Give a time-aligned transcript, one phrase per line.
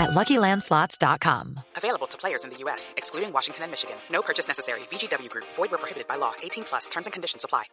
[0.00, 1.60] at LuckyLandSlots.com.
[1.76, 3.96] Available to players in the U.S., excluding Washington and Michigan.
[4.10, 4.80] No purchase necessary.
[4.90, 5.46] VGW Group.
[5.56, 6.32] Void where prohibited by law.
[6.42, 6.88] 18 plus.
[6.88, 7.64] Terms and conditions apply.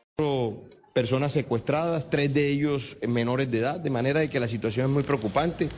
[0.93, 4.91] Personas secuestradas, tres de ellos menores de edad, de manera de que la situación es
[4.91, 5.69] muy preocupante.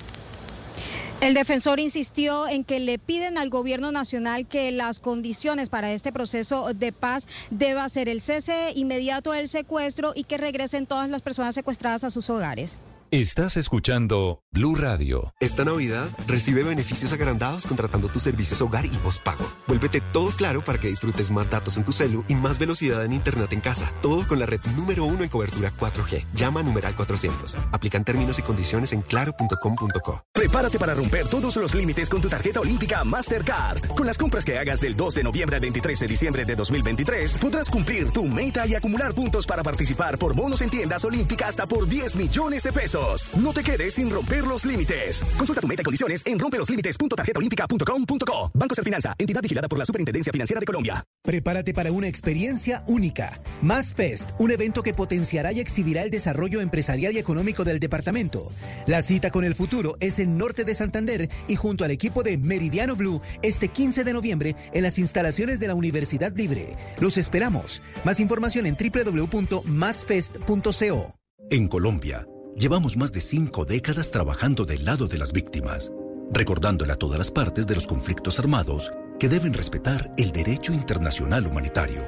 [1.19, 6.13] El defensor insistió en que le piden al gobierno nacional que las condiciones para este
[6.13, 11.21] proceso de paz deba ser el cese inmediato del secuestro y que regresen todas las
[11.21, 12.77] personas secuestradas a sus hogares.
[13.11, 15.33] Estás escuchando Blue Radio.
[15.39, 19.51] Esta Navidad recibe beneficios agrandados contratando tus servicios hogar y postpago.
[19.65, 23.13] Vuélvete todo claro para que disfrutes más datos en tu celu y más velocidad en
[23.13, 23.91] internet en casa.
[24.03, 26.23] Todo con la red número uno en cobertura 4G.
[26.35, 27.55] Llama a numeral 400.
[27.71, 30.23] Aplican términos y condiciones en claro.com.co.
[30.31, 33.87] Prepárate para romper todos los límites con tu tarjeta olímpica Mastercard.
[33.95, 37.37] Con las compras que hagas del 2 de noviembre al 23 de diciembre de 2023,
[37.37, 41.65] podrás cumplir tu meta y acumular puntos para participar por bonos en tiendas olímpicas hasta
[41.65, 42.98] por 10 millones de pesos.
[43.37, 45.21] No te quedes sin romper los límites.
[45.37, 48.51] Consulta tu meta y condiciones en rompeloslímites.tarjetaolímpica.com.co.
[48.53, 51.03] Banco Finanza, entidad vigilada por la Superintendencia Financiera de Colombia.
[51.23, 53.41] Prepárate para una experiencia única.
[53.61, 58.51] Más Fest, un evento que potenciará y exhibirá el desarrollo empresarial y económico del departamento.
[58.85, 62.37] La cita con el futuro es en Norte de Santander y junto al equipo de
[62.37, 66.75] Meridiano Blue este 15 de noviembre en las instalaciones de la Universidad Libre.
[66.99, 67.81] Los esperamos.
[68.03, 71.15] Más información en www.masfest.co.
[71.49, 72.27] En Colombia.
[72.59, 75.93] Llevamos más de cinco décadas trabajando del lado de las víctimas,
[76.29, 81.47] recordándole a todas las partes de los conflictos armados que deben respetar el derecho internacional
[81.47, 82.03] humanitario.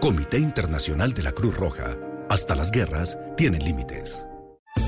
[0.00, 1.98] Comité Internacional de la Cruz Roja.
[2.30, 4.26] Hasta las guerras tienen límites.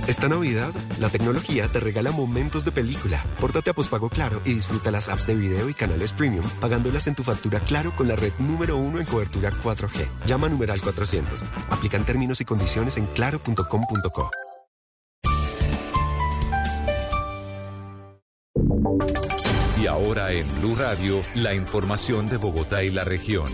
[0.06, 3.22] Esta Navidad, la tecnología te regala momentos de película.
[3.38, 7.16] Pórtate a Pospago Claro y disfruta las apps de video y canales premium pagándolas en
[7.16, 10.06] tu factura Claro con la red número uno en cobertura 4G.
[10.26, 11.44] Llama a numeral 400.
[11.69, 14.31] Aplican términos y condiciones en claro.com.co.
[19.92, 23.50] ahora en Blue Radio, la información de Bogotá y la región.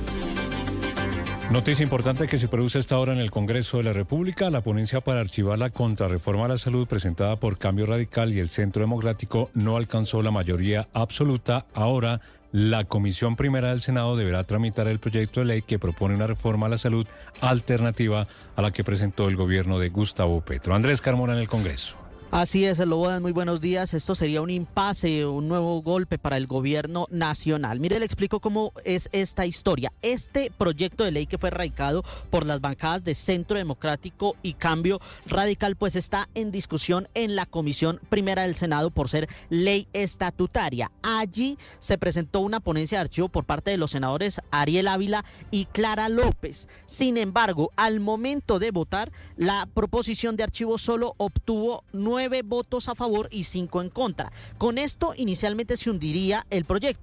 [1.50, 5.00] Noticia importante que se produce esta hora en el Congreso de la República, la ponencia
[5.00, 9.50] para archivar la contrarreforma a la salud presentada por Cambio Radical y el Centro Democrático
[9.54, 11.66] no alcanzó la mayoría absoluta.
[11.74, 12.20] Ahora,
[12.52, 16.66] la Comisión Primera del Senado deberá tramitar el proyecto de ley que propone una reforma
[16.66, 17.06] a la salud
[17.40, 20.74] alternativa a la que presentó el gobierno de Gustavo Petro.
[20.74, 22.07] Andrés Carmona en el Congreso.
[22.30, 23.94] Así es, Lobodan, muy buenos días.
[23.94, 27.80] Esto sería un impasse, un nuevo golpe para el gobierno nacional.
[27.80, 29.94] Mire, le explico cómo es esta historia.
[30.02, 35.00] Este proyecto de ley que fue radicado por las bancadas de Centro Democrático y Cambio
[35.24, 40.92] Radical, pues está en discusión en la Comisión Primera del Senado por ser ley estatutaria.
[41.02, 45.64] Allí se presentó una ponencia de archivo por parte de los senadores Ariel Ávila y
[45.64, 46.68] Clara López.
[46.84, 52.88] Sin embargo, al momento de votar, la proposición de archivo solo obtuvo nueve nueve votos
[52.88, 54.32] a favor y cinco en contra.
[54.58, 57.00] Con esto inicialmente se hundiría el proyecto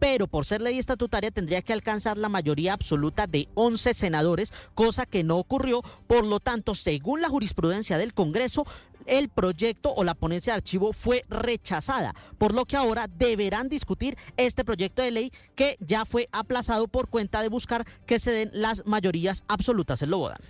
[0.00, 5.06] pero por ser ley estatutaria tendría que alcanzar la mayoría absoluta de 11 senadores, cosa
[5.06, 5.82] que no ocurrió.
[6.06, 8.66] Por lo tanto, según la jurisprudencia del Congreso,
[9.06, 14.18] el proyecto o la ponencia de archivo fue rechazada, por lo que ahora deberán discutir
[14.36, 18.50] este proyecto de ley que ya fue aplazado por cuenta de buscar que se den
[18.52, 20.40] las mayorías absolutas en Lobodan.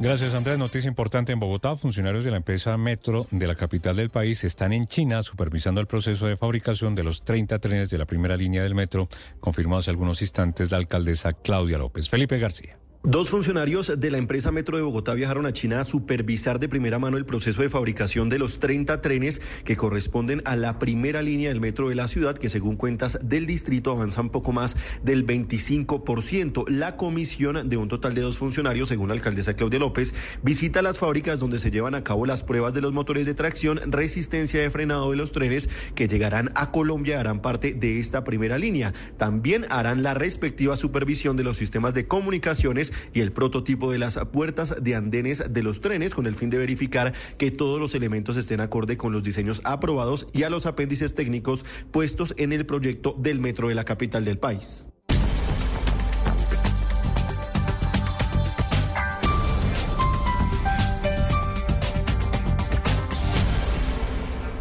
[0.00, 0.58] Gracias, Andrés.
[0.58, 1.76] Noticia importante en Bogotá.
[1.76, 5.86] Funcionarios de la empresa Metro de la capital del país están en China supervisando el
[5.86, 9.08] proceso de fabricación de los 30 trenes de la primera línea del metro,
[9.40, 12.08] confirmó hace algunos instantes la alcaldesa Claudia López.
[12.08, 12.83] Felipe García.
[13.06, 16.98] Dos funcionarios de la empresa Metro de Bogotá viajaron a China a supervisar de primera
[16.98, 21.50] mano el proceso de fabricación de los 30 trenes que corresponden a la primera línea
[21.50, 26.64] del metro de la ciudad, que según cuentas del distrito avanzan poco más del 25%.
[26.68, 30.96] La comisión de un total de dos funcionarios, según la alcaldesa Claudia López, visita las
[30.96, 34.70] fábricas donde se llevan a cabo las pruebas de los motores de tracción, resistencia de
[34.70, 38.94] frenado de los trenes que llegarán a Colombia harán parte de esta primera línea.
[39.18, 44.18] También harán la respectiva supervisión de los sistemas de comunicaciones y el prototipo de las
[44.32, 48.36] puertas de andenes de los trenes con el fin de verificar que todos los elementos
[48.36, 53.14] estén acorde con los diseños aprobados y a los apéndices técnicos puestos en el proyecto
[53.18, 54.86] del metro de la capital del país.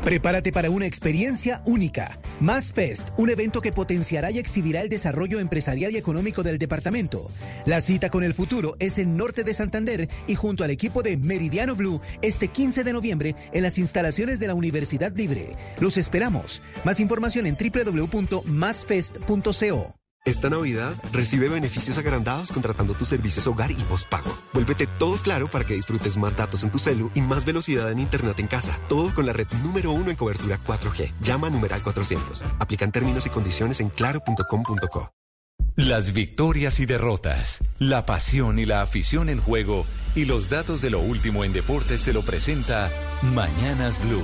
[0.03, 2.19] Prepárate para una experiencia única.
[2.41, 7.31] Más Fest, un evento que potenciará y exhibirá el desarrollo empresarial y económico del departamento.
[7.65, 11.15] La cita con el futuro es en Norte de Santander y junto al equipo de
[11.15, 15.55] Meridiano Blue este 15 de noviembre en las instalaciones de la Universidad Libre.
[15.79, 16.61] Los esperamos.
[16.83, 20.02] Más información en www.masfest.co.
[20.25, 24.33] Esta Navidad recibe beneficios agrandados contratando tus servicios hogar y postpago.
[24.53, 27.99] Vuélvete todo claro para que disfrutes más datos en tu celu y más velocidad en
[27.99, 28.79] internet en casa.
[28.87, 31.13] Todo con la red número uno en cobertura 4G.
[31.19, 32.41] Llama a numeral 400.
[32.59, 35.11] Aplican términos y condiciones en claro.com.co.
[35.75, 39.85] Las victorias y derrotas, la pasión y la afición en juego
[40.15, 42.89] y los datos de lo último en deportes se lo presenta
[43.33, 44.23] Mañanas Blue.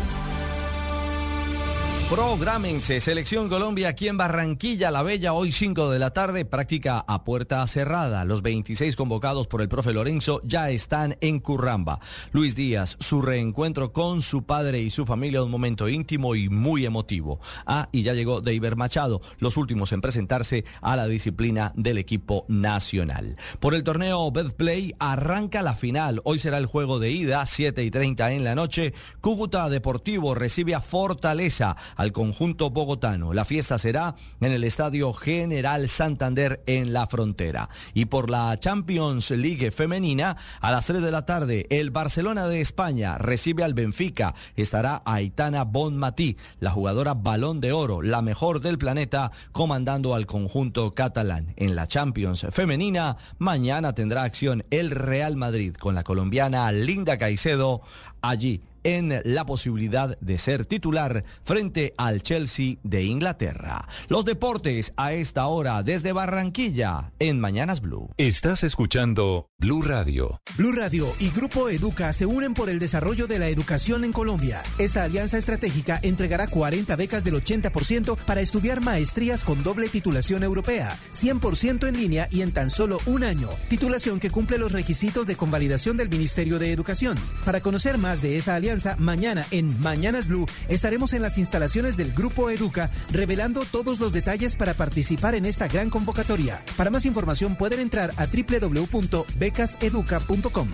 [2.10, 7.24] Prográmense, Selección Colombia aquí en Barranquilla, La Bella, hoy 5 de la tarde, práctica a
[7.24, 8.26] puerta cerrada.
[8.26, 12.00] Los 26 convocados por el profe Lorenzo ya están en Curramba.
[12.32, 16.84] Luis Díaz, su reencuentro con su padre y su familia, un momento íntimo y muy
[16.84, 17.42] emotivo.
[17.68, 22.44] Ah, y ya llegó Deiber Machado, los últimos en presentarse a la disciplina del equipo
[22.48, 23.38] nacional.
[23.60, 26.22] Por el torneo Betplay arranca la final.
[26.24, 28.96] Hoy será el juego de ida, 7 y 30 en la noche.
[29.22, 33.34] Cúcuta Deportivo recibe a Fortaleza al conjunto bogotano.
[33.34, 37.70] La fiesta será en el Estadio General Santander en la frontera.
[37.94, 42.62] Y por la Champions League femenina, a las 3 de la tarde, el Barcelona de
[42.62, 44.34] España recibe al Benfica.
[44.56, 50.96] Estará Aitana Bonmatí, la jugadora balón de oro, la mejor del planeta, comandando al conjunto
[50.96, 51.54] catalán.
[51.58, 57.82] En la Champions femenina, mañana tendrá acción el Real Madrid con la colombiana Linda Caicedo
[58.22, 63.88] allí en la posibilidad de ser titular frente al Chelsea de Inglaterra.
[64.08, 68.10] Los deportes a esta hora desde Barranquilla en Mañanas Blue.
[68.18, 70.40] Estás escuchando Blue Radio.
[70.58, 74.64] Blue Radio y Grupo Educa se unen por el desarrollo de la educación en Colombia.
[74.78, 80.98] Esta alianza estratégica entregará 40 becas del 80% para estudiar maestrías con doble titulación europea,
[81.14, 83.50] 100% en línea y en tan solo un año.
[83.70, 87.18] Titulación que cumple los requisitos de convalidación del Ministerio de Educación.
[87.46, 92.14] Para conocer más de esa alianza, mañana en Mañanas Blue estaremos en las instalaciones del
[92.14, 96.64] Grupo Educa revelando todos los detalles para participar en esta gran convocatoria.
[96.78, 100.70] Para más información pueden entrar a www.becaseduca.com.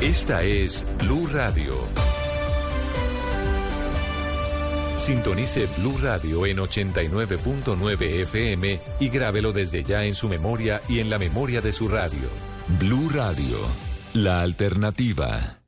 [0.00, 2.15] Esta es Blue Radio.
[4.96, 11.10] Sintonice Blue Radio en 89.9 FM y grábelo desde ya en su memoria y en
[11.10, 12.28] la memoria de su radio.
[12.80, 13.58] Blue Radio,
[14.14, 15.58] la alternativa.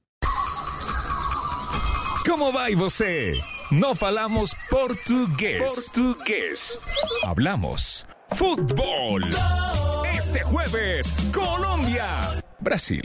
[2.26, 3.40] Como vai você?
[3.70, 5.90] No falamos portugués.
[5.92, 6.58] Portugués.
[7.22, 9.24] Hablamos fútbol.
[10.12, 13.04] Este jueves, Colombia, Brasil.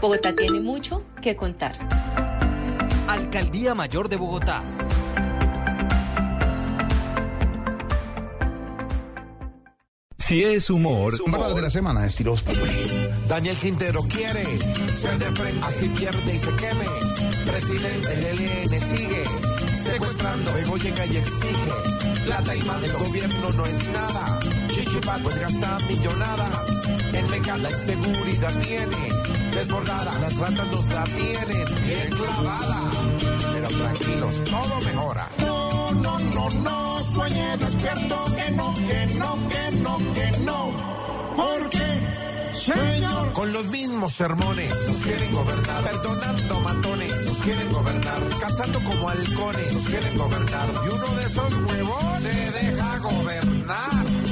[0.00, 1.78] Bogotá tiene mucho que contar.
[3.08, 4.62] Alcaldía Mayor de Bogotá.
[10.18, 12.44] Si es humor, Verdad de la semana, estilos
[13.26, 14.44] Daniel Quintero quiere
[14.92, 16.84] ser de frente, así pierde y se queme.
[17.46, 19.24] Presidente, el ELN sigue
[19.84, 22.24] secuestrando, luego llega y exige.
[22.26, 24.40] Plata y más del gobierno no es nada.
[24.68, 26.64] Chichipato pues gasta millonada.
[27.14, 30.12] En Meca la inseguridad tiene desbordada.
[30.20, 32.80] Las ratas nos la tienen bien clavada.
[33.52, 35.28] Pero tranquilos, todo mejora.
[35.44, 40.72] No, no, no, no, sueñe despierto que no, que no, que no, que no.
[41.36, 41.86] Porque,
[42.54, 49.08] señor, Con los mismos sermones nos quieren gobernar, perdonando matones, nos quieren gobernar, cazando como
[49.08, 50.68] halcones, nos quieren gobernar.
[50.84, 54.27] Y uno de esos huevos se deja gobernar.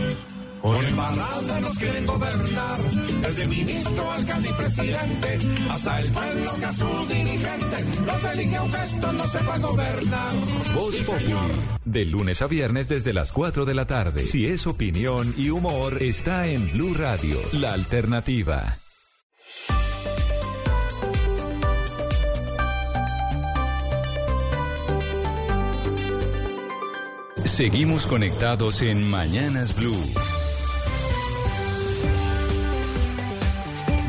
[0.66, 2.90] Por embarrada nos quieren gobernar,
[3.22, 5.38] desde ministro, alcalde y presidente,
[5.70, 10.32] hasta el pueblo que a sus dirigentes los elige aunque esto no sepa gobernar.
[10.74, 11.34] Voz Populi,
[11.84, 14.26] de lunes a viernes desde las 4 de la tarde.
[14.26, 18.78] Si es opinión y humor, está en Blue Radio, la alternativa.
[27.44, 29.94] Seguimos conectados en Mañanas Blue.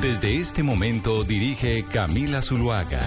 [0.02, 3.02] Desde este momento dirige Camila Zuluaga.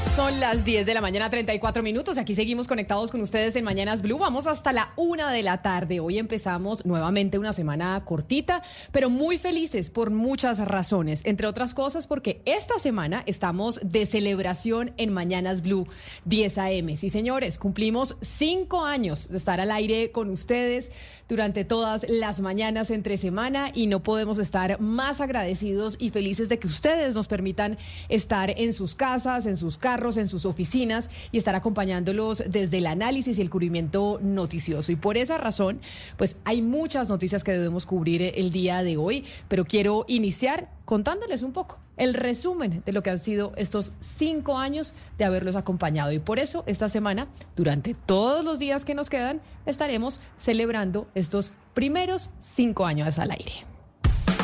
[0.00, 2.16] Son las 10 de la mañana, 34 minutos.
[2.16, 4.16] Aquí seguimos conectados con ustedes en Mañanas Blue.
[4.16, 6.00] Vamos hasta la una de la tarde.
[6.00, 11.20] Hoy empezamos nuevamente una semana cortita, pero muy felices por muchas razones.
[11.26, 15.86] Entre otras cosas, porque esta semana estamos de celebración en Mañanas Blue
[16.24, 16.96] 10 AM.
[16.96, 20.92] Sí, señores, cumplimos cinco años de estar al aire con ustedes
[21.28, 26.58] durante todas las mañanas entre semana y no podemos estar más agradecidos y felices de
[26.58, 27.78] que ustedes nos permitan
[28.08, 33.38] estar en sus casas, en sus en sus oficinas y estar acompañándolos desde el análisis
[33.38, 34.92] y el cubrimiento noticioso.
[34.92, 35.80] Y por esa razón,
[36.16, 41.42] pues hay muchas noticias que debemos cubrir el día de hoy, pero quiero iniciar contándoles
[41.42, 46.12] un poco el resumen de lo que han sido estos cinco años de haberlos acompañado.
[46.12, 51.52] Y por eso esta semana, durante todos los días que nos quedan, estaremos celebrando estos
[51.74, 53.69] primeros cinco años al aire.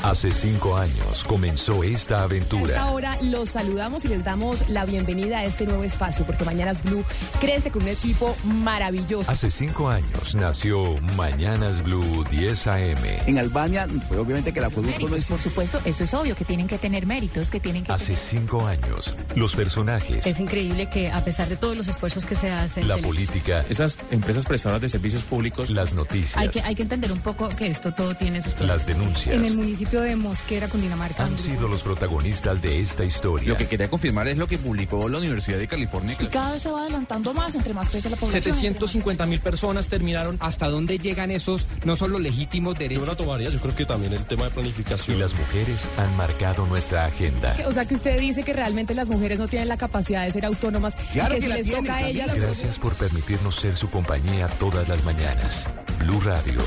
[0.06, 2.80] Hace cinco años comenzó esta aventura.
[2.80, 7.02] Ahora los saludamos y les damos la bienvenida a este nuevo espacio, porque Mañanas Blue
[7.40, 9.28] crece con un equipo maravilloso.
[9.28, 13.04] Hace cinco años nació Mañanas Blue 10 AM.
[13.26, 15.26] En Albania, pues obviamente que la producto no es...
[15.26, 17.90] Por supuesto, eso es obvio, que tienen que tener méritos, que tienen que...
[17.90, 22.36] Hace cinco años, los personajes, Es increíble que a pesar de todos los esfuerzos que
[22.36, 22.86] se hacen...
[22.86, 25.68] la política, Esas empresas prestadoras de servicios públicos.
[25.68, 28.86] las noticias, Hay que, hay que entender un poco que esto todo tiene sus las
[28.86, 31.24] denuncias, En el municipio de Mosquera, Cundinamarca.
[31.24, 33.48] han sido los protagonistas de esta historia.
[33.48, 36.16] Lo que quería confirmar es lo que publicó la Universidad de California.
[36.20, 38.42] Y cada vez se va adelantando más entre más crece la población.
[38.42, 40.36] 750 mil personas terminaron.
[40.40, 42.96] ¿Hasta dónde llegan esos no solo legítimos derechos?
[42.96, 45.16] Yo me la tomaría, yo creo que también el tema de planificación.
[45.16, 47.56] Y las mujeres han marcado nuestra agenda.
[47.66, 50.44] O sea que usted dice que realmente las mujeres no tienen la capacidad de ser
[50.44, 52.34] autónomas Claro y que, que si la les tienen, toca a ellas...
[52.34, 55.68] Gracias por permitirnos ser su compañía todas las mañanas.
[56.00, 56.60] Blue Radio,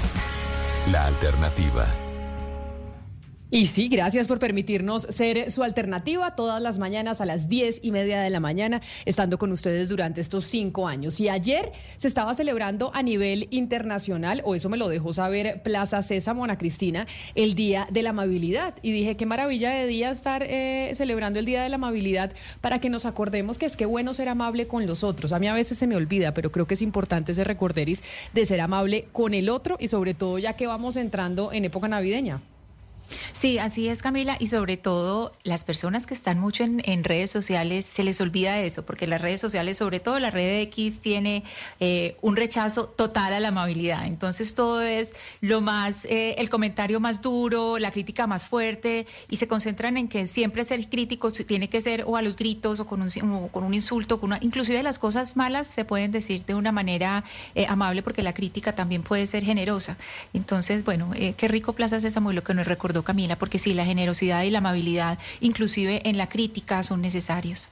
[0.91, 2.08] la alternativa.
[3.51, 7.89] Y sí, gracias por permitirnos ser su alternativa todas las mañanas a las diez y
[7.89, 11.19] media de la mañana, estando con ustedes durante estos cinco años.
[11.19, 16.03] Y ayer se estaba celebrando a nivel internacional, o eso me lo dejó saber Plaza
[16.03, 18.75] Sésamo, Ana Cristina, el Día de la Amabilidad.
[18.83, 22.77] Y dije, qué maravilla de día estar eh, celebrando el Día de la Amabilidad para
[22.77, 25.31] que nos acordemos que es que bueno ser amable con los otros.
[25.31, 28.45] A mí a veces se me olvida, pero creo que es importante ese recorderis de
[28.45, 32.41] ser amable con el otro y sobre todo ya que vamos entrando en época navideña.
[33.31, 37.85] Sí, así es, Camila, y sobre todo las personas que están mucho en, redes sociales,
[37.85, 41.43] se les olvida eso, porque las redes sociales, sobre todo la red X, tiene
[41.79, 44.05] eh, un rechazo total a la amabilidad.
[44.05, 49.37] Entonces todo es lo más, eh, el comentario más duro, la crítica más fuerte, y
[49.37, 52.85] se concentran en que siempre ser crítico tiene que ser o a los gritos o
[52.85, 56.45] con un, o con un insulto, con una, inclusive las cosas malas se pueden decir
[56.45, 57.23] de una manera
[57.55, 59.97] eh, amable, porque la crítica también puede ser generosa.
[60.33, 63.73] Entonces, bueno, eh, qué rico Plaza Sésamo y lo que nos recordó Camila, porque sí,
[63.73, 67.69] la generosidad y la amabilidad, inclusive en la crítica, son necesarios.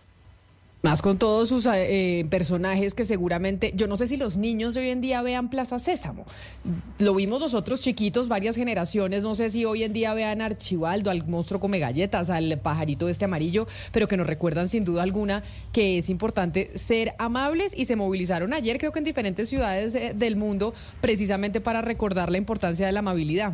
[0.83, 4.81] Más con todos sus eh, personajes que seguramente, yo no sé si los niños de
[4.81, 6.27] hoy en día vean Plaza Sésamo.
[6.99, 11.27] Lo vimos nosotros chiquitos, varias generaciones, no sé si hoy en día vean Archibaldo, al
[11.27, 15.41] monstruo come galletas, al pajarito este amarillo, pero que nos recuerdan sin duda alguna
[15.73, 20.13] que es importante ser amables y se movilizaron ayer, creo que en diferentes ciudades eh,
[20.15, 23.53] del mundo, precisamente para recordar la importancia de la amabilidad.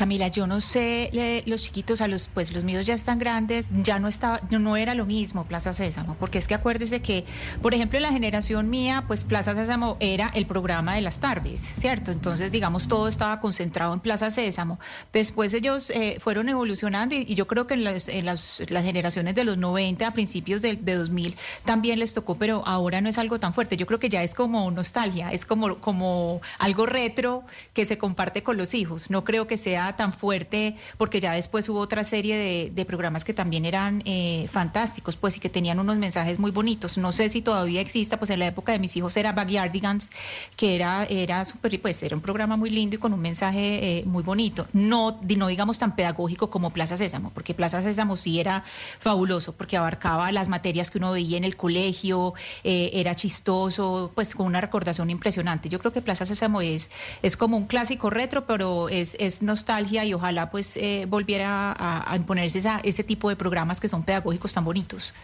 [0.00, 3.68] Camila, yo no sé, le- los chiquitos, a los, pues los míos ya están grandes,
[3.82, 7.26] ya no estaba, no, era lo mismo Plaza Sésamo, porque es que acuérdese que,
[7.60, 11.60] por ejemplo, en la generación mía, pues Plaza Sésamo era el programa de las tardes,
[11.60, 12.12] ¿cierto?
[12.12, 14.80] Entonces, digamos, todo estaba concentrado en Plaza Sésamo.
[15.12, 18.82] Después ellos eh, fueron evolucionando y, y yo creo que en, las, en las, las
[18.84, 23.10] generaciones de los 90, a principios del- de, 2000, también les tocó, pero ahora no
[23.10, 23.76] es algo tan fuerte.
[23.76, 28.42] Yo creo que ya es como nostalgia, es como, como algo retro que se comparte
[28.42, 29.10] con los hijos.
[29.10, 33.34] No creo que sea tan fuerte, porque ya después hubo otra serie de, programas que
[33.34, 36.98] también eran eh, fantásticos, pues y que tenían unos mensajes muy bonitos.
[36.98, 40.10] No sé si todavía exista, pues en la época de mis hijos era Backyardigans,
[40.56, 44.04] que era, era súper, pues era un programa muy lindo y con un mensaje eh,
[44.06, 44.66] muy bonito.
[44.72, 48.64] No, no digamos tan pedagógico como Plaza Sésamo, porque Plaza Sésamo sí era
[48.98, 54.34] fabuloso, porque abarcaba las materias que uno veía en el colegio, eh, era chistoso, pues
[54.34, 55.68] con una recordación impresionante.
[55.68, 56.90] Yo creo que Plaza Sésamo es,
[57.22, 62.16] es como un clásico retro, pero es, es nostalgia y ojalá pues eh, volviera a,
[62.16, 65.14] imponerse esa, ese tipo de programas que son pedagógicos tan bonitos.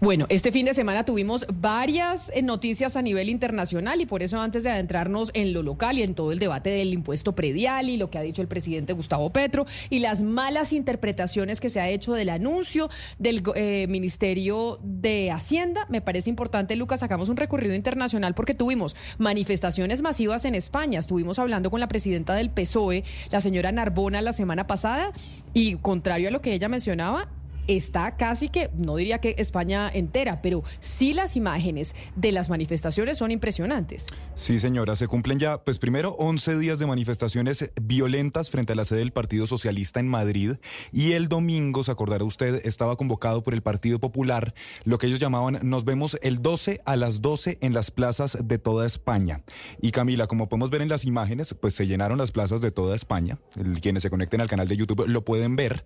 [0.00, 4.40] Bueno, este fin de semana tuvimos varias eh, noticias a nivel internacional y por eso
[4.40, 7.98] antes de adentrarnos en lo local y en todo el debate del impuesto predial y
[7.98, 11.90] lo que ha dicho el presidente Gustavo Petro y las malas interpretaciones que se ha
[11.90, 12.88] hecho del anuncio
[13.18, 18.96] del eh, Ministerio de Hacienda, me parece importante, Lucas, sacamos un recorrido internacional porque tuvimos
[19.18, 20.98] manifestaciones masivas en España.
[20.98, 25.12] Estuvimos hablando con la presidenta del PSOE, la señora Narbona, la semana pasada
[25.52, 27.28] y contrario a lo que ella mencionaba,
[27.76, 33.18] está casi que, no diría que España entera, pero sí las imágenes de las manifestaciones
[33.18, 34.06] son impresionantes.
[34.34, 38.84] Sí, señora, se cumplen ya, pues primero, 11 días de manifestaciones violentas frente a la
[38.84, 40.56] sede del Partido Socialista en Madrid
[40.92, 45.20] y el domingo, se acordará usted, estaba convocado por el Partido Popular, lo que ellos
[45.20, 49.42] llamaban Nos vemos el 12 a las 12 en las plazas de toda España.
[49.80, 52.94] Y Camila, como podemos ver en las imágenes, pues se llenaron las plazas de toda
[52.94, 53.38] España.
[53.80, 55.84] Quienes se conecten al canal de YouTube lo pueden ver.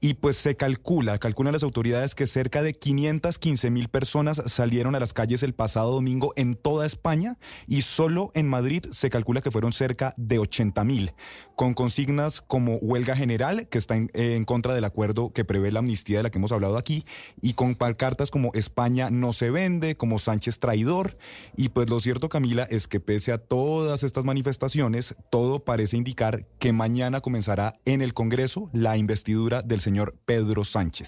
[0.00, 5.00] Y pues se calcula, calculan las autoridades que cerca de 515 mil personas salieron a
[5.00, 9.50] las calles el pasado domingo en toda España y solo en Madrid se calcula que
[9.50, 11.12] fueron cerca de 80 mil,
[11.54, 15.78] con consignas como huelga general, que está en, en contra del acuerdo que prevé la
[15.78, 17.04] amnistía de la que hemos hablado aquí,
[17.40, 21.16] y con cartas como España no se vende, como Sánchez traidor.
[21.56, 26.46] Y pues lo cierto, Camila, es que pese a todas estas manifestaciones, todo parece indicar
[26.58, 31.05] que mañana comenzará en el Congreso la investidura del señor Pedro Sánchez.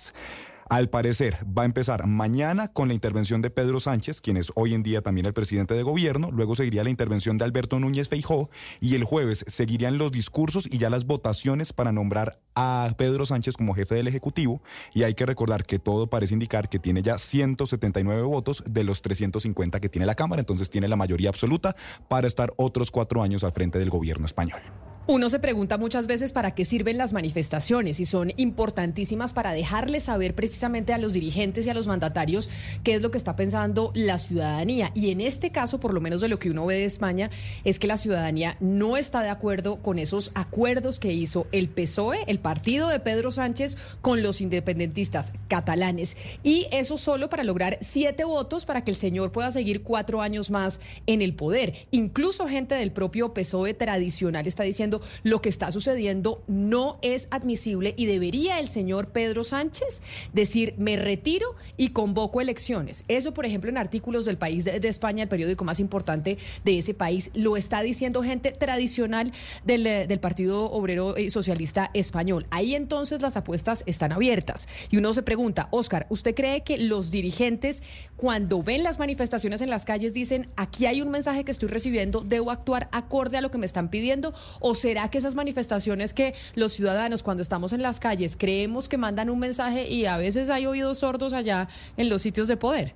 [0.71, 4.75] Al parecer, va a empezar mañana con la intervención de Pedro Sánchez, quien es hoy
[4.75, 8.51] en día también el presidente de gobierno, luego seguiría la intervención de Alberto Núñez Feijó
[8.79, 13.57] y el jueves seguirían los discursos y ya las votaciones para nombrar a Pedro Sánchez
[13.57, 14.61] como jefe del Ejecutivo.
[14.93, 19.01] Y hay que recordar que todo parece indicar que tiene ya 179 votos de los
[19.01, 21.77] 350 que tiene la Cámara, entonces tiene la mayoría absoluta
[22.09, 24.61] para estar otros cuatro años al frente del gobierno español.
[25.11, 30.03] Uno se pregunta muchas veces para qué sirven las manifestaciones y son importantísimas para dejarles
[30.03, 32.51] saber precisamente a los dirigentes y a los mandatarios
[32.83, 34.93] qué es lo que está pensando la ciudadanía.
[34.95, 37.31] Y en este caso, por lo menos de lo que uno ve de España,
[37.65, 42.25] es que la ciudadanía no está de acuerdo con esos acuerdos que hizo el PSOE,
[42.27, 46.19] el partido de Pedro Sánchez, con los independentistas catalanes.
[46.43, 50.51] Y eso solo para lograr siete votos para que el señor pueda seguir cuatro años
[50.51, 51.87] más en el poder.
[51.93, 57.95] Incluso gente del propio PSOE tradicional está diciendo lo que está sucediendo no es admisible
[57.97, 63.05] y debería el señor Pedro Sánchez decir me retiro y convoco elecciones.
[63.09, 66.95] Eso, por ejemplo, en artículos del país de, España, el periódico más importante de ese
[66.95, 69.33] país, lo está diciendo gente tradicional
[69.65, 72.47] del, eh, del Partido Obrero Socialista Español.
[72.51, 74.69] Ahí entonces las apuestas están abiertas.
[74.91, 77.83] Y uno se pregunta, Oscar, ¿usted cree que los dirigentes
[78.17, 82.21] cuando ven las manifestaciones en las calles dicen, aquí hay un mensaje que estoy recibiendo,
[82.21, 84.35] debo actuar acorde a lo que me están pidiendo?
[84.61, 88.97] ¿O será que esas manifestaciones que los ciudadanos cuando estamos en las calles creemos que
[88.97, 92.95] mandan un mensaje y a veces hay oídos sordos allá en los sitios de poder?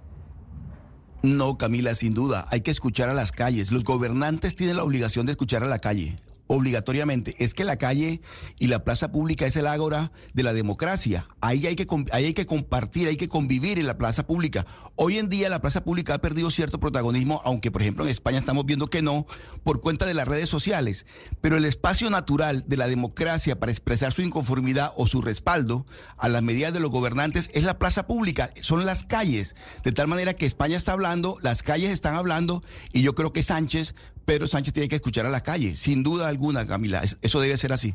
[1.23, 2.49] No, Camila, sin duda.
[2.51, 3.71] Hay que escuchar a las calles.
[3.71, 6.17] Los gobernantes tienen la obligación de escuchar a la calle.
[6.55, 7.35] Obligatoriamente.
[7.39, 8.21] Es que la calle
[8.59, 11.27] y la plaza pública es el ágora de la democracia.
[11.41, 14.67] Ahí hay, que, hay que compartir, hay que convivir en la plaza pública.
[14.95, 18.39] Hoy en día la plaza pública ha perdido cierto protagonismo, aunque por ejemplo en España
[18.39, 19.27] estamos viendo que no,
[19.65, 21.07] por cuenta de las redes sociales.
[21.41, 25.87] Pero el espacio natural de la democracia para expresar su inconformidad o su respaldo
[26.19, 29.57] a las medidas de los gobernantes es la plaza pública, son las calles.
[29.85, 32.63] De tal manera que España está hablando, las calles están hablando,
[32.93, 36.29] y yo creo que Sánchez, Pedro Sánchez tiene que escuchar a la calle, sin duda
[36.29, 37.03] alguna, Camila.
[37.03, 37.95] Es- Eso debe ser así.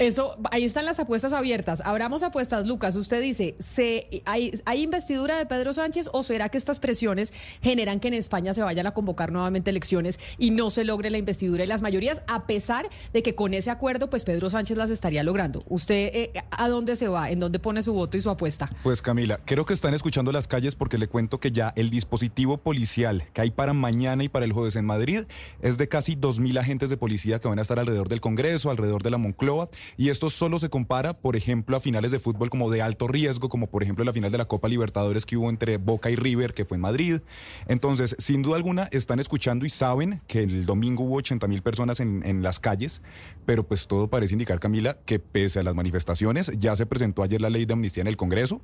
[0.00, 1.82] Eso, ahí están las apuestas abiertas.
[1.84, 2.96] Abramos apuestas, Lucas.
[2.96, 8.00] Usted dice, ¿se, hay, ¿hay investidura de Pedro Sánchez o será que estas presiones generan
[8.00, 11.64] que en España se vayan a convocar nuevamente elecciones y no se logre la investidura
[11.64, 15.22] y las mayorías, a pesar de que con ese acuerdo, pues Pedro Sánchez las estaría
[15.22, 15.64] logrando?
[15.68, 17.30] ¿Usted eh, a dónde se va?
[17.30, 18.70] ¿En dónde pone su voto y su apuesta?
[18.82, 22.56] Pues Camila, creo que están escuchando las calles porque le cuento que ya el dispositivo
[22.56, 25.24] policial que hay para mañana y para el jueves en Madrid
[25.60, 29.02] es de casi 2.000 agentes de policía que van a estar alrededor del Congreso, alrededor
[29.02, 32.70] de la Moncloa Y esto solo se compara, por ejemplo, a finales de fútbol como
[32.70, 35.76] de alto riesgo, como por ejemplo la final de la Copa Libertadores que hubo entre
[35.76, 37.20] Boca y River, que fue en Madrid.
[37.66, 42.00] Entonces, sin duda alguna, están escuchando y saben que el domingo hubo 80 mil personas
[42.00, 43.02] en, en las calles,
[43.46, 47.40] pero pues todo parece indicar, Camila, que pese a las manifestaciones, ya se presentó ayer
[47.40, 48.60] la ley de amnistía en el Congreso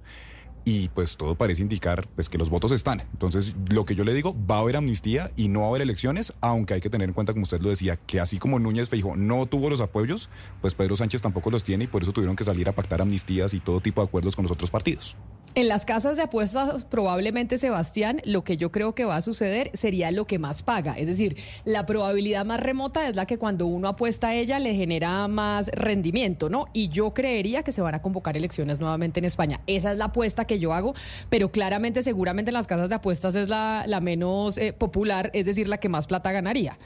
[0.66, 3.05] y pues todo parece indicar pues que los votos están.
[3.12, 5.83] Entonces, lo que yo le digo, va a haber amnistía y no va a haber
[5.83, 8.88] elecciones, aunque hay que tener en cuenta, como usted lo decía, que así como Núñez
[8.88, 10.29] Feijo no tuvo los apoyos,
[10.61, 13.55] pues Pedro Sánchez tampoco los tiene y por eso tuvieron que salir a pactar amnistías
[13.55, 15.16] y todo tipo de acuerdos con los otros partidos.
[15.59, 19.71] En las casas de apuestas, probablemente, Sebastián, lo que yo creo que va a suceder
[19.73, 20.99] sería lo que más paga.
[20.99, 24.75] Es decir, la probabilidad más remota es la que cuando uno apuesta a ella le
[24.75, 26.66] genera más rendimiento, ¿no?
[26.75, 29.62] Y yo creería que se van a convocar elecciones nuevamente en España.
[29.66, 30.92] Esa es la apuesta que yo hago,
[31.31, 35.47] pero claramente, seguramente en las casas de apuestas es la, la menos eh, popular, es
[35.47, 36.77] decir, la que más plata ganaría.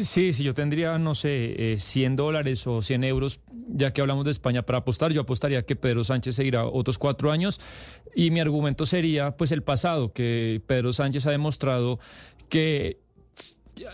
[0.00, 4.24] Sí, si yo tendría, no sé, eh, 100 dólares o 100 euros, ya que hablamos
[4.24, 7.60] de España para apostar, yo apostaría que Pedro Sánchez seguirá otros cuatro años.
[8.14, 11.98] Y mi argumento sería pues el pasado, que Pedro Sánchez ha demostrado
[12.48, 13.00] que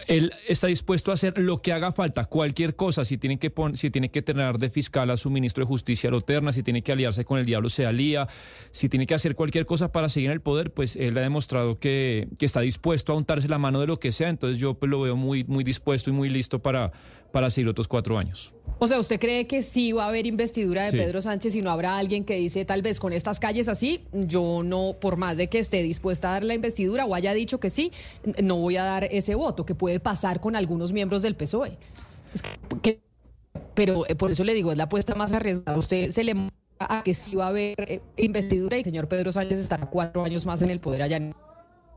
[0.06, 3.90] él está dispuesto a hacer lo que haga falta, cualquier cosa, si tiene que si
[3.90, 6.92] tiene que tener de fiscal a su ministro de Justicia lo terna, si tiene que
[6.92, 8.28] aliarse con el diablo se alía,
[8.70, 11.78] si tiene que hacer cualquier cosa para seguir en el poder, pues él ha demostrado
[11.78, 14.90] que, que está dispuesto a untarse la mano de lo que sea, entonces yo pues,
[14.90, 16.92] lo veo muy, muy dispuesto y muy listo para,
[17.32, 18.52] para seguir otros cuatro años.
[18.80, 20.96] O sea, ¿usted cree que sí va a haber investidura de Sí.
[20.98, 24.62] Pedro Sánchez y no habrá alguien que dice, tal vez con estas calles así, yo
[24.64, 27.70] no, por más de que esté dispuesta a dar la investidura o haya dicho que
[27.70, 27.92] sí,
[28.42, 31.76] no voy a dar ese voto, que puede pasar con algunos miembros del PSOE?
[32.34, 33.00] Es que- que-
[33.74, 35.76] pero eh, por eso le digo, es la apuesta más arriesgada.
[35.78, 36.34] Usted se le
[36.80, 40.22] a que sí va a haber eh, investidura y el señor Pedro Sánchez estará cuatro
[40.24, 41.16] años más en el poder allá.
[41.16, 41.34] en-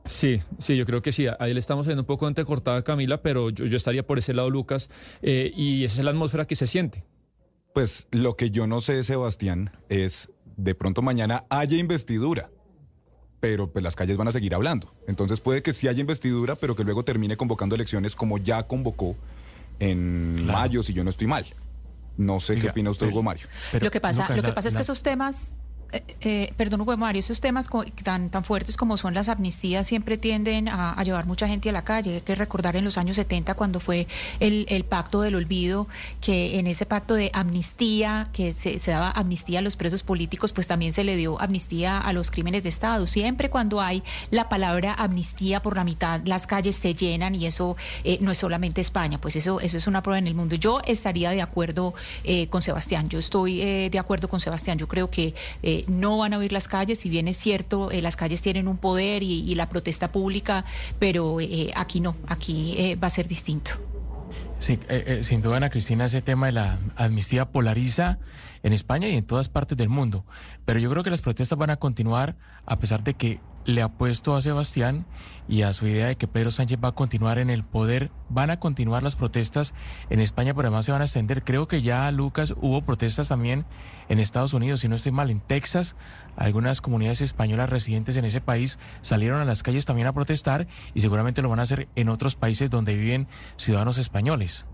[0.06, 1.28] Sí, sí, yo creo que sí.
[1.40, 4.50] Ahí le estamos viendo un poco entrecortada, Camila, pero yo, yo estaría por ese lado,
[4.50, 4.90] Lucas,
[5.22, 7.06] eh, y esa es la atmósfera que se siente.
[7.74, 12.50] Pues lo que yo no sé, Sebastián, es de pronto mañana haya investidura,
[13.40, 14.94] pero pues las calles van a seguir hablando.
[15.08, 19.16] Entonces puede que sí haya investidura, pero que luego termine convocando elecciones como ya convocó
[19.80, 21.46] en mayo, si yo no estoy mal.
[22.18, 23.48] No sé qué opina usted, Hugo Mario.
[23.80, 25.56] lo que pasa, lo que pasa es que esos temas,
[25.92, 27.70] eh, eh, perdón, Hugo Mario, esos temas
[28.04, 31.84] tan, tan fuertes como son las amnistías siempre tienden a, llevar mucha gente a la
[31.84, 32.16] calle.
[32.16, 34.08] Hay que recordar en los años 70 cuando fue
[34.40, 35.88] el, el pacto del olvido,
[36.22, 40.54] que en ese pacto de amnistía, que se, se daba amnistía a los presos políticos,
[40.54, 43.08] pues también se le dio amnistía a los crímenes de Estado.
[43.08, 47.76] Siempre cuando hay la palabra amnistía por la mitad, las calles se llenan y eso
[48.04, 50.56] eh, no es solamente España, pues eso, eso es una prueba en el mundo.
[50.56, 55.10] Yo estaría de acuerdo eh, con Sebastián, yo estoy de acuerdo con Sebastián, yo creo
[55.10, 55.34] que
[55.82, 58.68] eh, no van a oír las calles, si bien es cierto, eh, las calles tienen
[58.68, 60.64] un poder y, la protesta pública,
[60.98, 63.72] pero eh, aquí no, aquí eh, va a ser distinto.
[64.68, 68.20] Eh, eh, sin duda, Ana Cristina, ese tema de la amnistía polariza
[68.64, 70.26] en España y en todas partes del mundo.
[70.66, 74.36] Pero yo creo que las protestas van a continuar a pesar de que le apuesto
[74.36, 75.06] a Sebastián
[75.48, 78.12] y a su idea de que Pedro Sánchez va a continuar en el poder.
[78.30, 79.74] Van a continuar las protestas
[80.10, 81.44] en España, pero además se van a extender.
[81.44, 83.66] Creo que ya, Lucas, hubo protestas también
[84.10, 85.96] en Estados Unidos, si no estoy mal, en Texas.
[86.36, 91.02] Algunas comunidades españolas residentes en ese país salieron a las calles también a protestar y
[91.02, 94.66] seguramente lo van a hacer en otros países donde viven ciudadanos españoles.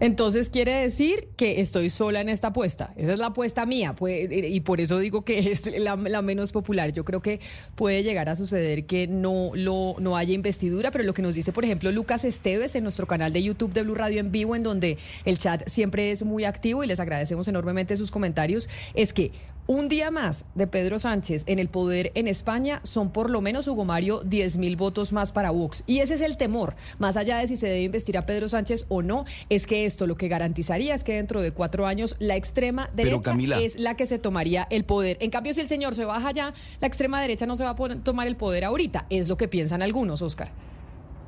[0.00, 2.92] Entonces quiere decir que estoy sola en esta apuesta.
[2.96, 6.52] Esa es la apuesta mía pues, y por eso digo que es la, la menos
[6.52, 6.92] popular.
[6.92, 7.40] Yo creo que
[7.74, 11.52] puede llegar a suceder que no, lo, no haya investidura, pero lo que nos dice,
[11.52, 14.62] por ejemplo, Lucas Esteves en nuestro canal de YouTube de Blue Radio en vivo, en
[14.62, 19.32] donde el chat siempre es muy activo y les agradecemos enormemente sus comentarios, es que
[19.70, 23.68] un día más de Pedro Sánchez en el poder en España son por lo menos,
[23.68, 25.84] Hugo Mario, 10 mil votos más para Vox.
[25.86, 28.86] Y ese es el temor, más allá de si se debe investir a Pedro Sánchez
[28.88, 32.34] o no, es que esto lo que garantizaría es que dentro de cuatro años la
[32.36, 35.18] extrema derecha Camila- es la que se tomaría el poder.
[35.20, 37.76] En cambio, si el señor se baja ya, la extrema derecha no se va a
[37.76, 39.04] poner- tomar el poder ahorita.
[39.10, 40.50] Es lo que piensan algunos, Oscar.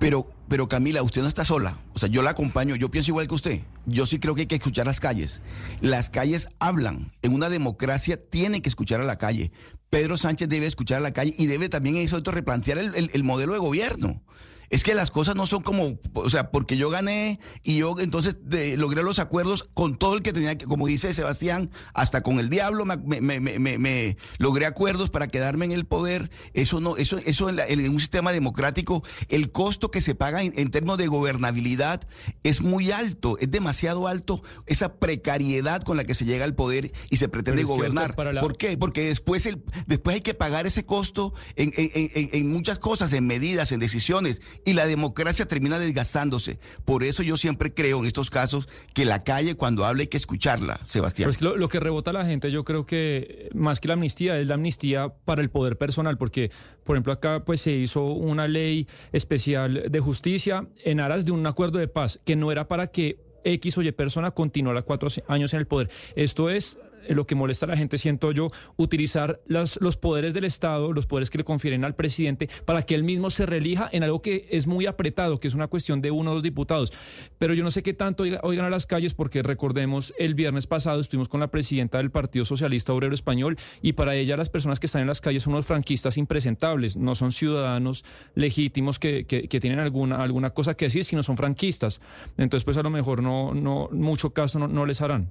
[0.01, 1.79] Pero, pero Camila, usted no está sola.
[1.95, 3.61] O sea, yo la acompaño, yo pienso igual que usted.
[3.87, 5.41] Yo sí creo que hay que escuchar las calles.
[5.83, 7.13] Las calles hablan.
[7.23, 9.53] En una democracia tiene que escuchar a la calle.
[9.91, 13.25] Pedro Sánchez debe escuchar a la calle y debe también eso replantear el, el- el
[13.25, 14.23] modelo de gobierno.
[14.71, 18.37] Es que las cosas no son como, o sea, porque yo gané y yo entonces
[18.45, 22.39] de- logré los acuerdos con todo el que tenía que, como dice Sebastián, hasta con
[22.39, 26.31] el diablo me, me- me- me- me- me logré acuerdos para quedarme en el poder.
[26.55, 30.43] Eso no, eso, eso en, la- en un sistema democrático, el costo que se paga
[30.45, 32.07] en, en términos de gobernabilidad
[32.45, 36.93] es muy alto, es demasiado alto esa precariedad con la que se llega al poder
[37.11, 38.11] y se pretende gobernar.
[38.35, 38.79] La- ¿Por qué?
[38.79, 43.13] Porque después, el, después hay que pagar ese costo en, en- en- en muchas cosas,
[43.13, 44.41] en medidas, en decisiones.
[44.65, 46.59] Y la democracia termina desgastándose.
[46.85, 50.17] Por eso yo siempre creo en estos casos que la calle cuando habla hay que
[50.17, 51.29] escucharla, Sebastián.
[51.29, 54.55] Pues lo, que rebota la gente, yo creo que más que la amnistía es la
[54.55, 56.51] amnistía para el poder personal, porque
[56.85, 61.47] por ejemplo acá pues se hizo una ley especial de justicia en aras de un
[61.47, 65.55] acuerdo de paz que no era para que X o Y persona continuara cuatro años
[65.55, 65.91] en el poder.
[66.15, 66.79] Esto es
[67.15, 71.07] lo que molesta a la gente, siento yo, utilizar las, los poderes del Estado, los
[71.07, 74.47] poderes que le confieren al presidente, para que él mismo se reelija en algo que
[74.51, 76.93] es muy apretado, que es una cuestión de uno o dos diputados.
[77.39, 80.67] Pero yo no sé qué tanto oiga- oigan a las calles, porque recordemos, el viernes
[80.67, 84.81] pasado estuvimos con la presidenta del Partido Socialista Obrero Español, y para ella las personas
[84.81, 89.49] que están en las calles son unos franquistas impresentables, no son ciudadanos legítimos que, que-
[89.49, 92.01] que tienen alguna, alguna cosa que decir, sino son franquistas.
[92.39, 95.31] Entonces, pues a lo mejor no, no mucho caso no- no les harán.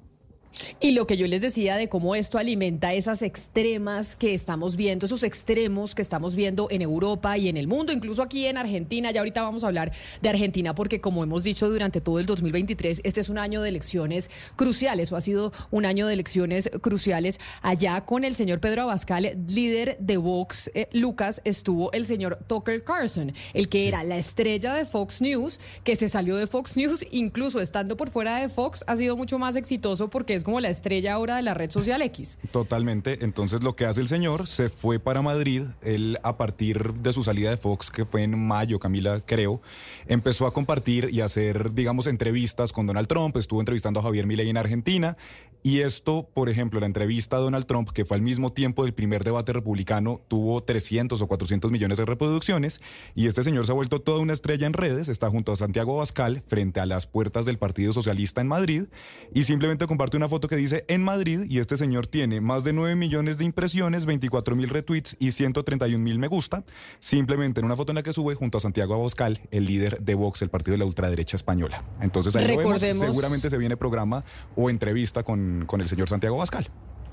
[0.79, 5.05] Y lo que yo les decía de cómo esto alimenta esas extremas que estamos viendo,
[5.05, 9.11] esos extremos que estamos viendo en Europa y en el mundo, incluso aquí en Argentina.
[9.11, 13.01] Ya ahorita vamos a hablar de Argentina porque como hemos dicho durante todo el 2023,
[13.03, 17.39] este es un año de elecciones cruciales o ha sido un año de elecciones cruciales.
[17.61, 22.83] Allá con el señor Pedro Abascal, líder de Vox, eh, Lucas, estuvo el señor Tucker
[22.83, 27.05] Carlson, el que era la estrella de Fox News, que se salió de Fox News,
[27.11, 30.69] incluso estando por fuera de Fox, ha sido mucho más exitoso porque es como la
[30.69, 32.39] estrella ahora de la red social X.
[32.51, 33.23] Totalmente.
[33.23, 37.23] Entonces lo que hace el señor, se fue para Madrid, él a partir de su
[37.23, 39.61] salida de Fox, que fue en mayo, Camila, creo,
[40.07, 44.49] empezó a compartir y hacer, digamos, entrevistas con Donald Trump, estuvo entrevistando a Javier Milei
[44.49, 45.17] en Argentina,
[45.63, 48.93] y esto, por ejemplo, la entrevista a Donald Trump, que fue al mismo tiempo del
[48.93, 52.81] primer debate republicano, tuvo 300 o 400 millones de reproducciones,
[53.15, 55.95] y este señor se ha vuelto toda una estrella en redes, está junto a Santiago
[55.95, 58.85] Abascal frente a las puertas del Partido Socialista en Madrid,
[59.33, 62.73] y simplemente comparte una foto que dice en Madrid, y este señor tiene más de
[62.73, 66.63] 9 millones de impresiones, 24 mil retweets y 131 mil me gusta,
[66.99, 70.15] simplemente en una foto en la que sube junto a Santiago Abascal, el líder de
[70.15, 71.83] Vox, el partido de la ultraderecha española.
[72.01, 72.79] Entonces ahí lo vemos.
[72.79, 74.23] Seguramente se viene programa
[74.55, 76.69] o entrevista con, con el señor Santiago Abascal.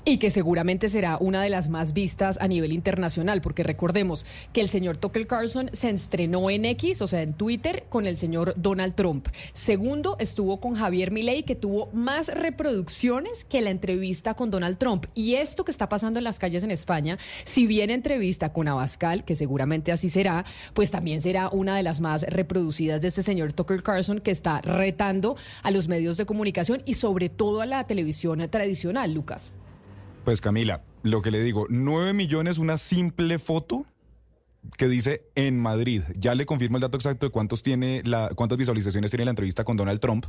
[0.09, 4.61] Y que seguramente será una de las más vistas a nivel internacional, porque recordemos que
[4.61, 8.53] el señor Tucker Carlson se estrenó en X, o sea, en Twitter, con el señor
[8.55, 9.27] Donald Trump.
[9.51, 15.07] Segundo, estuvo con Javier Milei, que tuvo más reproducciones que la entrevista con Donald Trump.
[15.13, 19.25] Y esto que está pasando en las calles en España, si bien entrevista con Abascal,
[19.25, 23.51] que seguramente así será, pues también será una de las más reproducidas de este señor
[23.51, 27.85] Tucker Carlson, que está retando a los medios de comunicación y sobre todo a la
[27.87, 29.51] televisión tradicional, Lucas.
[30.27, 33.85] Pues Camila, lo que le digo, 9 millones una simple foto
[34.77, 36.01] que dice en Madrid.
[36.15, 39.63] Ya le confirmo el dato exacto de cuántos tiene la, cuántas visualizaciones tiene la entrevista
[39.63, 40.25] con Donald Trump,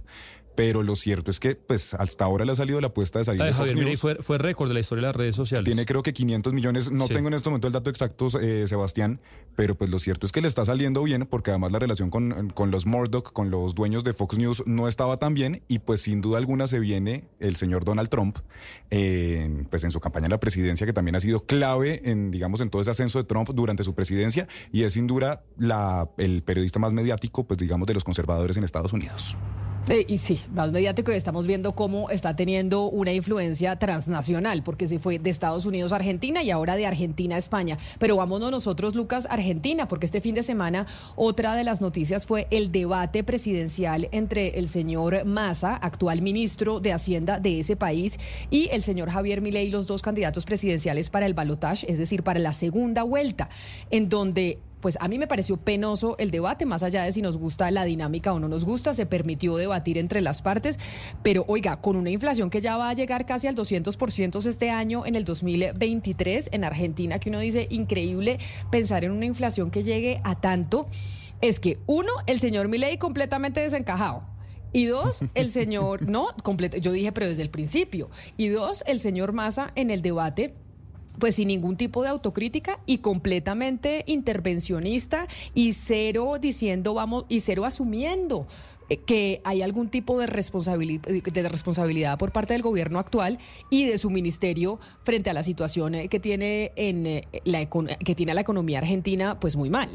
[0.54, 3.40] pero lo cierto es que pues hasta ahora le ha salido la apuesta de salir
[3.40, 5.64] La de Javier fue, fue récord de la historia de las redes sociales.
[5.64, 7.14] Tiene creo que 500 millones, no Sí.
[7.14, 9.20] tengo en este momento el dato exacto, eh, Sebastián,
[9.56, 12.50] pero pues lo cierto es que le está saliendo bien porque además la relación con,
[12.50, 16.02] con los Murdoch, con los dueños de Fox News no estaba tan bien y pues
[16.02, 18.38] sin duda alguna se viene el señor Donald Trump,
[18.90, 22.60] eh, pues en su campaña en la presidencia que también ha sido clave en, digamos,
[22.60, 24.27] en todo ese ascenso de Trump durante su presidencia
[24.72, 28.64] y es sin duda la, el periodista más mediático, pues digamos, de los conservadores en
[28.64, 29.36] Estados Unidos.
[29.88, 34.98] Eh, y sí, más mediático estamos viendo cómo está teniendo una influencia transnacional, porque se
[34.98, 37.78] fue de Estados Unidos a Argentina y ahora de Argentina a España.
[37.98, 42.46] Pero vámonos nosotros, Lucas, Argentina, porque este fin de semana otra de las noticias fue
[42.50, 48.20] el debate presidencial entre el señor Massa, actual ministro de Hacienda de ese país,
[48.50, 52.40] y el señor Javier Milei, los dos candidatos presidenciales para el balotaje, es decir, para
[52.40, 53.48] la segunda vuelta,
[53.90, 57.38] en donde pues a mí me pareció penoso el debate, más allá de si nos
[57.38, 60.78] gusta la dinámica o no nos gusta, se permitió debatir entre las partes,
[61.22, 65.06] pero oiga, con una inflación que ya va a llegar casi al 200% este año
[65.06, 68.38] en el 2023 en Argentina, que uno dice increíble
[68.70, 70.88] pensar en una inflación que llegue a tanto,
[71.40, 74.22] es que uno, el señor Milei completamente desencajado.
[74.72, 78.10] Y dos, el señor, no, completo, yo dije, pero desde el principio.
[78.36, 80.54] Y dos, el señor Massa en el debate
[81.18, 87.64] pues sin ningún tipo de autocrítica y completamente intervencionista y cero diciendo vamos y cero
[87.64, 88.46] asumiendo
[88.88, 93.38] eh, que hay algún tipo de, responsabili- de responsabilidad por parte del gobierno actual
[93.70, 98.14] y de su ministerio frente a la situación eh, que tiene en eh, la que
[98.14, 99.88] tiene la economía argentina pues muy mal.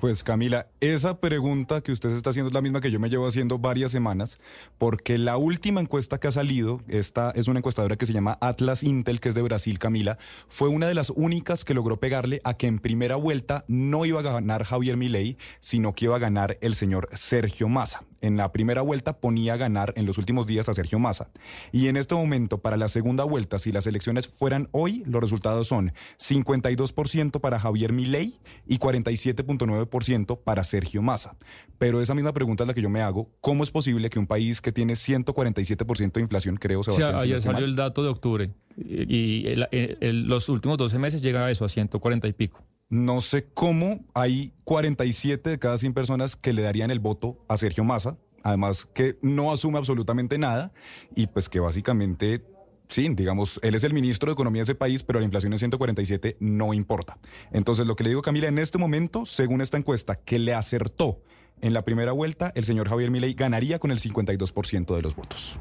[0.00, 3.26] Pues Camila, esa pregunta que usted está haciendo es la misma que yo me llevo
[3.26, 4.40] haciendo varias semanas,
[4.78, 8.82] porque la última encuesta que ha salido, esta es una encuestadora que se llama Atlas
[8.82, 10.16] Intel, que es de Brasil, Camila,
[10.48, 14.20] fue una de las únicas que logró pegarle a que en primera vuelta no iba
[14.20, 18.02] a ganar Javier Milei, sino que iba a ganar el señor Sergio Massa.
[18.22, 21.30] En la primera vuelta ponía a ganar en los últimos días a Sergio Massa.
[21.72, 25.66] Y en este momento, para la segunda vuelta, si las elecciones fueran hoy, los resultados
[25.68, 31.36] son 52% para Javier Milei y 47.9% 59% para Sergio Massa.
[31.78, 33.30] Pero esa misma pregunta es la que yo me hago.
[33.40, 37.08] ¿Cómo es posible que un país que tiene 147% de inflación, creo, Sebastián?
[37.10, 40.78] si no ayer salió el dato de octubre y, y el- el- el- los últimos
[40.78, 42.62] 12 meses llega a eso, a 140 y pico.
[42.90, 47.56] No sé cómo hay 47 de cada 100 personas que le darían el voto a
[47.56, 50.72] Sergio Massa, además que no asume absolutamente nada
[51.14, 52.44] y pues que básicamente,
[52.88, 55.60] sí, digamos, él es el ministro de Economía de ese país, pero la inflación en
[55.60, 57.20] 147 no importa.
[57.52, 61.22] Entonces, lo que le digo, Camila, en este momento, según esta encuesta que le acertó
[61.60, 65.60] en la primera vuelta, el señor Javier Milei ganaría con el 52% de los votos.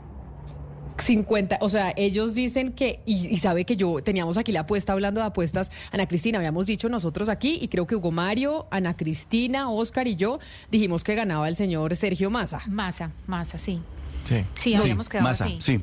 [1.01, 4.93] 50, o sea, ellos dicen que, y, y sabe que yo teníamos aquí la apuesta
[4.93, 8.95] hablando de apuestas, Ana Cristina, habíamos dicho nosotros aquí, y creo que Hugo Mario, Ana
[8.95, 10.39] Cristina, Oscar y yo
[10.71, 12.61] dijimos que ganaba el señor Sergio Massa.
[12.67, 13.81] Massa, Massa, sí.
[14.25, 14.43] Sí.
[14.55, 15.57] Sí, habíamos quedado Massa, así.
[15.61, 15.81] sí.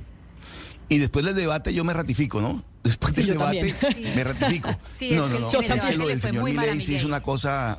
[0.89, 2.63] Y después del debate yo me ratifico, ¿no?
[2.85, 4.15] Después Sí, del debate también.
[4.15, 4.69] me ratifico.
[4.99, 5.51] Sí, no, no, no.
[5.51, 7.79] yo Es que lo del señor Milei sí es una cosa...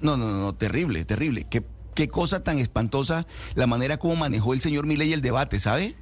[0.00, 1.46] No, no, no, no, terrible, terrible.
[1.50, 5.96] Qué, qué cosa tan espantosa la manera como manejó el señor Milei el debate, ¿sabe?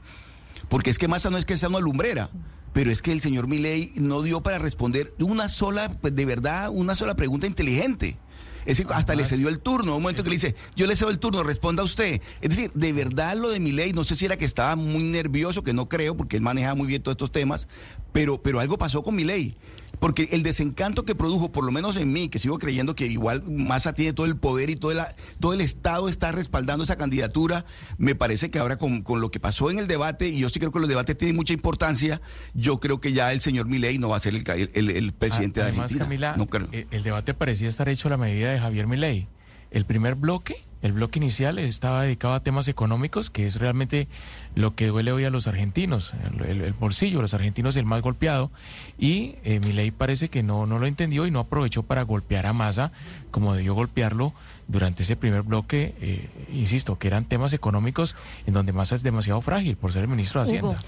[0.68, 2.30] Porque es que Massa no es que sea una lumbrera,
[2.72, 6.70] pero es que el señor Milei no dio para responder una sola, pues de verdad,
[6.70, 8.16] una sola pregunta inteligente.
[8.64, 11.10] Es que hasta le cedió el turno, un momento que le dice, yo le cedo
[11.10, 12.20] el turno, responda usted.
[12.40, 15.64] Es decir, de verdad lo de Milei, no sé si era que estaba muy nervioso,
[15.64, 17.66] que no creo, porque él maneja muy bien todos estos temas,
[18.12, 19.56] pero, pero algo pasó con Milei.
[20.02, 23.44] Porque el desencanto que produjo, por lo menos en mí, que sigo creyendo que igual
[23.44, 24.98] Massa tiene todo el poder y todo el,
[25.38, 27.64] todo el Estado está respaldando esa candidatura,
[27.98, 30.58] me parece que ahora con, con lo que pasó en el debate, y yo sí
[30.58, 32.20] creo que los debates tienen mucha importancia,
[32.52, 34.42] yo creo que ya el señor Milei no va a ser el,
[34.74, 36.04] el- el- presidente de Además, Argentina.
[36.04, 36.66] Camila, No creo.
[36.72, 39.28] eh, el debate parecía estar hecho a la medida de Javier Milei.
[39.70, 44.08] El primer bloque, el bloque inicial, estaba dedicado a temas económicos, que es realmente
[44.54, 48.02] lo que duele hoy a los argentinos, el, el- el bolsillo, los argentinos el más
[48.02, 48.50] golpeado.
[48.98, 52.52] Y eh, Milei parece que no, no lo entendió y no aprovechó para golpear a
[52.52, 52.92] Massa
[53.30, 54.32] como debió golpearlo
[54.68, 58.16] durante ese primer bloque, eh, insisto, que eran temas económicos
[58.46, 60.68] en donde Massa es demasiado frágil por ser el ministro de Hacienda.
[60.70, 60.78] Hugo.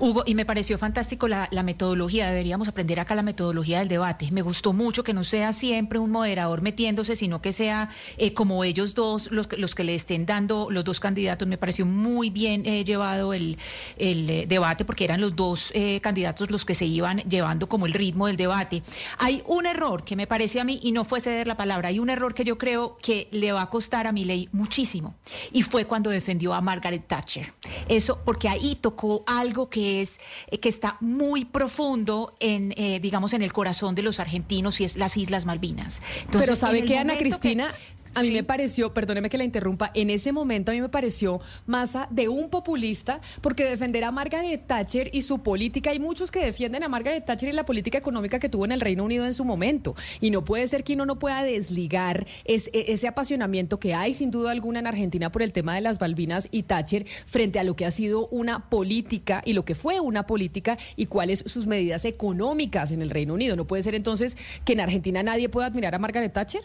[0.00, 4.30] Hugo, y me pareció fantástico la, metodología, deberíamos aprender acá la metodología del debate.
[4.30, 8.64] Me gustó mucho que no sea siempre un moderador metiéndose, sino que sea eh, como
[8.64, 11.46] ellos dos los, que- le estén dando los dos candidatos.
[11.48, 13.58] Me pareció muy bien eh, llevado el,
[13.96, 18.26] eh, debate porque eran los dos candidatos los que se iban llevando como el ritmo
[18.26, 18.82] del debate.
[19.18, 21.98] Hay un error que me parece a mí, y no fue ceder la palabra, hay
[21.98, 25.14] un error que yo creo que le va a costar a Milei muchísimo,
[25.52, 27.52] y fue cuando defendió a Margaret Thatcher.
[27.88, 33.32] Eso, porque ahí tocó algo que es eh, que está muy profundo en, eh, digamos,
[33.32, 36.02] en el corazón de los argentinos y es las Islas Malvinas.
[36.20, 37.70] Entonces, Pero ¿sabe en qué, Ana que- Cristina?
[38.18, 41.40] A mí me pareció, perdóneme que la interrumpa, en ese momento a mí me pareció
[41.66, 46.40] masa de un populista, porque defender a Margaret Thatcher y su política, hay muchos que
[46.44, 49.34] defienden a Margaret Thatcher y la política económica que tuvo en el Reino Unido en
[49.34, 49.94] su momento.
[50.20, 54.14] Y no puede ser que uno no pueda desligar es- e- ese apasionamiento que hay
[54.14, 57.64] sin duda alguna en Argentina por el tema de las Balvinas y Thatcher frente a
[57.64, 61.66] lo que ha sido una política y lo que fue una política y cuáles sus
[61.66, 63.56] medidas económicas en el Reino Unido.
[63.56, 66.62] No puede ser entonces que en Argentina nadie pueda admirar a Margaret Thatcher.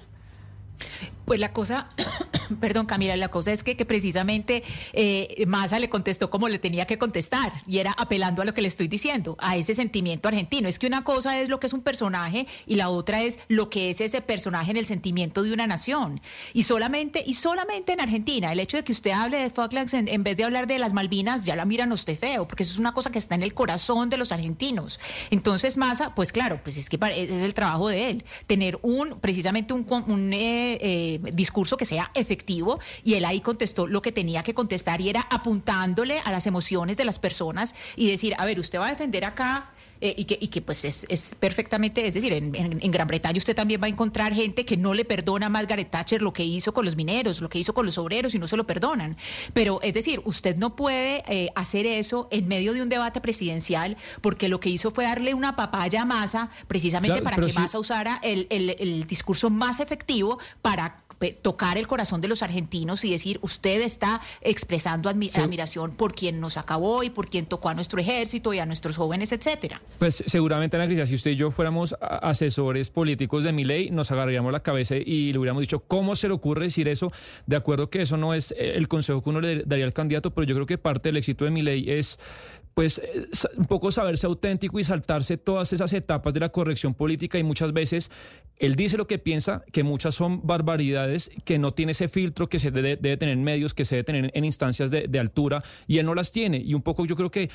[1.25, 1.89] Pues la cosa,
[2.59, 6.85] perdón Camila, la cosa es que, que precisamente eh, Massa le contestó como le tenía
[6.85, 10.67] que contestar y era apelando a lo que le estoy diciendo, a ese sentimiento argentino.
[10.67, 13.69] Es que una cosa es lo que es un personaje y la otra es lo
[13.69, 16.19] que es ese personaje en el sentimiento de una nación.
[16.53, 20.23] Y solamente, y solamente en Argentina, el hecho de que usted hable de Falklands en,
[20.23, 22.93] vez de hablar de las Malvinas, ya la miran usted feo, porque eso es una
[22.93, 24.99] cosa que está en el corazón de los argentinos.
[25.31, 29.73] Entonces Massa, pues claro, pues es que es el trabajo de él, tener un, precisamente
[29.73, 32.79] un, un eh, eh, discurso que sea efectivo.
[33.03, 36.97] Y él ahí contestó lo que tenía que contestar y era apuntándole a las emociones
[36.97, 39.72] de las personas y decir, a ver, usted va a defender acá
[40.03, 43.07] eh, y, que, y que pues es, es perfectamente, es decir, en, en- en Gran
[43.07, 46.33] Bretaña usted también va a encontrar gente que no le perdona a Margaret Thatcher lo
[46.33, 48.65] que hizo con los mineros, lo que hizo con los obreros y no se lo
[48.67, 49.15] perdonan.
[49.53, 53.95] Pero es decir, usted no puede eh, hacer eso en medio de un debate presidencial
[54.21, 57.57] porque lo que hizo fue darle una papaya a Massa precisamente Claro, para que sí-
[57.59, 61.02] Massa usara el, el- el discurso más efectivo para
[61.41, 65.39] tocar el corazón de los argentinos y decir, usted está expresando admi- Sí.
[65.39, 68.97] admiración por quien nos acabó y por quien tocó a nuestro ejército y a nuestros
[68.97, 69.81] jóvenes, etcétera.
[69.99, 74.11] Pues seguramente, Ana Cristina, si usted y yo fuéramos asesores políticos de mi ley, nos
[74.11, 77.11] agarraríamos la cabeza y le hubiéramos dicho, ¿cómo se le ocurre decir eso?
[77.45, 80.31] De acuerdo que eso no es eh, el consejo que uno le daría al candidato,
[80.31, 82.19] pero yo creo que parte del éxito de mi ley es
[82.73, 87.37] pues eh, un poco saberse auténtico y saltarse todas esas etapas de la corrección política
[87.37, 88.11] y muchas veces
[88.57, 92.59] él dice lo que piensa, que muchas son barbaridades, que no tiene ese filtro que
[92.59, 95.63] se debe, debe tener en medios, que se debe tener en instancias de, de altura
[95.87, 97.49] y él no las tiene y un poco yo creo que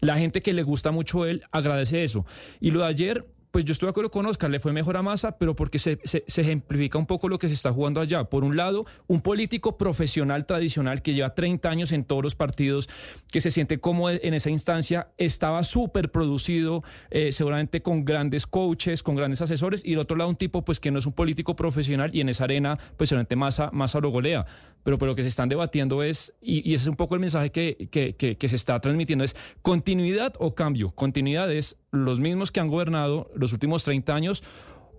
[0.00, 2.26] la gente que le gusta mucho a él agradece eso.
[2.60, 3.26] Y lo de ayer,
[3.56, 5.98] pues yo estoy de acuerdo con Oscar, le fue mejor a Massa, pero porque se,
[6.04, 8.24] se, ejemplifica un poco lo que se está jugando allá.
[8.24, 12.90] Por un lado, un político profesional tradicional que lleva 30 años en todos los partidos,
[13.32, 19.02] que se siente cómodo en esa instancia, estaba súper producido, eh, seguramente con grandes coaches,
[19.02, 21.56] con grandes asesores, y el otro lado un tipo pues que no es un político
[21.56, 24.44] profesional y en esa arena pues seguramente Massa, Massa lo golea.
[24.86, 27.50] Pero, pero lo que se están debatiendo es, y, ese es un poco el mensaje
[27.50, 30.92] que, que, que, que se está transmitiendo, es continuidad o cambio.
[30.92, 34.44] Continuidad es los mismos que han gobernado los últimos 30 años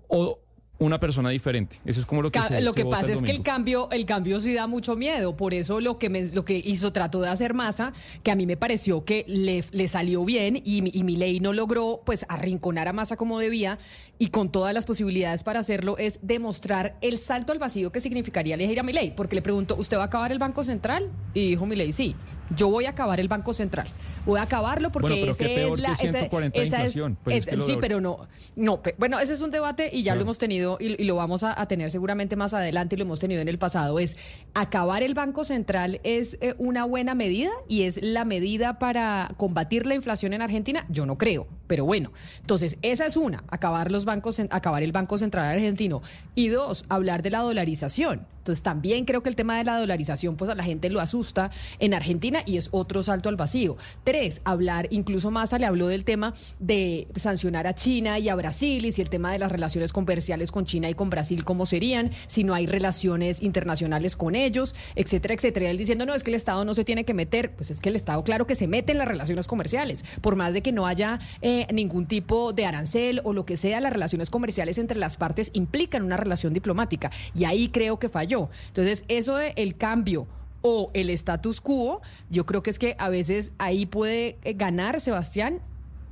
[0.10, 0.42] o
[0.80, 1.80] una persona diferente.
[1.86, 4.06] Eso es como lo que Ca- se, lo que pasa es que el cambio, el
[4.06, 5.36] cambio sí da mucho miedo.
[5.36, 8.46] Por eso lo que me, lo que hizo, trató de hacer Massa, que a mí
[8.46, 12.88] me pareció que le, le salió bien y, y mi ley no logró pues arrinconar
[12.88, 13.80] a Massa como debía
[14.20, 18.56] y con todas las posibilidades para hacerlo es demostrar el salto al vacío que significaría
[18.56, 19.14] elegir a mi ley.
[19.18, 21.10] Porque le pregunto, ¿usted va a acabar el Banco Central?
[21.34, 22.16] Y dijo mi ley, sí.
[22.56, 23.88] Yo voy a acabar el Banco Central.
[24.26, 26.84] Voy a acabarlo porque Bueno, ese peor es la que esa- 140 de esa es-
[26.96, 27.18] inflación.
[27.24, 29.90] Pues es es- que lo sí, pero no, no, pe- bueno, ese es un debate
[29.92, 32.96] y ya lo hemos tenido y, y lo vamos a, a tener seguramente más adelante
[32.96, 34.00] y lo hemos tenido en el pasado.
[34.00, 34.18] Es
[34.54, 39.86] acabar el Banco Central es eh, una buena medida y es la medida para combatir
[39.86, 40.86] la inflación en Argentina.
[40.90, 42.12] Yo no creo, pero bueno.
[42.42, 46.02] Entonces esa es una, acabar los bancos, acabar el Banco Central argentino
[46.36, 48.26] y dos, hablar de la dolarización.
[48.48, 51.52] Entonces también creo que el tema de la dolarización pues a la gente lo asusta
[51.80, 53.76] en Argentina y es otro salto al vacío.
[54.06, 58.86] Tres, hablar, incluso Massa le habló del tema de sancionar a China y a Brasil
[58.86, 62.12] y si el tema de las relaciones comerciales con China y con Brasil cómo serían,
[62.28, 65.70] si no hay relaciones internacionales con ellos, etcétera, etcétera.
[65.70, 67.90] Él diciendo, no, es que el Estado no se tiene que meter, pues es que
[67.90, 70.88] el Estado claro que se mete en las relaciones comerciales, por más de que no
[70.88, 75.18] haya eh, ningún tipo de arancel o lo que sea, las relaciones comerciales entre las
[75.18, 78.37] partes implican una relación diplomática y ahí creo que falló.
[78.68, 80.28] Entonces, eso de el cambio
[80.62, 85.00] o el status quo, yo creo que es que a veces ahí puede eh, ganar
[85.00, 85.62] Sebastián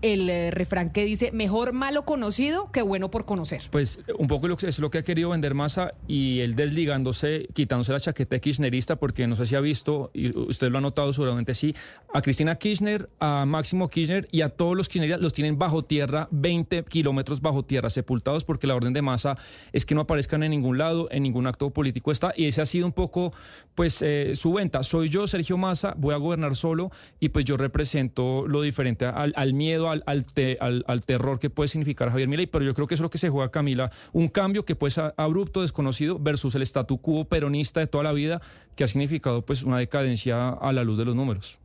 [0.05, 3.63] el eh, refrán que dice mejor malo conocido que bueno por conocer.
[3.71, 7.99] Pues un poco es lo que ha querido vender Massa y él desligándose, quitándose la
[7.99, 11.73] chaqueta kirchnerista, porque no sé si ha visto, y usted lo ha notado seguramente sí,
[12.13, 16.27] a Cristina Kirchner, a Máximo Kirchner y a todos los kirchneristas los tienen bajo tierra,
[16.29, 19.37] 20 kilómetros bajo tierra, sepultados, porque la orden de Massa
[19.73, 22.67] es que no aparezcan en ningún lado, en ningún acto político está, y ese ha
[22.67, 23.33] sido un poco,
[23.73, 24.83] pues, eh, su venta.
[24.83, 29.33] Soy yo, Sergio Massa, voy a gobernar solo y pues yo represento lo diferente al,
[29.35, 32.73] al miedo, al, al, te- al- al terror que puede significar Javier Milei, pero yo
[32.73, 35.61] creo que eso es lo que se juega, Camila, un cambio que puede ser abrupto,
[35.61, 38.41] desconocido, versus el statu quo peronista de toda la vida,
[38.75, 41.57] que ha significado pues una decadencia a la luz de los números.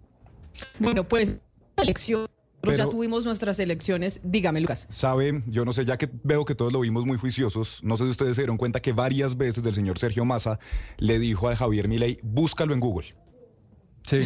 [0.78, 1.40] Bueno, pues
[1.76, 2.26] elección.
[2.62, 4.20] Nosotros ya tuvimos nuestras elecciones.
[4.22, 4.86] Dígame, Lucas.
[4.90, 8.04] Sabe, yo no sé, ya que veo que todos lo vimos muy juiciosos, no sé
[8.04, 10.58] si ustedes se dieron cuenta que varias veces el señor Sergio Massa
[10.98, 13.14] le dijo a Javier Milei, búscalo en Google.
[14.02, 14.18] Sí.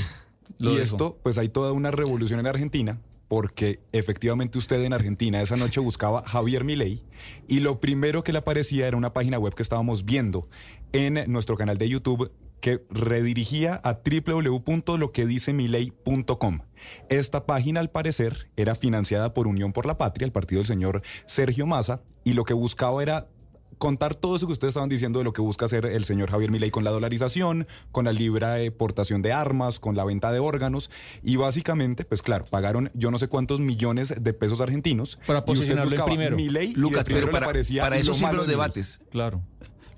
[0.58, 0.82] lo y dijo.
[0.82, 2.98] esto, pues hay toda una revolución en Argentina,
[3.28, 7.02] porque efectivamente usted en Argentina esa noche buscaba Javier Milei
[7.48, 10.48] y lo primero que le aparecía era una página web que estábamos viendo
[10.92, 12.30] en nuestro canal de YouTube
[12.64, 16.60] que redirigía a www.loquedisemilei.com.
[17.10, 21.02] Esta página, al parecer, era financiada por Unión por la Patria, el partido del señor
[21.26, 23.28] Sergio Massa, y lo que buscaba era
[23.78, 26.50] contar todo eso que ustedes estaban diciendo de lo que busca hacer el señor Javier
[26.50, 30.90] Milei con la dolarización, con la libre portación de armas, con la venta de órganos
[31.22, 35.52] y básicamente, pues claro, pagaron yo no sé cuántos millones de pesos argentinos Para y
[35.52, 36.36] usted buscaba primero.
[36.36, 38.52] Milei y Lucas, de primero pero le para, aparecía para eso lo sirven los de
[38.52, 39.00] debates.
[39.10, 39.42] Claro.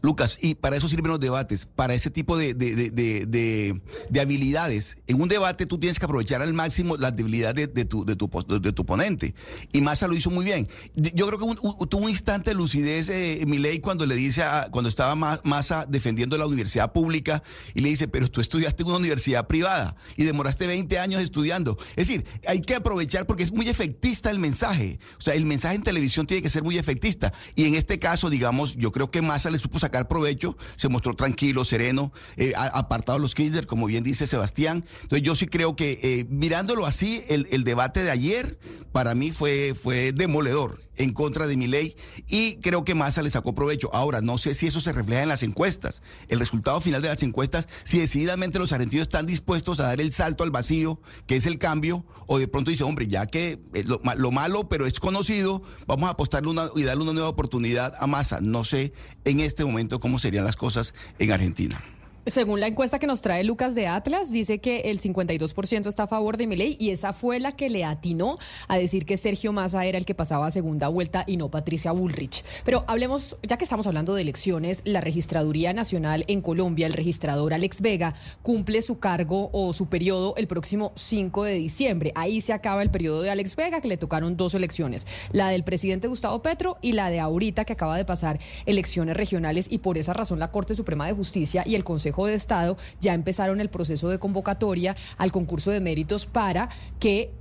[0.03, 3.80] Lucas, y para eso sirven los debates, para ese tipo de, de- de- de- de-
[4.11, 4.99] de habilidades.
[5.07, 8.28] En un debate tú tienes que aprovechar al máximo las debilidades de, tu, de, tu,
[8.28, 9.34] tu oponente.
[9.72, 10.68] Y Massa lo hizo muy bien.
[10.94, 14.88] Yo creo que tuvo un instante de lucidez eh, Milei cuando le dice, a- cuando
[14.88, 17.42] estaba Ma- Massa defendiendo la universidad pública
[17.74, 21.76] y le dice, pero tú estudiaste en una universidad privada y demoraste 20 años estudiando.
[21.97, 24.99] Es decir, hay que aprovechar porque es muy efectista el mensaje.
[25.18, 27.32] O sea, el mensaje en televisión tiene que ser muy efectista.
[27.55, 31.14] Y en este caso, digamos, yo creo que Massa le supo sacar provecho, se mostró
[31.14, 34.84] tranquilo, sereno, eh, apartado de los Kirchner, como bien dice Sebastián.
[35.03, 38.59] Entonces yo sí creo que eh, mirándolo así, el, el debate de ayer
[38.93, 41.97] para mí fue, fue demoledor en contra de mi ley
[42.28, 43.90] y creo que Massa le sacó provecho.
[43.94, 46.03] Ahora, no sé si eso se refleja en las encuestas.
[46.28, 50.12] El resultado final de las encuestas, si decididamente los argentinos están dispuestos a dar el
[50.12, 53.84] salto al vacío, que es el cambio, o de pronto dice, hombre, ya que eh,
[53.84, 57.94] lo, lo malo, pero es conocido, vamos a apostarle una, y darle una nueva oportunidad
[57.99, 58.40] a Massa.
[58.40, 58.92] No sé
[59.24, 61.82] en este momento cómo serían las cosas en Argentina.
[62.29, 66.07] Según la encuesta que nos trae Lucas de Atlas, dice que el 52% está a
[66.09, 69.85] favor de Milei y esa fue la que le atinó a decir que Sergio Massa
[69.87, 72.43] era el que pasaba a segunda vuelta y no Patricia Bullrich.
[72.64, 77.55] Pero hablemos, ya que estamos hablando de elecciones, la Registraduría Nacional en Colombia, el registrador
[77.55, 78.12] Alex Vega,
[78.43, 82.11] cumple su cargo o su periodo el próximo 5 de diciembre.
[82.16, 85.62] Ahí se acaba el periodo de Alex Vega, que le tocaron dos elecciones, la del
[85.62, 89.97] presidente Gustavo Petro y la de ahorita que acaba de pasar elecciones regionales y por
[89.97, 93.69] esa razón la Corte Suprema de Justicia y el Consejo de Estado ya empezaron el
[93.69, 97.35] proceso de convocatoria al concurso de méritos para que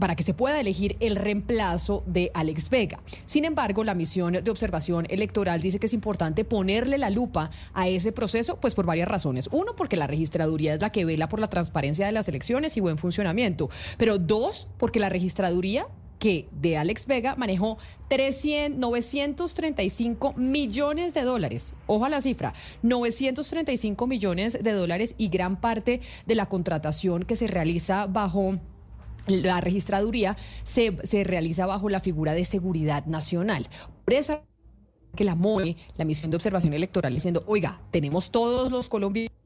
[0.00, 3.00] para que se pueda elegir el reemplazo de Alex Vega.
[3.26, 7.86] Sin embargo, la misión de observación electoral dice que es importante ponerle la lupa a
[7.86, 9.48] ese proceso, pues por varias razones.
[9.52, 12.80] Uno, porque la registraduría es la que vela por la transparencia de las elecciones y
[12.80, 13.68] buen funcionamiento.
[13.98, 15.86] Pero dos, porque la registraduría
[16.20, 21.74] que de Alex Vega manejó 300, 935 millones de dólares.
[21.88, 22.52] Ojo a la cifra,
[22.82, 28.60] 935 millones de dólares y gran parte de la contratación que se realiza bajo
[29.26, 33.68] la registraduría se, se realiza bajo la figura de seguridad nacional.
[34.04, 34.42] Por esa
[35.16, 39.39] que la MOE, la misión de observación electoral, diciendo, oiga, tenemos todos los colombianos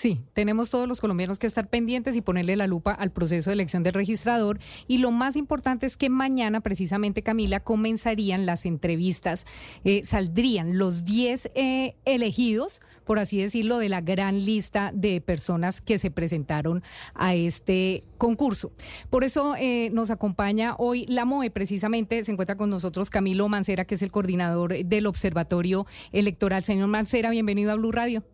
[0.00, 3.52] Sí, tenemos todos los colombianos que estar pendientes y ponerle la lupa al proceso de
[3.52, 4.58] elección del registrador.
[4.88, 9.44] Y lo más importante es que mañana, precisamente, Camila, comenzarían las entrevistas.
[9.84, 15.82] Eh, saldrían los 10 eh, elegidos, por así decirlo, de la gran lista de personas
[15.82, 16.82] que se presentaron
[17.12, 18.72] a este concurso.
[19.10, 22.24] Por eso eh, nos acompaña hoy la MOE, precisamente.
[22.24, 26.64] Se encuentra con nosotros Camilo Mancera, que es el coordinador del Observatorio Electoral.
[26.64, 28.24] Señor Mancera, bienvenido a Blue Radio.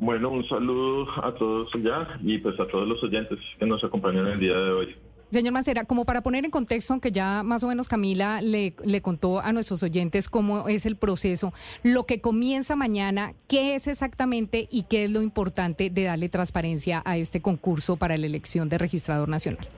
[0.00, 4.26] Bueno, un saludo a todos ya y pues a todos los oyentes que nos acompañan
[4.28, 4.96] el día de hoy.
[5.30, 9.02] Señor Mancera, como para poner en contexto, aunque ya más o menos Camila le, le
[9.02, 14.68] contó a nuestros oyentes cómo es el proceso, lo que comienza mañana, ¿qué es exactamente
[14.70, 18.78] y qué es lo importante de darle transparencia a este concurso para la elección de
[18.78, 19.68] registrador nacional?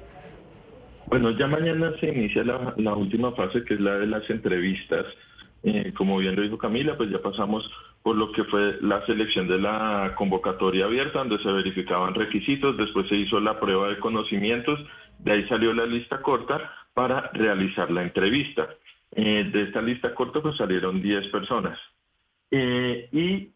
[1.06, 5.04] Bueno, ya mañana se inicia la, la última fase, que es la de las entrevistas.
[5.64, 7.68] Eh, como bien lo dijo Camila, pues ya pasamos
[8.02, 13.08] por lo que fue la selección de la convocatoria abierta, donde se verificaban requisitos, después
[13.08, 14.80] se hizo la prueba de conocimientos,
[15.18, 18.68] de ahí salió la lista corta para realizar la entrevista.
[19.12, 21.78] Eh, de esta lista corta pues salieron 10 personas.
[22.50, 23.50] Eh, y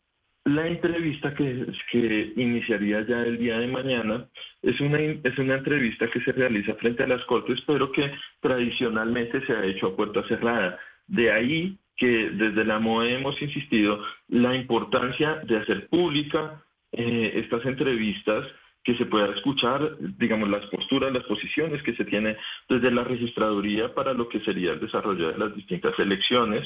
[0.44, 4.28] la entrevista que, que iniciaría ya el día de mañana
[4.62, 9.44] es una, es una entrevista que se realiza frente a las cortes, pero que tradicionalmente
[9.44, 10.78] se ha hecho a puerta cerrada.
[11.08, 17.64] De ahí que desde la MOE hemos insistido la importancia de hacer pública eh, estas
[17.66, 18.46] entrevistas,
[18.86, 22.36] que se pueda escuchar, digamos, las posturas, las posiciones que se tiene
[22.68, 26.64] desde la registraduría para lo que sería el desarrollo de las distintas elecciones.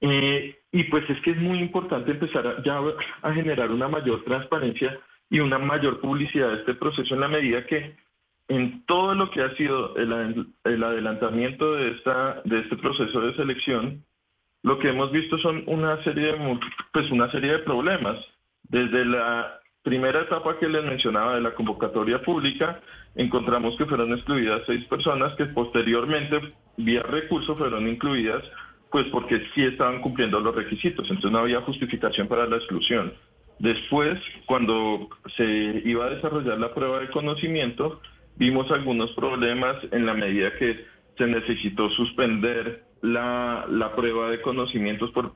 [0.00, 2.80] Eh, y pues es que es muy importante empezar ya
[3.22, 4.98] a generar una mayor transparencia
[5.30, 7.94] y una mayor publicidad de este proceso en la medida que
[8.48, 13.34] en todo lo que ha sido el, el adelantamiento de, esta, de este proceso de
[13.34, 14.04] selección,
[14.66, 16.58] lo que hemos visto son una serie de,
[16.92, 18.18] pues una serie de problemas.
[18.64, 22.80] Desde la primera etapa que les mencionaba de la convocatoria pública,
[23.14, 26.40] encontramos que fueron excluidas seis personas que posteriormente,
[26.78, 28.42] vía recurso, fueron incluidas,
[28.90, 33.12] pues porque sí estaban cumpliendo los requisitos, entonces no había justificación para la exclusión.
[33.60, 38.00] Después, cuando se iba a desarrollar la prueba de conocimiento,
[38.34, 40.84] vimos algunos problemas en la medida que
[41.16, 45.34] se necesitó suspender la, la prueba de conocimientos por,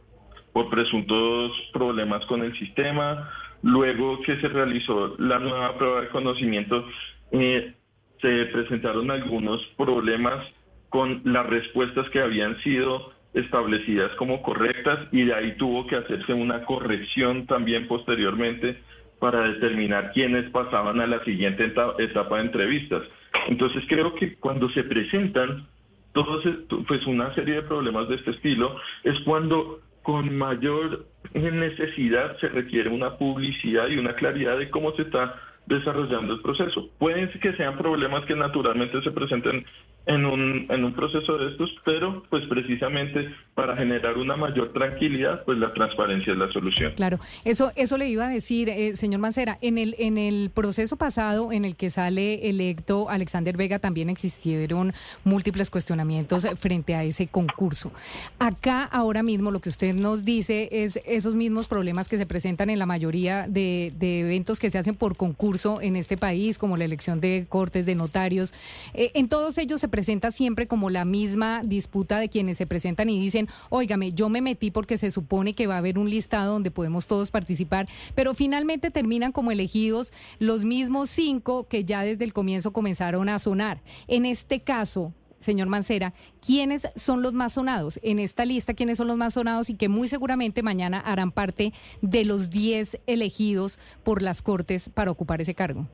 [0.52, 3.30] por presuntos problemas con el sistema.
[3.62, 6.84] Luego que se realizó la nueva prueba de conocimientos,
[7.32, 7.74] eh,
[8.20, 10.46] se presentaron algunos problemas
[10.88, 16.34] con las respuestas que habían sido establecidas como correctas y de ahí tuvo que hacerse
[16.34, 18.78] una corrección también posteriormente
[19.20, 23.02] para determinar quiénes pasaban a la siguiente etapa de entrevistas.
[23.48, 25.68] Entonces creo que cuando se presentan
[26.12, 26.42] todos,
[26.88, 32.88] pues una serie de problemas de este estilo es cuando con mayor necesidad se requiere
[32.88, 35.34] una publicidad y una claridad de cómo se está
[35.66, 36.88] desarrollando el proceso.
[36.98, 39.64] Pueden que sean problemas que naturalmente se presenten
[40.06, 45.44] en un, en un proceso de estos, pero pues precisamente para generar una mayor tranquilidad,
[45.44, 46.94] pues la transparencia es la solución.
[46.96, 50.96] Claro, eso, eso le iba a decir, eh, señor Mancera, en el, en el proceso
[50.96, 54.92] pasado en el que sale electo Alexander Vega también existieron
[55.22, 57.92] múltiples cuestionamientos frente a ese concurso.
[58.38, 62.70] Acá ahora mismo lo que usted nos dice es esos mismos problemas que se presentan
[62.70, 65.49] en la mayoría de, de eventos que se hacen por concurso
[65.80, 68.52] en este país, como la elección de cortes, de notarios.
[68.94, 73.10] Eh, en todos ellos se presenta siempre como la misma disputa de quienes se presentan
[73.10, 76.52] y dicen, óigame, yo me metí porque se supone que va a haber un listado
[76.52, 82.24] donde podemos todos participar, pero finalmente terminan como elegidos los mismos cinco que ya desde
[82.24, 83.82] el comienzo comenzaron a sonar.
[84.06, 86.14] En este caso, señor Mancera,
[86.44, 89.88] quiénes son los más sonados en esta lista, quiénes son los más sonados y que
[89.88, 91.72] muy seguramente mañana harán parte
[92.02, 95.88] de los 10 elegidos por las Cortes para ocupar ese cargo.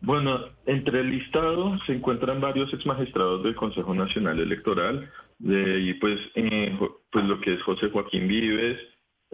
[0.00, 6.20] Bueno, entre el listado se encuentran varios exmagistrados del Consejo Nacional Electoral, de ahí pues,
[6.34, 6.78] eh,
[7.10, 8.78] pues lo que es José Joaquín Vives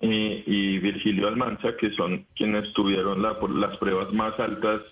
[0.01, 4.83] eh, y Virgilio Almanza, que son quienes tuvieron la, por las pruebas más altas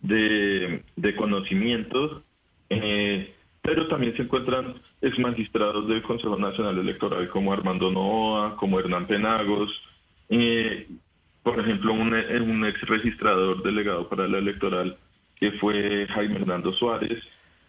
[0.00, 2.22] de, de conocimientos,
[2.70, 9.06] eh, pero también se encuentran exmagistrados del Consejo Nacional Electoral como Armando Noa, como Hernán
[9.06, 9.70] Penagos,
[10.28, 10.88] eh,
[11.42, 14.96] por ejemplo, un, un ex registrador delegado para la electoral
[15.36, 17.22] que fue Jaime Hernando Suárez.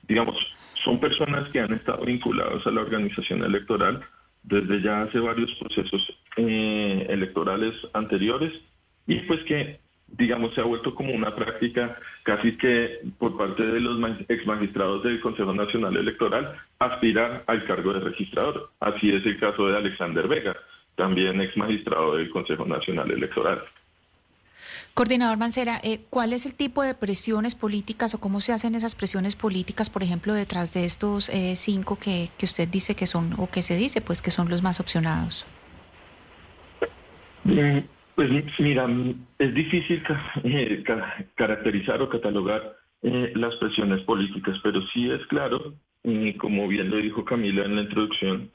[0.07, 0.35] Digamos,
[0.83, 4.01] son personas que han estado vinculadas a la organización electoral
[4.43, 6.01] desde ya hace varios procesos
[6.37, 8.53] eh, electorales anteriores
[9.07, 9.79] y pues que,
[10.17, 15.03] digamos, se ha vuelto como una práctica casi que por parte de los ex magistrados
[15.03, 18.71] del Consejo Nacional Electoral aspirar al cargo de registrador.
[18.79, 20.55] Así es el caso de Alexander Vega,
[20.95, 23.61] también ex magistrado del Consejo Nacional Electoral.
[24.93, 28.93] Coordinador Mancera, eh, ¿cuál es el tipo de presiones políticas o cómo se hacen esas
[28.93, 33.33] presiones políticas, por ejemplo, detrás de estos eh, cinco que, que usted dice que son,
[33.37, 35.45] o que se dice, pues, que son los más opcionados?
[37.45, 37.79] Mm,
[38.15, 38.87] Pues mira,
[39.39, 40.03] es difícil
[40.43, 46.67] eh, ca- caracterizar o catalogar eh, las presiones políticas, pero sí es claro, eh, como
[46.67, 48.51] bien lo dijo Camila en la introducción,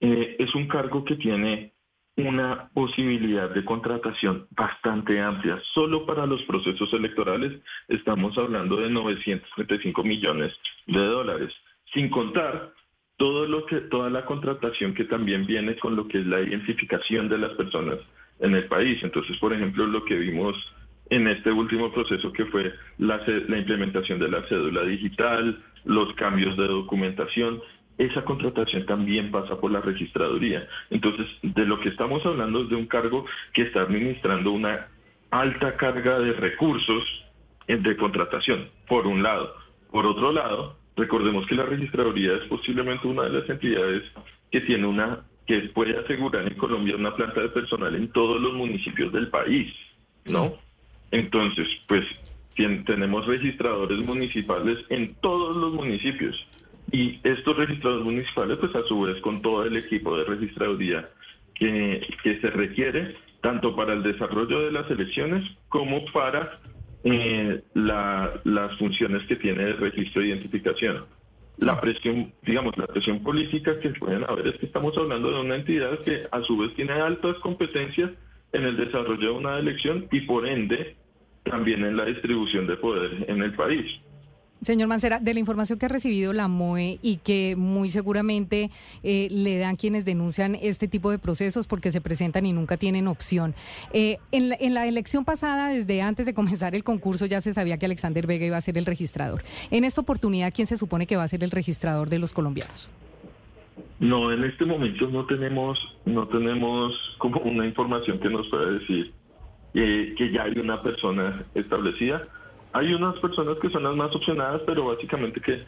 [0.00, 1.72] eh, es un cargo que tiene
[2.16, 5.60] una posibilidad de contratación bastante amplia.
[5.74, 7.52] Solo para los procesos electorales
[7.88, 10.52] estamos hablando de 935 millones
[10.86, 11.52] de dólares,
[11.92, 12.72] sin contar
[13.16, 17.28] todo lo que toda la contratación que también viene con lo que es la identificación
[17.28, 17.98] de las personas
[18.40, 19.02] en el país.
[19.02, 20.56] Entonces, por ejemplo, lo que vimos
[21.10, 26.56] en este último proceso que fue la, la implementación de la cédula digital, los cambios
[26.56, 27.60] de documentación,
[27.98, 30.66] esa contratación también pasa por la registraduría.
[30.90, 34.88] Entonces, de lo que estamos hablando es de un cargo que está administrando una
[35.30, 37.04] alta carga de recursos
[37.66, 39.54] eh, de contratación, por un lado.
[39.90, 44.02] Por otro lado, recordemos que la registraduría es posiblemente una de las entidades
[44.50, 48.54] que tiene una que puede asegurar en Colombia una planta de personal en todos los
[48.54, 49.70] municipios del país,
[50.24, 50.56] ¿no?
[51.10, 52.06] Entonces, pues
[52.56, 56.34] tenemos registradores municipales en todos los municipios
[56.90, 61.10] y estos registradores municipales, pues a su vez con todo el equipo de registraduría
[61.54, 66.60] que, que se requiere tanto para el desarrollo de las elecciones como para
[67.04, 71.04] eh, la- las funciones que tiene el registro de identificación.
[71.58, 75.56] La presión, digamos, la presión política que pueden haber es que estamos hablando de una
[75.56, 78.10] entidad que a su vez tiene altas competencias
[78.52, 80.96] en el desarrollo de una elección y por ende
[81.44, 84.00] también en la distribución de poder en el país.
[84.62, 88.70] Señor Mancera, de la información que ha recibido la MOE y que muy seguramente
[89.02, 93.08] eh, le dan quienes denuncian este tipo de procesos porque se presentan y nunca tienen
[93.08, 93.54] opción.
[93.92, 97.86] eh, en, la, elección pasada, desde antes de comenzar el concurso, ya se sabía que
[97.86, 99.42] Alexander Vega iba a ser el registrador.
[99.70, 102.88] En esta oportunidad, ¿quién se supone que va a ser el registrador de los colombianos?
[103.98, 109.12] No, en este momento no tenemos, no tenemos como una información que nos pueda decir
[109.74, 112.28] eh, que ya hay una persona establecida.
[112.72, 115.64] Hay unas personas que son las más opcionadas, pero básicamente que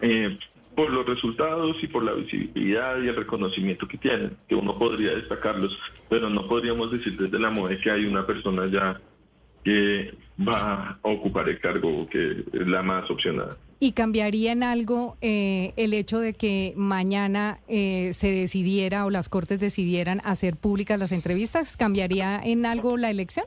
[0.00, 0.38] eh,
[0.74, 5.14] por los resultados y por la visibilidad y el reconocimiento que tienen, que uno podría
[5.14, 5.76] destacarlos,
[6.08, 9.00] pero no podríamos decir desde la MOE que hay una persona ya
[9.64, 10.14] que
[10.46, 13.56] va a ocupar el cargo que es la más opcionada.
[13.80, 19.28] ¿Y cambiaría en algo eh, el hecho de que mañana eh, se decidiera o las
[19.28, 21.76] Cortes decidieran hacer públicas las entrevistas?
[21.76, 23.46] ¿Cambiaría en algo la elección?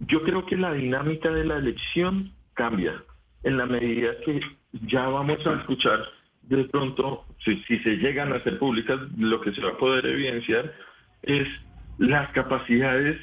[0.00, 3.02] Yo creo que la dinámica de la elección cambia
[3.42, 4.40] en la medida que
[4.72, 6.00] ya vamos a escuchar
[6.48, 10.72] de pronto, si, se llegan a hacer públicas, lo que se va a poder evidenciar
[11.22, 11.48] es
[11.98, 13.18] las capacidades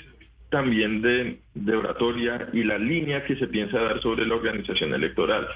[0.50, 5.48] también de, de oratoria y la línea que se piensa dar sobre la organización electoral.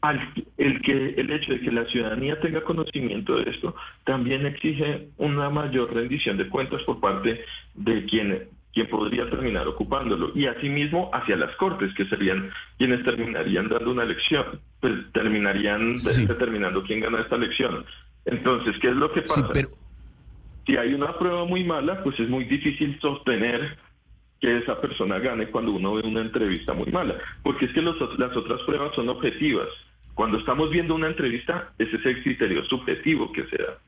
[0.00, 0.20] Al,
[0.58, 3.74] el, que, el hecho de que la ciudadanía tenga conocimiento de esto
[4.04, 7.44] también exige una mayor rendición de cuentas por parte
[7.74, 13.68] de quien, quien podría terminar ocupándolo y asimismo hacia las cortes que serían quienes terminarían
[13.68, 17.84] dando una elección, pues terminarían de- determinando quién gana esta elección.
[18.24, 19.42] Entonces, ¿qué es lo que pasa?
[20.64, 23.76] Si hay una prueba muy mala, pues es muy difícil sostener
[24.40, 28.16] que esa persona gane cuando uno ve una entrevista muy mala, porque es que los-
[28.18, 29.66] las otras pruebas son objetivas.
[30.14, 33.78] Cuando estamos viendo una entrevista, ese es el criterio subjetivo que se da.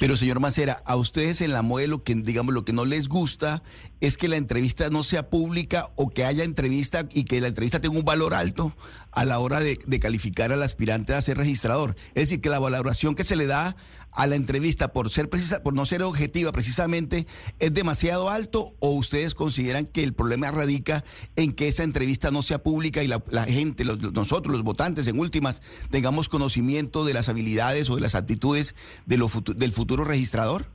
[0.00, 3.08] Pero señor Macera, a ustedes en la MOE lo que digamos lo que no les
[3.08, 3.62] gusta
[4.00, 7.80] es que la entrevista no sea pública o que haya entrevista y que la entrevista
[7.80, 8.76] tenga un valor alto
[9.12, 11.96] a la hora de, de calificar al aspirante a ser registrador.
[12.08, 13.76] Es decir, que la valoración que se le da
[14.14, 17.26] a la entrevista por ser precisa, por no ser objetiva precisamente,
[17.58, 21.04] es demasiado alto o ustedes consideran que el problema radica
[21.36, 25.60] en que esa entrevista no sea pública y la, gente, nosotros, los votantes, en últimas,
[25.90, 28.74] tengamos conocimiento de las habilidades o de las actitudes
[29.06, 29.14] de
[29.56, 30.66] del futuro registrador?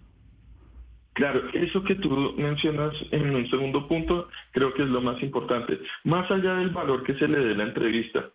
[1.13, 5.79] Claro, eso que tú mencionas en un segundo punto creo que es lo más importante.
[6.05, 8.29] Más allá del valor que se le dé a la entrevista,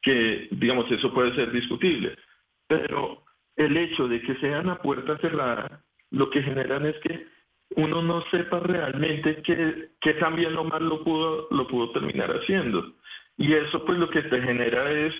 [0.00, 2.16] que digamos eso puede ser discutible,
[2.66, 3.22] pero
[3.66, 7.26] el hecho de que sean a puerta cerrada, lo que generan es que
[7.76, 12.30] uno no sepa realmente qué, qué tan bien o mal lo pudo, lo pudo terminar
[12.30, 12.94] haciendo.
[13.38, 15.14] Y eso pues lo que te genera es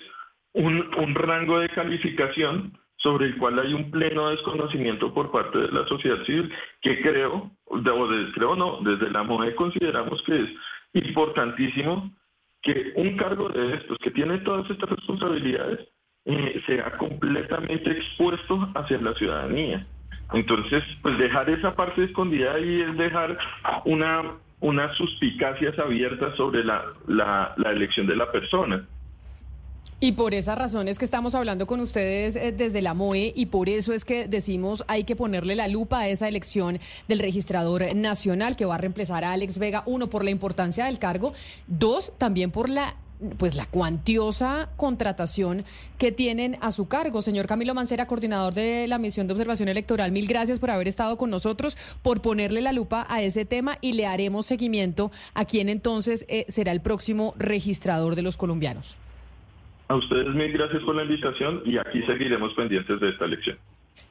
[0.53, 5.71] un, un rango de calificación sobre el cual hay un pleno desconocimiento por parte de
[5.71, 10.49] la sociedad civil, que creo, o de- creo no, desde la MOE consideramos que es
[10.93, 12.11] importantísimo
[12.61, 15.79] que un cargo de estos, que tiene todas estas responsabilidades,
[16.25, 19.85] eh, sea completamente expuesto hacia la ciudadanía.
[20.31, 23.37] Entonces, pues dejar esa parte escondida ahí es dejar
[23.85, 24.23] una,
[24.61, 28.85] unas suspicacias abiertas sobre la, la, la elección de la persona.
[29.99, 33.45] Y por esa razón es que estamos hablando con ustedes eh, desde la MOE y
[33.45, 37.95] por eso es que decimos hay que ponerle la lupa a esa elección del registrador
[37.95, 41.31] nacional que va a reemplazar a Alex Vega, uno por la importancia del cargo,
[41.67, 42.95] dos también por la
[43.37, 45.63] pues la cuantiosa contratación
[45.97, 47.21] que tienen a su cargo.
[47.21, 51.17] Señor Camilo Mancera, coordinador de la misión de observación electoral, mil gracias por haber estado
[51.17, 55.69] con nosotros, por ponerle la lupa a ese tema y le haremos seguimiento a quien
[55.69, 58.97] entonces eh, será el próximo registrador de los colombianos.
[59.87, 63.57] A ustedes mil gracias por la invitación y aquí seguiremos pendientes de esta elección.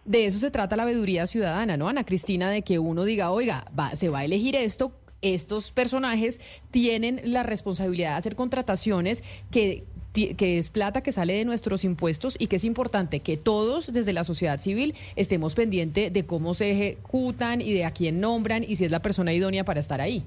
[0.04, 2.50] De eso se trata la veeduría ciudadana, ¿no, Ana Cristina?
[2.50, 4.92] De que uno diga, oiga, va- se va a elegir esto,
[5.22, 11.44] estos personajes tienen la responsabilidad de hacer contrataciones que que es plata que sale de
[11.46, 16.26] nuestros impuestos y que es importante que todos desde la sociedad civil estemos pendientes de
[16.26, 19.80] cómo se ejecutan y de a quién nombran y si es la persona idónea para
[19.80, 20.22] estar ahí.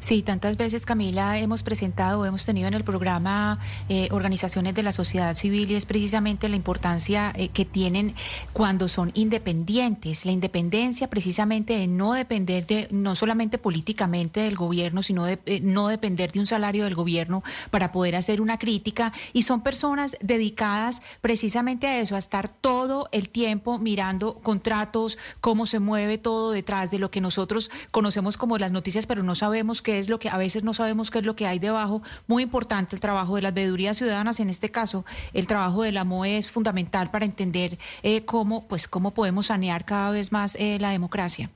[0.00, 3.58] Sí, tantas veces, Camila, hemos presentado, hemos tenido en el programa
[3.88, 8.14] eh, organizaciones de la sociedad civil y es precisamente la importancia eh, que tienen
[8.52, 15.02] cuando son independientes, la independencia precisamente de no depender de, no solamente políticamente del gobierno,
[15.02, 19.12] sino de eh, no depender de un salario del gobierno para poder hacer una crítica
[19.32, 25.66] y son personas dedicadas precisamente a eso, a estar todo el tiempo mirando contratos, cómo
[25.66, 29.57] se mueve todo detrás de lo que nosotros conocemos como las noticias, pero no sabemos
[29.82, 32.02] qué es lo que, a veces no sabemos qué es lo que hay debajo.
[32.26, 36.04] Muy importante el trabajo de las veedurías ciudadanas, en este caso, el trabajo de la
[36.04, 40.78] MOE es fundamental para entender eh, cómo, pues, cómo podemos sanear cada vez más eh,
[40.80, 41.50] la democracia.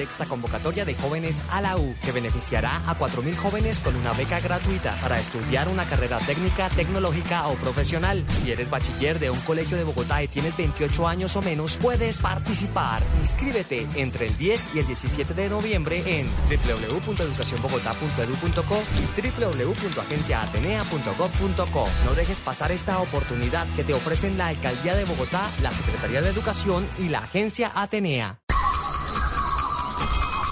[0.00, 4.40] Sexta convocatoria de jóvenes a la U, que beneficiará a 4.000 jóvenes con una beca
[4.40, 8.24] gratuita para estudiar una carrera técnica, tecnológica o profesional.
[8.32, 12.18] Si eres bachiller de un colegio de Bogotá y tienes 28 años o menos, puedes
[12.18, 13.02] participar.
[13.18, 21.88] Inscríbete entre el 10 y el 17 de noviembre en www.educacionbogotá.edu.co y www.agenciaatenea.gov.co.
[22.06, 26.30] No dejes pasar esta oportunidad que te ofrecen la Alcaldía de Bogotá, la Secretaría de
[26.30, 28.40] Educación y la Agencia Atenea.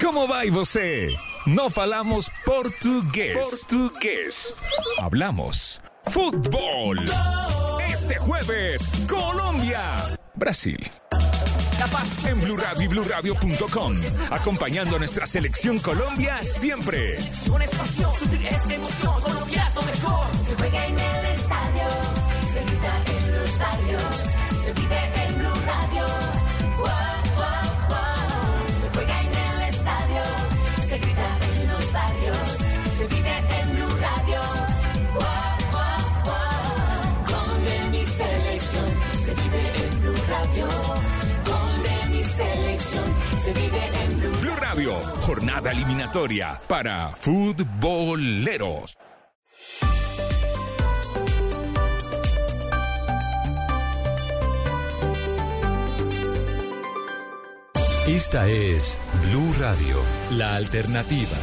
[0.00, 1.16] Como vai você?
[1.46, 3.64] No falamos portugués.
[3.66, 4.34] Portugués.
[4.98, 6.98] Hablamos fútbol.
[7.92, 9.80] Este jueves, Colombia,
[10.34, 10.78] Brasil.
[12.24, 14.00] En Blue Radio y BlueRadio.com.
[14.30, 17.16] Acompañando a nuestra selección Colombia siempre.
[17.16, 17.30] es
[17.76, 20.36] pasión, sufrir es emoción, Colombia es lo mejor.
[20.36, 21.88] Se juega en el estadio,
[22.44, 24.24] se grita en los barrios,
[24.62, 25.27] se vive en
[43.48, 44.36] se vive en Blue.
[44.40, 48.96] Blue Radio, jornada eliminatoria para futboleros.
[58.06, 59.96] Esta es Blue Radio,
[60.32, 61.36] la alternativa.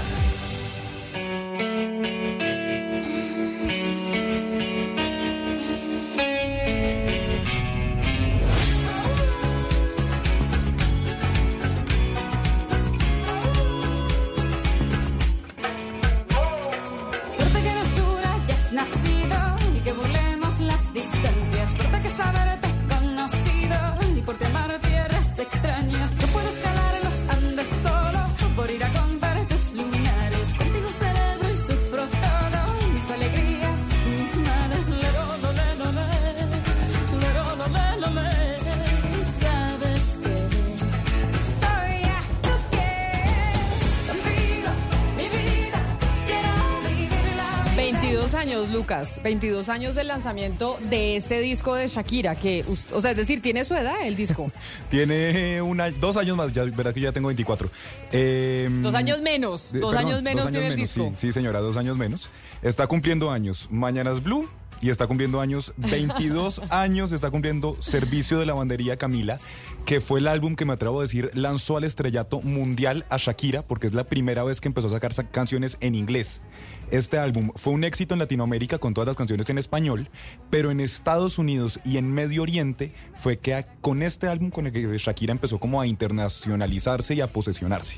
[48.85, 49.19] Lucas.
[49.23, 52.63] 22 años del lanzamiento de este disco de Shakira, que,
[52.93, 54.51] o sea, es decir, tiene su edad el disco.
[54.91, 57.67] Tiene una, dos años más, ya verá que ya tengo 24.
[58.11, 61.11] Eh, Dos años menos, dos perdón, años menos tiene el disco.
[61.15, 62.29] Sí, sí, señora, dos años menos.
[62.61, 63.67] Está cumpliendo años.
[63.71, 64.47] Mañana es Blue
[64.81, 69.39] y está cumpliendo años, 22 años está cumpliendo Servicio de Lavandería Camila,
[69.87, 73.63] que fue el álbum que me atrevo a decir lanzó al estrellato mundial a Shakira,
[73.63, 76.39] porque es la primera vez que empezó a sacar sa- canciones en inglés.
[76.91, 80.09] Este álbum fue un éxito en Latinoamérica con todas las canciones en español,
[80.49, 84.71] pero en Estados Unidos y en Medio Oriente fue que con este álbum con el
[84.73, 87.97] que Shakira empezó como a internacionalizarse y a posesionarse.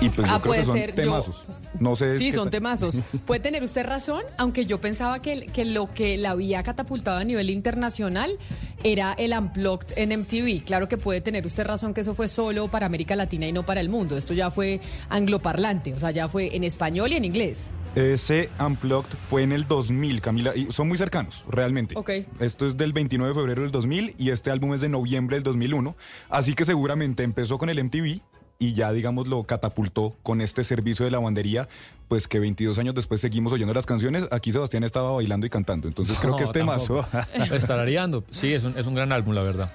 [0.00, 1.44] Y pues Ah, yo creo que son ser, yo- temazos.
[1.78, 2.16] No sé.
[2.16, 3.00] Sí, son temazos.
[3.26, 7.24] Puede tener usted razón, aunque yo pensaba que, que lo que la había catapultado a
[7.24, 8.38] nivel internacional
[8.82, 10.64] era el Unplugged en MTV.
[10.64, 13.66] Claro que puede tener usted razón que eso fue solo para América Latina y no
[13.66, 14.16] para el mundo.
[14.16, 14.80] Esto ya fue
[15.10, 17.66] angloparlante, o sea, ya fue en español y en inglés.
[17.94, 21.96] Ese Unplugged fue en el 2000, Camila, y son muy cercanos, realmente.
[21.98, 22.10] Ok.
[22.38, 25.42] Esto es del 29 de febrero del 2000 y este álbum es de noviembre del
[25.42, 25.96] 2001,
[26.28, 28.20] así que seguramente empezó con el MTV
[28.60, 31.68] y ya, digamos, lo catapultó con este servicio de lavandería,
[32.06, 34.28] pues que 22 años después seguimos oyendo las canciones.
[34.30, 37.06] Aquí Sebastián estaba bailando y cantando, entonces creo que este tampoco.
[37.12, 37.56] mazo.
[37.56, 38.22] Estar areando.
[38.30, 39.72] Sí, es un, es un gran álbum, la verdad.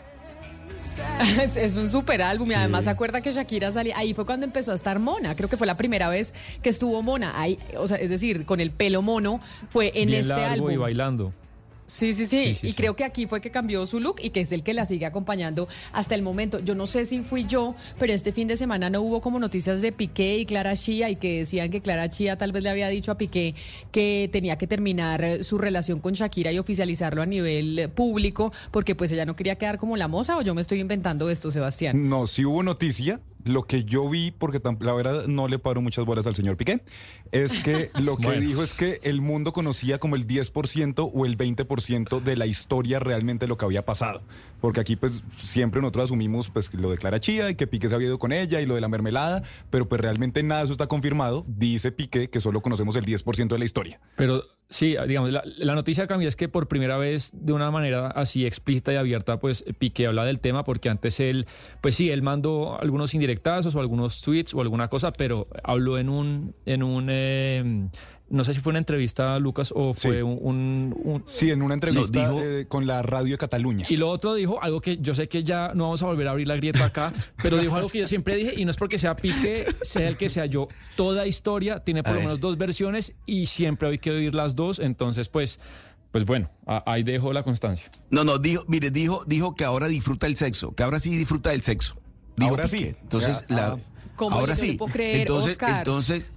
[1.42, 4.46] es, es un super álbum y además se acuerda que Shakira salía, ahí fue cuando
[4.46, 7.88] empezó a estar mona, creo que fue la primera vez que estuvo mona, ahí, o
[7.88, 9.40] sea, es decir, con el pelo mono
[9.70, 10.72] fue en Bien este largo álbum.
[10.72, 11.34] y bailando.
[11.88, 12.76] Sí, sí, sí, Sí, sí, y sí.
[12.76, 15.06] creo que aquí fue que cambió su look y que es el que la sigue
[15.06, 16.60] acompañando hasta el momento.
[16.60, 19.82] Yo no sé si fui yo, pero este fin de semana no hubo como noticias
[19.82, 22.90] de Piqué y Clara Chía y que decían que Clara Chía tal vez le había
[22.90, 23.56] dicho a Piqué
[23.92, 29.12] que tenía que terminar su relación con Shakira y oficializarlo a nivel público porque pues
[29.12, 32.10] ella no quería quedar como la moza o yo me estoy inventando esto, Sebastián.
[32.10, 33.20] No, sí hubo noticia.
[33.46, 36.82] Lo que yo vi, porque la verdad no le paro muchas bolas al señor Piqué,
[37.32, 38.42] es que lo que Bueno.
[38.42, 43.00] dijo es que el mundo conocía como el 10% o el 20% de la historia
[43.00, 44.22] realmente lo que había pasado.
[44.62, 47.96] Porque aquí pues siempre nosotros asumimos pues lo de Clara Chía y que Piqué se
[47.96, 50.72] había ido con ella y lo de la mermelada, pero pues realmente nada de eso
[50.74, 51.46] está confirmado.
[51.48, 54.00] Dice Piqué que solo conocemos el 10% de la historia.
[54.18, 58.08] Pero sí, digamos, la, la noticia cambia es que por primera vez, de una manera
[58.08, 61.48] así explícita y abierta, pues Piqué habla del tema, porque antes él,
[61.82, 66.10] pues sí, él mandó algunos indirectazos o algunos tweets o alguna cosa, pero habló en
[66.10, 67.90] un, en un, eh,
[68.30, 70.22] no sé si fue una entrevista, Lucas, o fue Sí.
[70.22, 73.86] un, un- un- Sí, en una entrevista dijo- eh, con la radio de Cataluña.
[73.90, 76.32] Y lo otro dijo algo que yo sé que ya no vamos a volver a
[76.32, 77.14] abrir la grieta acá,
[77.44, 80.18] pero dijo algo que yo siempre dije, y no es porque sea Piqué, sea el
[80.18, 80.68] que sea yo.
[80.96, 82.28] Toda historia tiene por A lo ver.
[82.28, 84.80] menos dos versiones y siempre hay que oír las dos.
[84.80, 85.60] Entonces, pues,
[86.12, 87.90] pues bueno, ahí dejo la constancia.
[88.10, 91.52] No, no, dijo, mire, dijo, dijo que ahora disfruta el sexo, que ahora sí disfruta
[91.52, 91.96] del sexo.
[92.38, 92.78] Dijo Ahora Piqué.
[92.92, 92.96] sí.
[93.02, 93.78] Entonces, Ya, la, ah.
[94.16, 94.78] ¿Cómo ahora sí.
[94.78, 95.78] puedo creer, entonces, Oscar?
[95.80, 96.34] entonces,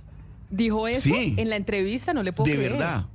[0.50, 1.34] Dijo eso Sí.
[1.36, 2.72] en la entrevista, no le puedo de creer.
[2.72, 3.06] verdad.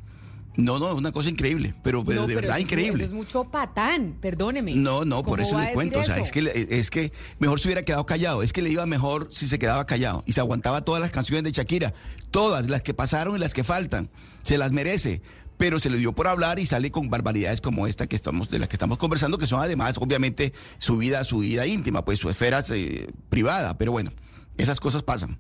[0.56, 3.04] No, no, es una cosa increíble, pero, pero No, de pero verdad eso es- increíble.
[3.06, 4.76] Eso es mucho patán, perdóneme.
[4.76, 6.00] No, no, por ¿Cómo eso le cuento.
[6.00, 8.44] O sea, es que, le- es que mejor se hubiera quedado callado.
[8.44, 11.44] Es que le iba mejor si se quedaba callado y se aguantaba todas las canciones
[11.44, 11.96] de Shakira.
[12.30, 14.12] Todas, las que pasaron y las que faltan.
[14.44, 15.24] Se las merece.
[15.58, 18.60] Pero se le dio por hablar y sale con barbaridades como esta que estamos, de
[18.60, 22.30] la que estamos conversando, que son además, obviamente, su vida, su vida íntima, pues su
[22.30, 23.76] esfera eh, privada.
[23.78, 24.12] Pero bueno,
[24.58, 25.40] esas cosas pasan.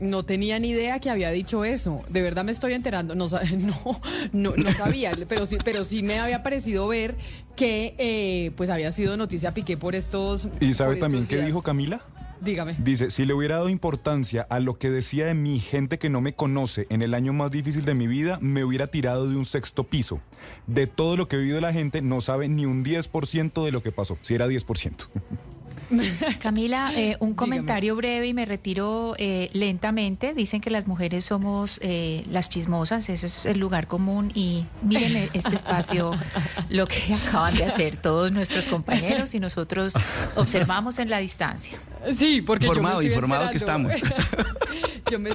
[0.00, 2.02] No tenía ni idea que había dicho eso.
[2.08, 3.14] De verdad me estoy enterando.
[3.14, 3.28] No,
[3.58, 4.00] no,
[4.32, 7.14] no, no sabía, pero sí, pero sí me había parecido ver
[7.56, 10.48] que eh, pues había sido noticia Piqué por estos.
[10.60, 11.46] ¿Y sabe también qué días.
[11.46, 12.02] dijo Camila?
[12.40, 12.76] Dígame.
[12.78, 16.20] Dice, si le hubiera dado importancia a lo que decía de mi gente que no
[16.20, 19.46] me conoce en el año más difícil de mi vida, me hubiera tirado de un
[19.46, 20.20] sexto piso.
[20.66, 23.92] De todo lo que vivido la gente, no sabe ni un 10% de lo que
[23.92, 25.06] pasó, si era 10%.
[26.40, 30.34] Camila, eh, un comentario breve y me retiro eh, lentamente.
[30.34, 34.30] Dicen que las mujeres somos eh, las chismosas, eso es el lugar común.
[34.34, 36.12] Y miren e- este espacio,
[36.70, 39.94] lo que acaban de hacer todos nuestros compañeros y nosotros
[40.36, 41.78] observamos en la distancia.
[42.16, 43.92] Sí, porque Informado, yo me informado que estamos.
[45.10, 45.30] Yo me-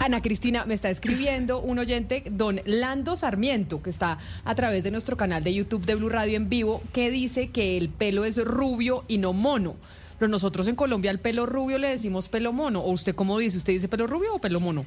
[0.00, 4.90] Ana Cristina, me está escribiendo un oyente, don Lando Sarmiento, que está a través de
[4.90, 8.36] nuestro canal de YouTube de Blue Radio en vivo, que dice que el pelo es
[8.44, 9.76] rubio y no mono.
[10.24, 12.80] Pero nosotros en Colombia al pelo rubio le decimos pelo mono.
[12.80, 13.58] ¿O usted cómo dice?
[13.58, 14.86] ¿Usted dice pelo rubio o pelo mono?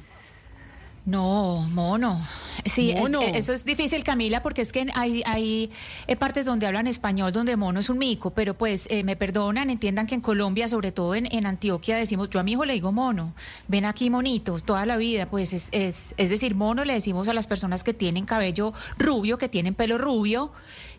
[1.06, 2.20] No, mono.
[2.66, 3.20] Sí, es- Mono.
[3.22, 5.70] eso es difícil, Camila, porque es que hay, hay
[6.08, 9.70] eh, partes donde hablan español, donde mono es un mico, pero pues eh, me perdonan,
[9.70, 12.72] entiendan que en Colombia, sobre todo en, en Antioquia, decimos, yo a mi hijo le
[12.74, 13.32] digo mono,
[13.68, 17.32] ven aquí monito, toda la vida, pues es, es, es decir, mono le decimos a
[17.32, 20.50] las personas que tienen cabello rubio, que tienen pelo rubio,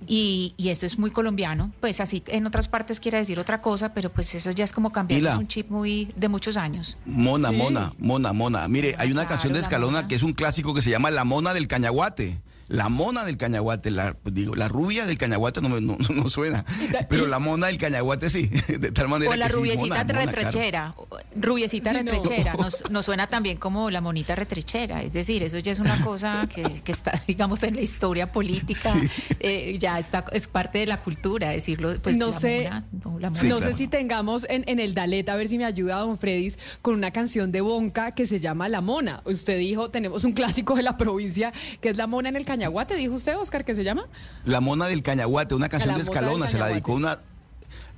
[0.08, 3.94] y, y eso es muy colombiano, pues así en otras partes quiere decir otra cosa,
[3.94, 6.98] pero pues eso ya es como cambiar un chip muy de muchos años.
[7.06, 7.56] Mona, Sí.
[7.58, 8.68] mona, mona, mona.
[8.68, 11.24] Mire, hay una Claro, canción de Escalona que es un clásico que se llama La
[11.26, 12.40] Mona del Cañaguate.
[12.70, 16.64] La mona del cañaguate, la, digo, la rubia del cañaguate no, me- no, no suena,
[17.10, 20.04] pero la mona del cañaguate sí, de tal manera O la que sí, rubiecita mona,
[20.04, 20.32] mona, claro.
[20.32, 20.96] retrechera,
[21.36, 22.00] rubiecita no.
[22.12, 26.00] retrechera, nos, nos suena también como la monita retrechera, es decir, eso ya es una
[26.04, 28.94] cosa que, que está, digamos, en la historia política,
[29.40, 33.20] eh, ya está, es parte de la cultura, decirlo, pues no la sé, mona, no,
[33.20, 33.62] la no mona.
[33.66, 36.94] sé si tengamos en, en el Dalet, a ver si me ayuda don Fredis, con
[36.96, 39.22] una canción de Bonca que se llama La Mona.
[39.26, 41.52] Usted dijo, tenemos un clásico de la provincia
[41.82, 42.59] que es La Mona en el Cañaguate,
[42.96, 44.08] dijo usted, Oscar, ¿qué se llama?
[44.46, 46.74] La mona del cañaguate, una canción La de Escalona, se la Cañaguate.
[46.74, 47.20] dedicó una...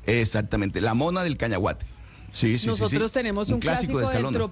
[0.05, 1.85] Exactamente, la mona del cañaguate.
[2.31, 3.13] Sí, sí, sí, Nosotros sí.
[3.13, 4.51] tenemos un, clásico, de del trop-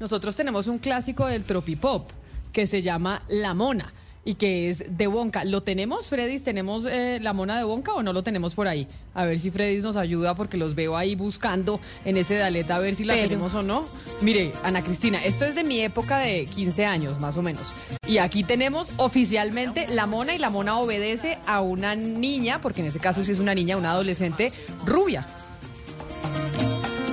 [0.00, 2.10] Nosotros tenemos un clásico del tropipop
[2.52, 3.92] que se llama La Mona
[4.24, 5.44] y que es de Bonca.
[5.44, 6.44] ¿Lo tenemos, Fredis?
[6.44, 8.86] ¿Tenemos eh, la mona de Bonca o no lo tenemos por ahí?
[9.14, 12.78] A ver si Fredis nos ayuda porque los veo ahí buscando en ese Daleta a
[12.78, 13.84] ver si la Pero- tenemos o no.
[14.20, 17.62] Mire, Ana Cristina, esto es de mi época de 15 años, más o menos.
[18.06, 22.86] Y aquí tenemos oficialmente la mona y la mona obedece a una niña, porque en
[22.88, 24.52] ese caso sí es una niña, una adolescente
[24.86, 25.26] rubia.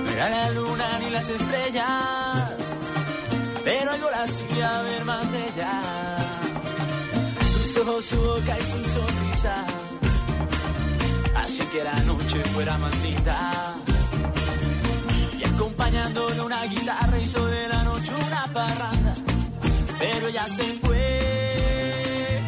[0.04, 2.54] No era la luna ni las estrellas,
[3.64, 6.16] pero yo la hacía ver más bella.
[6.18, 6.29] Sus
[7.80, 9.64] ojos, su boca y su sonrisa,
[11.36, 13.74] así que la noche fuera más linda.
[15.38, 19.14] Y acompañándole una guitarra hizo de la noche una parranda,
[19.98, 22.40] pero ella se fue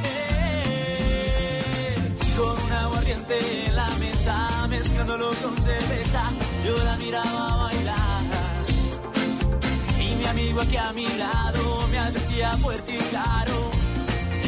[2.37, 6.23] con un aguardiente en la mesa, mezclándolo con cerveza.
[6.65, 8.23] Yo la miraba bailar
[9.99, 13.72] y mi amigo aquí a mi lado me advertía fuerte y claro.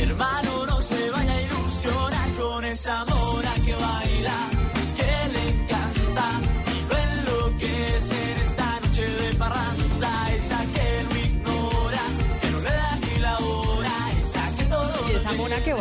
[0.05, 3.54] Hermano no se vaya a ilusionar con esa mona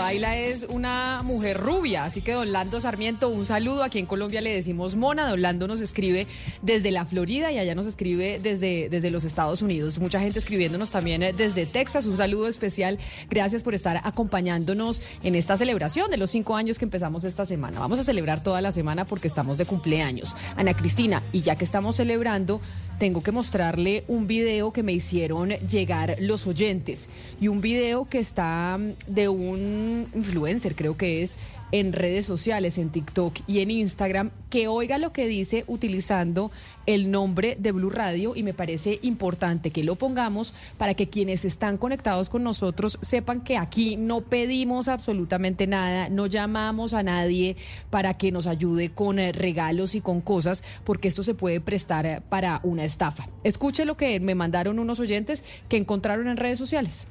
[0.03, 3.83] baila es una mujer rubia, así que don Lando Sarmiento, un saludo.
[3.83, 5.29] Aquí en Colombia le decimos mona.
[5.29, 6.27] Don Lando nos escribe
[6.61, 9.99] desde la Florida y allá nos escribe desde, desde los Estados Unidos.
[9.99, 12.05] Mucha gente escribiéndonos también eh, desde Texas.
[12.05, 12.99] Un saludo especial.
[13.29, 17.79] Gracias por estar acompañándonos en esta celebración de los cinco años que empezamos esta semana.
[17.79, 20.35] Vamos a celebrar toda la semana porque estamos de cumpleaños.
[20.57, 22.59] Ana Cristina, y ya que estamos celebrando,
[23.03, 27.09] tengo que mostrarle un video que me hicieron llegar los oyentes
[27.41, 31.35] y un video que está mm, de un influencer, creo que es,
[31.73, 36.51] en redes sociales, en TikTok y en Instagram, que oiga lo que dice utilizando
[36.85, 41.45] el nombre de Blue Radio y me parece importante que lo pongamos para que quienes
[41.45, 47.57] están conectados con nosotros sepan que aquí no pedimos absolutamente nada, no llamamos a nadie
[47.89, 52.05] para que nos ayude con eh, regalos y con cosas, porque esto se puede prestar
[52.05, 53.27] eh, para una estafa.
[53.43, 57.07] Escuche lo que me mandaron unos oyentes que encontraron en redes sociales.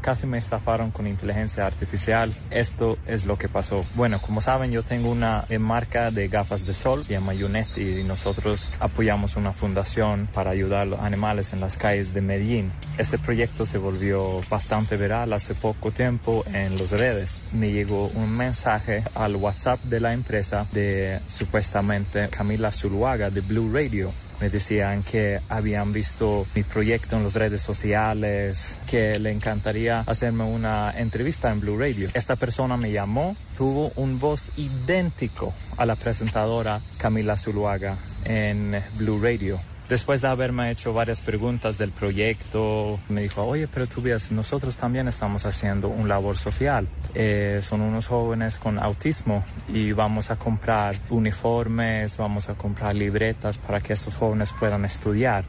[0.00, 2.32] Casi me estafaron con inteligencia artificial.
[2.50, 3.84] Esto es lo que pasó.
[3.94, 8.04] Bueno, como saben, yo tengo una eh, marca de gafas de sol, se llama y
[8.04, 12.72] nosotros apoyamos una fundación para ayudar a los animales en las calles de Medellín.
[12.96, 17.36] Este proyecto se volvió bastante viral hace poco tiempo en las redes.
[17.52, 23.72] Me llegó un mensaje al WhatsApp de la empresa de supuestamente Camila Zuluaga de Blue
[23.72, 30.00] Radio me decían que habían visto mi proyecto en las redes sociales, que le encantaría
[30.00, 32.08] hacerme una entrevista en Blue Radio.
[32.14, 39.20] Esta persona me llamó, tuvo un voz idéntico a la presentadora Camila Zuluaga en Blue
[39.22, 39.60] Radio.
[39.88, 44.76] Después de haberme hecho varias preguntas del proyecto, me dijo, oye, pero tú ves, nosotros
[44.76, 46.86] también estamos haciendo un labor social.
[47.14, 53.56] Eh, son unos jóvenes con autismo y vamos a comprar uniformes, vamos a comprar libretas
[53.56, 55.46] para que estos jóvenes puedan estudiar.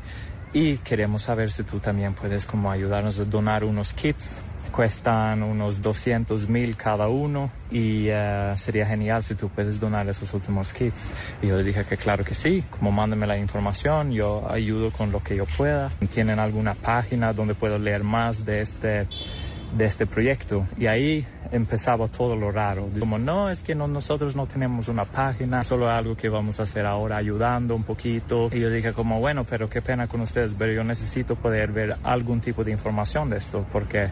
[0.53, 4.41] Y queremos saber si tú también puedes como ayudarnos a donar unos kits
[4.79, 10.33] cuestan unos 200 mil cada uno y eh, sería genial si tú puedes donar esos
[10.33, 11.11] últimos kits.
[11.41, 15.11] Y yo le dije que claro que sí, como mándame la información, yo ayudo con
[15.11, 15.91] lo que yo pueda.
[16.13, 19.09] ¿Tienen alguna página donde puedo leer más de este,
[19.77, 20.65] de este proyecto?
[20.77, 22.87] Y ahí empezaba todo lo raro.
[22.97, 26.63] Como no, es que no, nosotros no tenemos una página, solo algo que vamos a
[26.63, 28.49] hacer ahora ayudando un poquito.
[28.53, 31.97] Y yo dije como, bueno, pero qué pena con ustedes, pero yo necesito poder ver
[32.01, 34.09] algún tipo de información de esto porque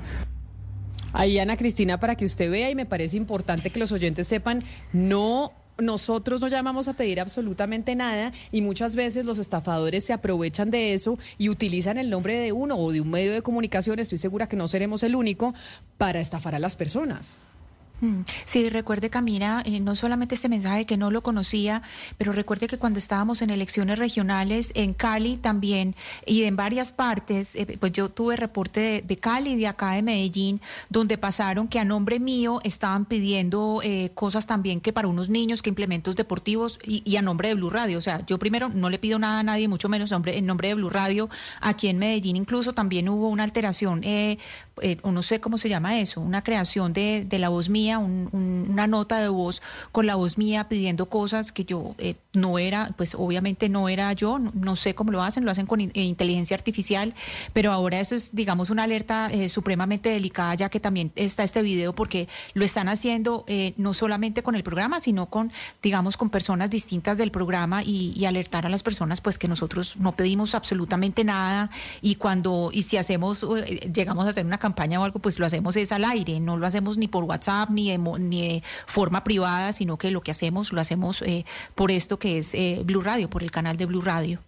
[1.17, 4.63] Ahí, Ana Cristina, para que usted vea, y me parece importante que los oyentes sepan,
[4.93, 10.69] no nosotros no llamamos a pedir absolutamente nada y muchas veces los estafadores se aprovechan
[10.69, 14.19] de eso y utilizan el nombre de uno o de un medio de comunicación, estoy
[14.19, 15.55] segura que no seremos el único,
[15.97, 17.39] para estafar a las personas.
[17.99, 21.81] Mm, Sí, recuerde Camila, eh, no solamente este mensaje que no lo conocía,
[22.17, 25.95] pero recuerde que cuando estábamos en elecciones regionales en Cali también
[26.25, 30.61] y en varias partes, eh, pues yo tuve reporte de, Cali de acá de Medellín,
[30.89, 35.61] donde pasaron que a nombre mío estaban pidiendo eh, cosas también que para unos niños,
[35.63, 37.97] que implementos deportivos y, y a nombre de Blue Radio.
[37.97, 40.75] O sea, yo primero no le pido nada a nadie, mucho menos en nombre de
[40.75, 41.29] Blue Radio.
[41.61, 44.37] Aquí en Medellín incluso también hubo una alteración, eh,
[45.01, 48.29] o no sé cómo se llama eso, una creación de, de la voz mía, un-
[48.31, 49.61] un- una nota de voz
[49.91, 54.11] con la voz mía pidiendo cosas que yo eh, no era, pues obviamente no era
[54.13, 57.13] yo, no, sé cómo lo hacen, lo hacen con eh, inteligencia artificial,
[57.53, 61.61] pero ahora eso es, digamos, una alerta eh, supremamente delicada, ya que también está este
[61.61, 63.45] video, porque lo están haciendo
[63.77, 65.51] no solamente con el programa, sino con,
[65.83, 69.95] digamos, con personas distintas del programa y, y alertar a las personas, pues que nosotros
[69.97, 71.69] no pedimos absolutamente nada
[72.01, 73.45] y cuando, y si hacemos,
[73.93, 76.65] llegamos a hacer una campaña o algo, pues lo hacemos es al aire, no lo
[76.67, 80.81] hacemos ni por WhatsApp ni de, de forma privada, sino que lo que hacemos lo
[80.81, 84.39] hacemos eh, por esto que es eh, Blue Radio, por el canal de Blue Radio.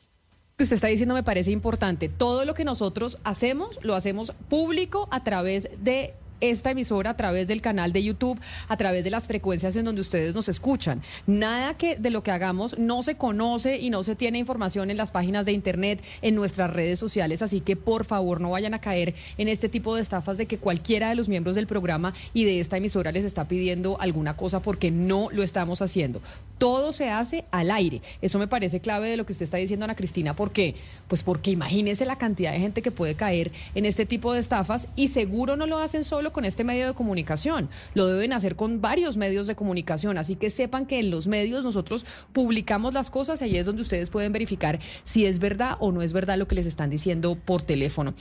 [0.57, 2.09] que usted está diciendo me parece importante.
[2.09, 7.47] Todo lo que nosotros hacemos, lo hacemos público a través de esta emisora, a través
[7.47, 11.01] del canal de YouTube, a través de las frecuencias en donde ustedes nos escuchan.
[11.27, 14.97] Nada que de lo que hagamos no se conoce y no se tiene información en
[14.97, 18.81] las páginas de internet, en nuestras redes sociales, así que por favor no vayan a
[18.81, 22.45] caer en este tipo de estafas de que cualquiera de los miembros del programa y
[22.45, 26.21] de esta emisora les está pidiendo alguna cosa porque no lo estamos haciendo.
[26.57, 28.01] Todo se hace al aire.
[28.21, 30.75] Eso me parece clave de lo que usted está diciendo, Ana Cristina, porque
[31.07, 34.87] pues porque imagínese la cantidad de gente que puede caer en este tipo de estafas
[34.95, 38.81] y seguro no lo hacen solo con este medio de comunicación, lo deben hacer con
[38.81, 43.41] varios medios de comunicación, así que sepan que en los medios nosotros publicamos las cosas
[43.41, 46.47] y ahí es donde ustedes pueden verificar si es verdad o no es verdad lo
[46.47, 48.13] que les están diciendo por teléfono.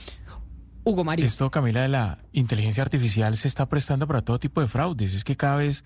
[0.83, 1.25] Hugo Mario.
[1.25, 5.13] Esto, Camila, de la inteligencia artificial se está prestando para todo tipo de fraudes.
[5.13, 5.83] Es que cada vez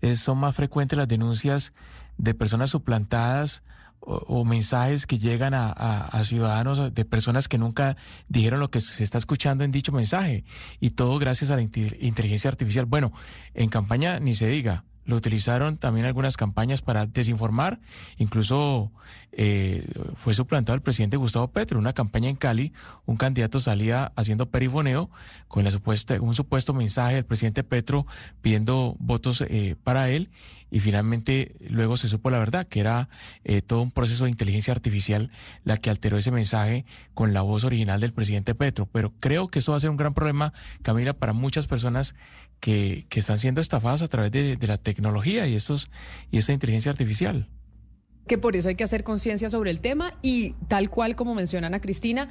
[0.00, 1.72] eh, son más frecuentes las denuncias
[2.18, 3.62] de personas suplantadas
[4.04, 7.96] o, mensajes que llegan a, ciudadanos de personas que nunca
[8.28, 10.44] dijeron lo que se está escuchando en dicho mensaje.
[10.80, 12.86] Y todo gracias a la inte- inteligencia artificial.
[12.86, 13.12] Bueno,
[13.54, 14.84] en campaña ni se diga.
[15.04, 17.80] Lo utilizaron también algunas campañas para desinformar.
[18.18, 18.92] Incluso
[19.32, 19.84] eh,
[20.16, 21.78] fue suplantado el presidente Gustavo Petro.
[21.78, 22.72] Una campaña en Cali,
[23.04, 25.10] un candidato salía haciendo perifoneo
[25.48, 28.06] con la supuesta, un supuesto mensaje del presidente Petro
[28.42, 30.30] pidiendo votos eh, para él.
[30.74, 33.10] Y finalmente luego se supo la verdad, que era
[33.44, 35.30] eh, todo un proceso de inteligencia artificial
[35.64, 38.88] la que alteró ese mensaje con la voz original del presidente Petro.
[38.90, 42.14] Pero creo que eso va a ser un gran problema, Camila, para muchas personas
[42.58, 45.90] que, que están siendo estafadas a través de, de la tecnología y, estos,
[46.30, 47.50] y esta inteligencia artificial.
[48.26, 51.66] que por eso hay que hacer conciencia sobre el tema y tal cual como menciona
[51.66, 52.30] Ana Cristina,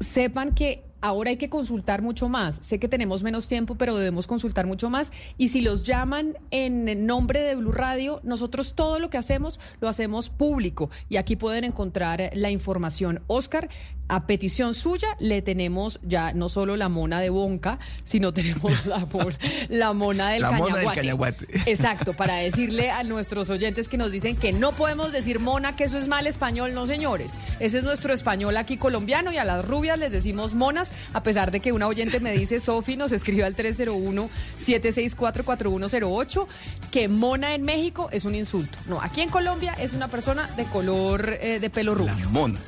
[0.00, 2.58] sepan que ahora hay que consultar mucho más.
[2.62, 5.12] Sé que tenemos menos tiempo, pero debemos consultar mucho más.
[5.36, 9.88] Y si los llaman en nombre de Blue Radio, nosotros todo lo que hacemos lo
[9.88, 10.90] hacemos público.
[11.08, 13.22] Y aquí pueden encontrar la información.
[13.26, 13.68] Oscar,
[14.08, 18.98] a petición suya le tenemos ya no solo la mona de Bonca, sino tenemos la,
[19.06, 19.36] mon-
[19.68, 21.46] la mona del La mona del cañaguate.
[21.70, 25.84] Exacto, para decirle a nuestros oyentes que nos dicen que no podemos decir mona, que
[25.84, 27.32] eso es mal español, no señores.
[27.60, 31.50] Ese es nuestro español aquí colombiano y a las rubias les decimos monas, a pesar
[31.50, 36.46] de que una oyente me dice, Sofi, nos escribe al 301-764-4108,
[36.90, 38.78] que mona en México es un insulto.
[38.86, 42.14] No, aquí en Colombia es una persona de color eh, de pelo rubio.
[42.14, 42.58] La mona.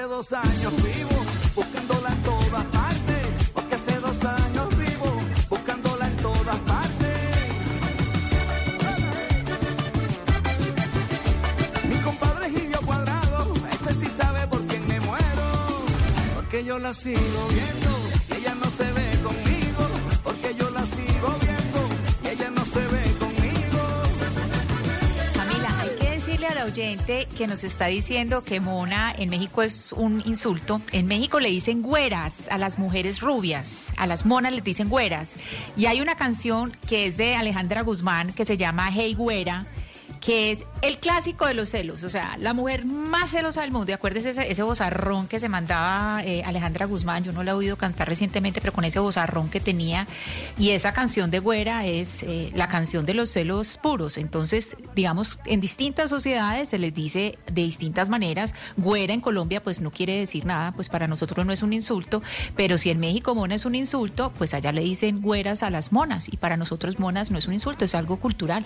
[0.00, 1.10] Dos años vivo
[1.54, 3.50] buscándola en todas partes.
[3.52, 5.18] Porque hace dos años vivo
[5.50, 7.18] buscándola en todas partes.
[11.90, 15.46] Mi compadre Gilio Cuadrado, ese sí sabe por quién me muero.
[16.36, 17.81] Porque yo la sigo viendo
[26.64, 30.80] oyente que nos está diciendo que mona en México es un insulto.
[30.92, 35.34] En México le dicen güeras a las mujeres rubias, a las monas les dicen güeras.
[35.76, 39.66] Y hay una canción que es de Alejandra Guzmán que se llama Hey Güera
[40.22, 43.90] que es el clásico de los celos, o sea, la mujer más celosa del mundo.
[43.90, 47.54] Y acuérdese ese, ese bozarrón que se mandaba eh, Alejandra Guzmán, yo no la he
[47.54, 50.06] oído cantar recientemente, pero con ese bozarrón que tenía.
[50.56, 54.16] Y esa canción de Güera es eh, la canción de los celos puros.
[54.16, 58.54] Entonces, digamos, en distintas sociedades se les dice de distintas maneras.
[58.76, 62.22] Güera en Colombia, pues no quiere decir nada, pues para nosotros no es un insulto,
[62.54, 65.90] pero si en México mona es un insulto, pues allá le dicen güeras a las
[65.90, 66.32] monas.
[66.32, 68.64] Y para nosotros monas no es un insulto, es algo cultural.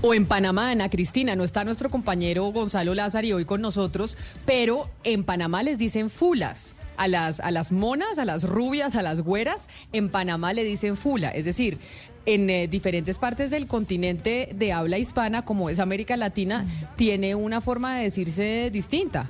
[0.00, 4.16] O en Panamá, Ana Cristina, no está nuestro compañero Gonzalo Lázari hoy con nosotros,
[4.46, 6.76] pero en Panamá les dicen fulas.
[6.96, 10.96] A las, a las monas, a las rubias, a las güeras, en Panamá le dicen
[10.96, 11.30] fula.
[11.30, 11.78] Es decir,
[12.26, 16.66] en eh, diferentes partes del continente de habla hispana, como es América Latina,
[16.96, 19.28] tiene una forma de decirse distinta.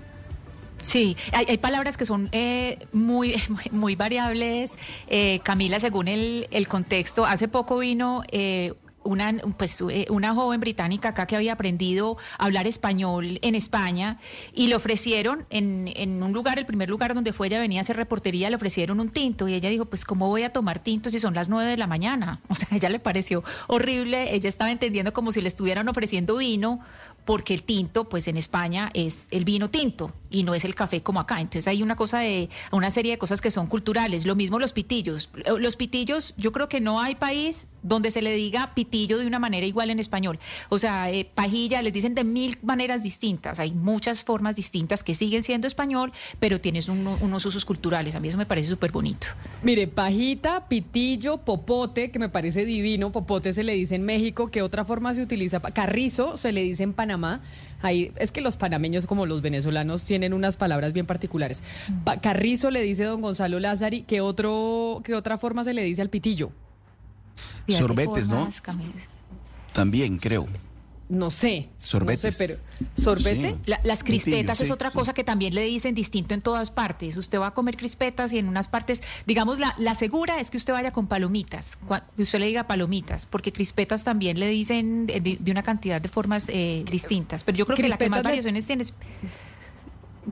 [0.83, 3.35] Sí, hay, hay palabras que son eh, muy,
[3.71, 4.73] muy variables,
[5.09, 7.27] eh, Camila, según el, el contexto.
[7.27, 8.73] Hace poco vino eh,
[9.09, 14.19] una, pues, eh, una joven británica acá que había aprendido a hablar español en España
[14.53, 17.83] y le ofrecieron en, en un lugar, el primer lugar donde fue ella venía a
[17.83, 21.09] hacer reportería, le ofrecieron un tinto y ella dijo, pues ¿cómo voy a tomar tinto
[21.09, 22.41] si son las nueve de la mañana?
[22.51, 26.39] O sea, a ella le pareció horrible, ella estaba entendiendo como si le estuvieran ofreciendo
[26.39, 26.81] vino
[27.25, 31.03] porque el tinto, pues en España es el vino tinto y no es el café
[31.03, 31.41] como acá.
[31.41, 34.27] Entonces hay una cosa de, una serie de cosas que son culturales.
[34.27, 35.31] Lo mismo los pitillos.
[35.59, 39.39] Los pitillos, yo creo que no hay país donde se le diga pitillo de una
[39.39, 40.39] manera igual en español.
[40.69, 43.59] O sea, eh, pajilla, les dicen de mil maneras distintas.
[43.59, 48.15] Hay muchas formas distintas que siguen siendo español, pero tienes uno- unos usos culturales.
[48.15, 49.29] A mí eso me parece súper bonito.
[49.63, 53.11] Mire, pajita, pitillo, popote, que me parece divino.
[53.13, 54.51] Popote se le dice en México.
[54.51, 55.61] ¿Qué otra forma se utiliza?
[55.61, 57.41] Carrizo se le dice en Panamá.
[57.81, 61.63] Ahí, es que los panameños, como los venezolanos, tienen unas palabras bien particulares.
[62.05, 64.03] Pa- carrizo le dice don Gonzalo Lázari.
[64.03, 66.51] ¿Qué, otro, ¿Qué otra forma se le dice al pitillo?
[67.79, 68.47] Sorbetes, ¿no?
[69.73, 70.49] También, creo.
[71.09, 71.71] No sé.
[71.79, 72.25] Sorbetes.
[72.25, 72.61] No sé, pero.
[72.95, 73.51] ¿Sorbete?
[73.53, 73.57] Sí.
[73.65, 74.95] La- las crispetas es otra sí.
[74.95, 77.17] cosa que también le dicen distinto en todas partes.
[77.17, 80.59] Usted va a comer crispetas y en unas partes, digamos, la, la segura es que
[80.59, 81.79] usted vaya con palomitas,
[82.15, 85.99] que usted le diga palomitas, porque crispetas también le dicen de, de- de una cantidad
[86.01, 87.43] de formas eh, distintas.
[87.43, 88.93] Pero yo creo que la que más variaciones tiene es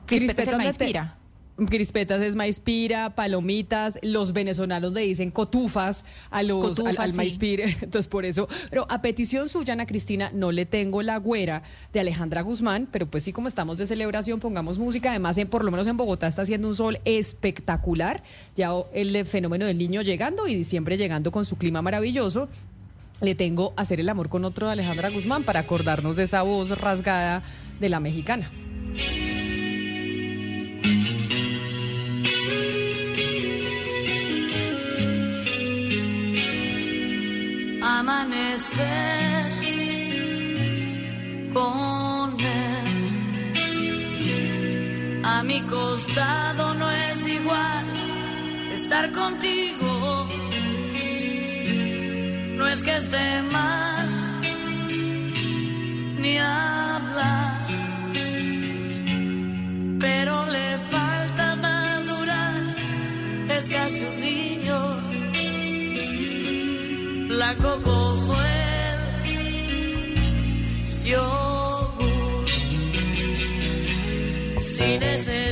[0.05, 1.17] crispetas el maíz pira.
[1.65, 7.17] Crispetas es maíz pira, palomitas, los venezolanos le dicen cotufas a los, al, al sí.
[7.17, 11.17] maíz pira, entonces por eso, pero a petición suya, Ana Cristina, no le tengo la
[11.17, 11.63] güera
[11.93, 15.65] de Alejandra Guzmán, pero pues sí, como estamos de celebración, pongamos música, además, en, por
[15.65, 18.21] lo menos en Bogotá está haciendo un sol espectacular,
[18.55, 22.49] ya el fenómeno del niño llegando y diciembre llegando con su clima maravilloso,
[23.21, 26.77] le tengo Hacer el amor con otro de Alejandra Guzmán para acordarnos de esa voz
[26.77, 27.41] rasgada
[27.79, 28.51] de la mexicana.
[37.81, 39.47] Amanecer
[42.39, 42.87] él.
[45.23, 47.85] A mi costado no es igual
[48.73, 50.27] estar contigo.
[52.57, 54.07] No es que esté mal
[56.17, 57.56] ni hablar,
[59.99, 62.63] pero le falta madurar.
[63.49, 64.79] Es casi un niño
[67.27, 68.99] blanco como el
[71.05, 72.45] yogur.
[74.61, 75.46] Sin ese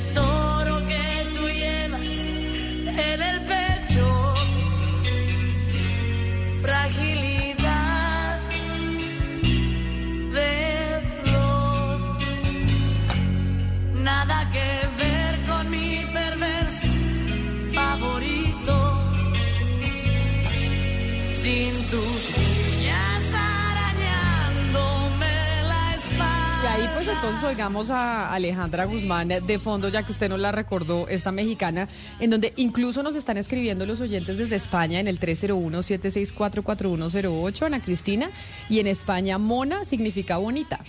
[27.15, 31.87] entonces oigamos a Alejandra Guzmán de fondo, ya que usted nos la recordó, esta mexicana,
[32.19, 38.29] en donde incluso nos están escribiendo los oyentes desde España en el 301-764-4108, Ana Cristina,
[38.69, 40.79] y en España mona significa bonita.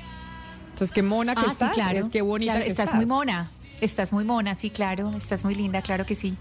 [0.73, 1.99] Entonces, qué mona que Ah, sí, estás, claro.
[1.99, 2.97] es qué bonita Claro, que estás estás.
[2.99, 3.49] muy mona.
[3.81, 5.11] Estás muy mona, sí, claro.
[5.17, 6.35] Estás muy linda, claro que sí.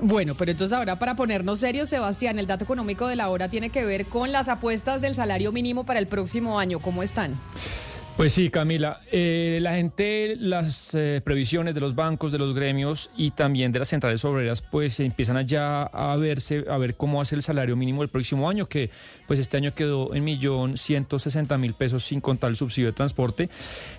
[0.00, 3.70] Bueno, pero entonces ahora para ponernos serios, Sebastián, el dato económico de la hora tiene
[3.70, 6.78] que ver con las apuestas del salario mínimo para el próximo año.
[6.78, 7.34] ¿Cómo están?
[8.18, 9.00] Pues sí, Camila.
[9.12, 13.78] Eh, la gente, las eh, previsiones de los bancos, de los gremios y también de
[13.78, 18.02] las centrales obreras, pues empiezan ya a verse, a ver cómo hace el salario mínimo
[18.02, 18.90] el próximo año, que
[19.28, 22.92] pues este año quedó en millón ciento sesenta mil pesos sin contar el subsidio de
[22.92, 23.50] transporte.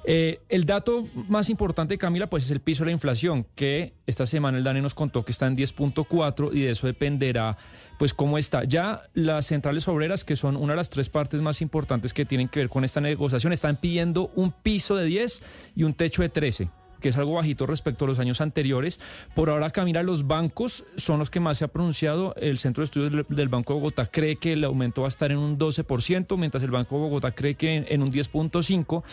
[0.04, 4.28] Eh, el dato más importante, Camila, pues es el piso de la inflación, que esta
[4.28, 7.56] semana el DANE nos contó que está en 10.4 y de eso dependerá
[8.00, 8.64] pues cómo está.
[8.64, 12.48] Ya las centrales obreras, que son una de las tres partes más importantes que tienen
[12.48, 15.44] que ver con esta negociación, están pidiendo un piso de 10
[15.76, 16.70] y un techo de 13
[17.00, 19.00] que es algo bajito respecto a los años anteriores.
[19.36, 22.36] Por ahora, Camila, los bancos son los que más se ha pronunciado.
[22.36, 25.32] El Centro de Estudios del- Banco de Bogotá cree que el aumento va a estar
[25.32, 29.04] en un 12%, mientras el Banco de Bogotá cree que en, un 10.5%.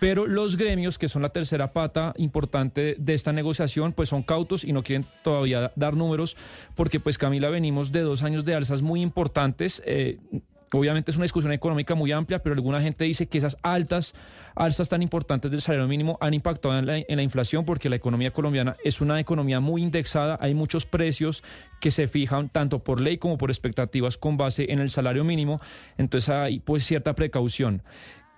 [0.00, 4.62] Pero los gremios, que son la tercera pata importante de esta negociación, pues son cautos
[4.62, 6.36] y no quieren todavía da- dar números,
[6.76, 9.82] porque pues Camila, venimos de dos años de alzas muy importantes.
[9.86, 10.18] eh,
[10.72, 14.14] Obviamente es una discusión económica muy amplia, pero alguna gente dice que esas altas
[14.54, 17.96] alzas tan importantes del salario mínimo han impactado en la, en la inflación porque la
[17.96, 21.44] economía colombiana es una economía muy indexada, hay muchos precios
[21.80, 25.60] que se fijan tanto por ley como por expectativas con base en el salario mínimo,
[25.96, 27.82] entonces hay pues cierta precaución.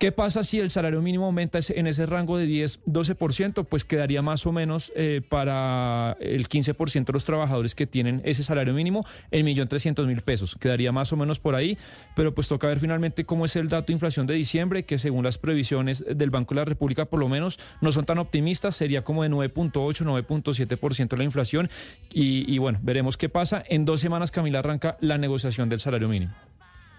[0.01, 3.66] ¿Qué pasa si el salario mínimo aumenta en ese rango de 10, 12%?
[3.66, 8.43] Pues quedaría más o menos eh, para el 15% de los trabajadores que tienen ese
[8.43, 10.56] salario mínimo en 1.300.000 pesos.
[10.59, 11.77] Quedaría más o menos por ahí,
[12.16, 15.22] pero pues toca ver finalmente cómo es el dato de inflación de diciembre, que según
[15.22, 19.05] las previsiones del Banco de la República por lo menos no son tan optimistas, sería
[19.05, 21.68] como de 9.8, 9.7% la inflación.
[22.10, 23.62] Y, y bueno, veremos qué pasa.
[23.68, 26.32] En dos semanas, Camila, arranca la negociación del salario mínimo.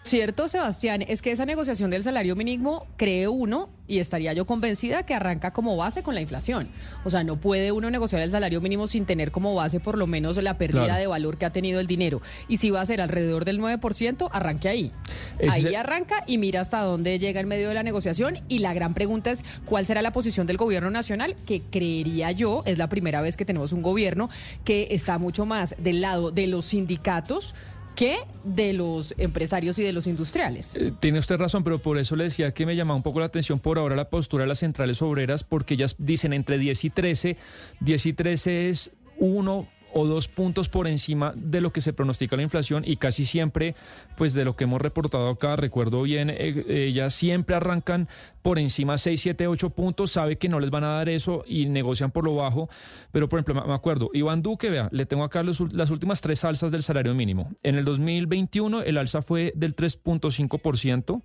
[0.03, 5.03] Cierto, Sebastián, es que esa negociación del salario mínimo cree uno, y estaría yo convencida
[5.05, 6.69] que arranca como base con la inflación.
[7.05, 10.07] O sea, no puede uno negociar el salario mínimo sin tener como base por lo
[10.07, 10.99] menos la pérdida Claro.
[11.01, 12.21] de valor que ha tenido el dinero.
[12.47, 14.91] Y si va a ser alrededor del 9%, arranque ahí.
[15.47, 18.39] Ahí el- arranca y mira hasta dónde llega en medio de la negociación.
[18.47, 21.35] Y la gran pregunta es, ¿cuál será la posición del gobierno nacional?
[21.45, 24.29] Que creería yo, es la primera vez que tenemos un gobierno
[24.65, 27.53] que está mucho más del lado de los sindicatos
[27.95, 30.75] que de los empresarios y de los industriales.
[30.75, 33.25] Eh, Tiene usted razón, pero por eso le decía que me llamaba un poco la
[33.27, 36.89] atención por ahora la postura de las centrales obreras, porque ellas dicen entre 10 y
[36.89, 37.37] 13,
[37.79, 42.35] 10 y 13 es uno o dos puntos por encima de lo que se pronostica
[42.35, 43.75] la inflación y casi siempre,
[44.17, 48.07] pues de lo que hemos reportado acá, recuerdo bien, eh, ellas siempre arrancan
[48.41, 51.65] por encima 6, 7, 8 puntos, sabe que no les van a dar eso y
[51.67, 52.69] negocian por lo bajo,
[53.11, 56.43] pero por ejemplo, me- acuerdo, Iván Duque, vea, le tengo acá los las últimas tres
[56.43, 57.51] alzas del salario mínimo.
[57.63, 61.21] En el 2021 el alza fue del 3.5%,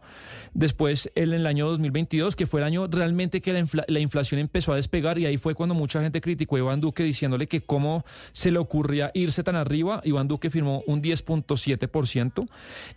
[0.54, 4.72] después en el año 2022, que fue el año realmente que la, la inflación empezó
[4.72, 8.04] a despegar y ahí fue cuando mucha gente criticó a Iván Duque diciéndole que cómo
[8.32, 12.48] se le ocurría irse tan arriba, Iván Duque firmó un 10.7%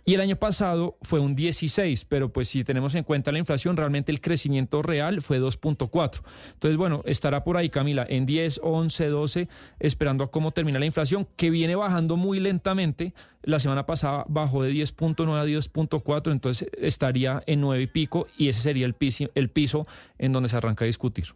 [0.04, 3.76] y el año pasado fue un 16%, pero pues si tenemos en cuenta la inflación,
[3.76, 6.22] realmente el crecimiento real fue 2.4%.
[6.52, 10.86] Entonces, bueno, estará por ahí Camila en 10, 11, 12, esperando a cómo termina la
[10.86, 13.14] inflación, que viene bajando muy lentamente.
[13.42, 18.48] La semana pasada bajó de 10.9 a 10.4, entonces estaría en 9 y pico y
[18.48, 19.86] ese sería el piso, el piso
[20.18, 21.34] en donde se arranca a discutir.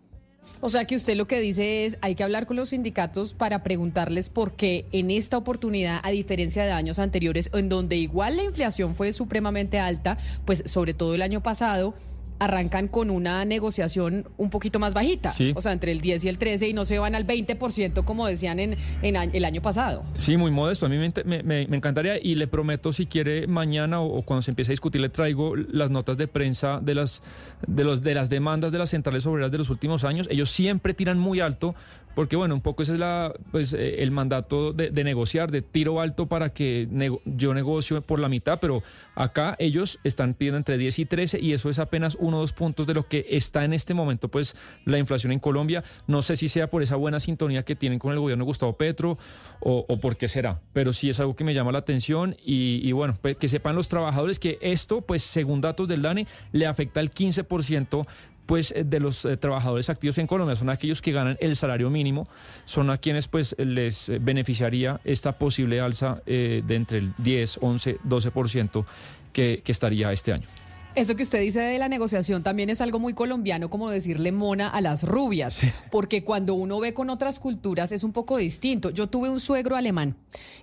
[0.60, 3.62] O sea que usted lo que dice es, hay que hablar con los sindicatos para
[3.62, 8.44] preguntarles por qué en esta oportunidad, a diferencia de años anteriores, en donde igual la
[8.44, 11.94] inflación fue supremamente alta, pues sobre todo el año pasado,
[12.39, 15.52] arrancan con una negociación un poquito más bajita, Sí.
[15.56, 18.27] o sea, entre el 10 y el 13 y no se van al 20% como
[18.27, 20.05] decían en, en a- el año pasado.
[20.16, 20.86] Sí, muy modesto.
[20.86, 24.70] A mí me encantaría y le prometo si quiere mañana o, o cuando se empiece
[24.70, 27.23] a discutir le traigo las notas de prensa de las
[27.66, 30.27] de los de las demandas de las centrales obreras de los últimos años.
[30.31, 31.74] Ellos siempre tiran muy alto
[32.14, 35.62] porque bueno, un poco ese es la pues eh, el mandato de, de negociar, de
[35.62, 38.82] tiro alto para que nego- yo negocio por la mitad, pero
[39.14, 42.52] acá ellos están pidiendo entre 10 y 13 y eso es apenas uno o dos
[42.52, 45.82] puntos de lo que está en este momento pues la inflación en Colombia.
[46.06, 48.74] No sé si sea por esa buena sintonía que tienen con el gobierno de Gustavo
[48.74, 49.18] Petro
[49.60, 52.92] o, por qué será, pero sí es algo que me llama la atención y, y
[52.92, 57.00] bueno, pues, que sepan los trabajadores que esto pues según datos del DANE le afecta
[57.00, 58.06] al 15%
[58.46, 61.90] pues eh, de los eh, trabajadores activos en Colombia son aquellos que ganan el salario
[61.90, 62.28] mínimo,
[62.64, 67.58] son a quienes pues les eh, beneficiaría esta posible alza eh, de entre el 10,
[67.60, 68.84] 11, 12%
[69.32, 70.46] que, que estaría este año.
[70.94, 74.68] Eso que usted dice de la negociación también es algo muy colombiano, como decirle mona
[74.68, 75.58] a las rubias,
[75.90, 78.90] porque cuando uno ve con otras culturas es un poco distinto.
[78.90, 80.14] Yo tuve un suegro alemán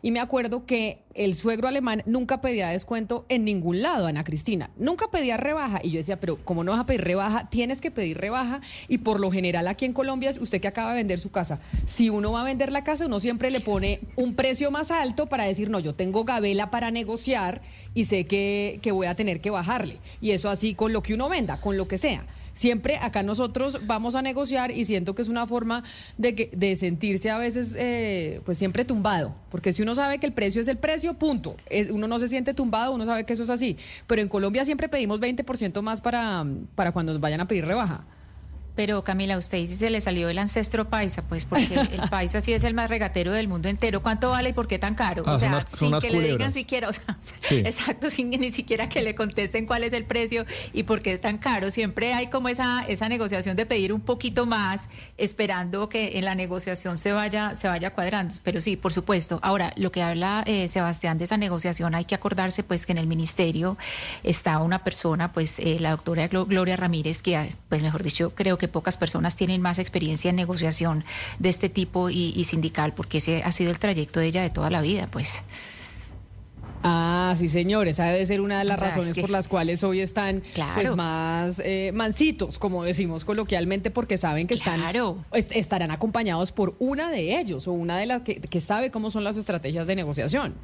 [0.02, 4.72] y me acuerdo que el suegro alemán nunca pedía descuento en ningún lado, Ana Cristina,
[4.78, 5.80] nunca pedía rebaja.
[5.84, 7.50] Y yo decía, pero ¿cómo no vas a pedir rebaja?
[7.50, 10.98] Tienes que pedir rebaja y por lo general aquí en Colombia, usted que acaba de
[10.98, 14.36] vender su casa, si uno va a vender la casa, uno siempre le pone un
[14.36, 17.62] precio más alto para decir, no, yo tengo gabela para negociar
[17.94, 19.98] y sé que, que voy a tener que bajarle.
[20.22, 22.26] Y eso así con lo que uno venda, con lo que sea.
[22.54, 25.84] Siempre acá nosotros vamos a negociar y siento que es una forma
[26.18, 30.26] de, que, de sentirse a veces eh, pues siempre tumbado, porque si uno sabe que
[30.26, 31.56] el precio es el precio, punto.
[31.92, 33.78] Uno no se siente tumbado, uno sabe que eso es así.
[34.08, 36.46] Pero en Colombia siempre pedimos 20% más para,
[36.76, 38.06] para cuando nos vayan a pedir rebaja.
[38.82, 42.52] Pero Camila, usted dice se le salió el ancestro paisa, pues porque el paisa sí
[42.52, 44.02] es el más regatero del mundo entero.
[44.02, 45.22] ¿Cuánto vale y por qué tan caro?
[45.28, 47.16] Ah, o sea, unas- sin que le digan siquiera, o sea,
[47.48, 47.58] Sí.
[47.58, 51.14] exacto, sin que ni siquiera que le contesten cuál es el precio y por qué
[51.14, 51.70] es tan caro.
[51.70, 54.88] Siempre hay como esa esa negociación de pedir un poquito más,
[55.20, 58.34] esperando que en la negociación se vaya se vaya cuadrando.
[58.44, 59.40] Pero sí, por supuesto.
[59.44, 62.98] Ahora, lo que habla eh, Sebastián de esa negociación, hay que acordarse pues que en
[62.98, 63.78] el ministerio
[64.24, 68.34] está una persona, pues eh, la doctora Glo- Gloria Ramírez, que, ah, pues mejor dicho,
[68.34, 71.04] creo que pocas personas tienen más experiencia en negociación
[71.40, 74.50] de este tipo y, y sindical, porque ese ha sido el trayecto de ella de
[74.50, 75.42] toda la vida, pues.
[76.84, 77.88] Ah, sí, señor.
[77.88, 80.74] Esa debe ser una de las es razones que- por las cuales hoy están Claro.
[80.76, 84.82] pues, más eh, mansitos, como decimos coloquialmente, porque saben que están
[85.34, 89.12] est- estarán acompañados por una de ellos o una de las que, que sabe cómo
[89.12, 90.56] son las estrategias de negociación.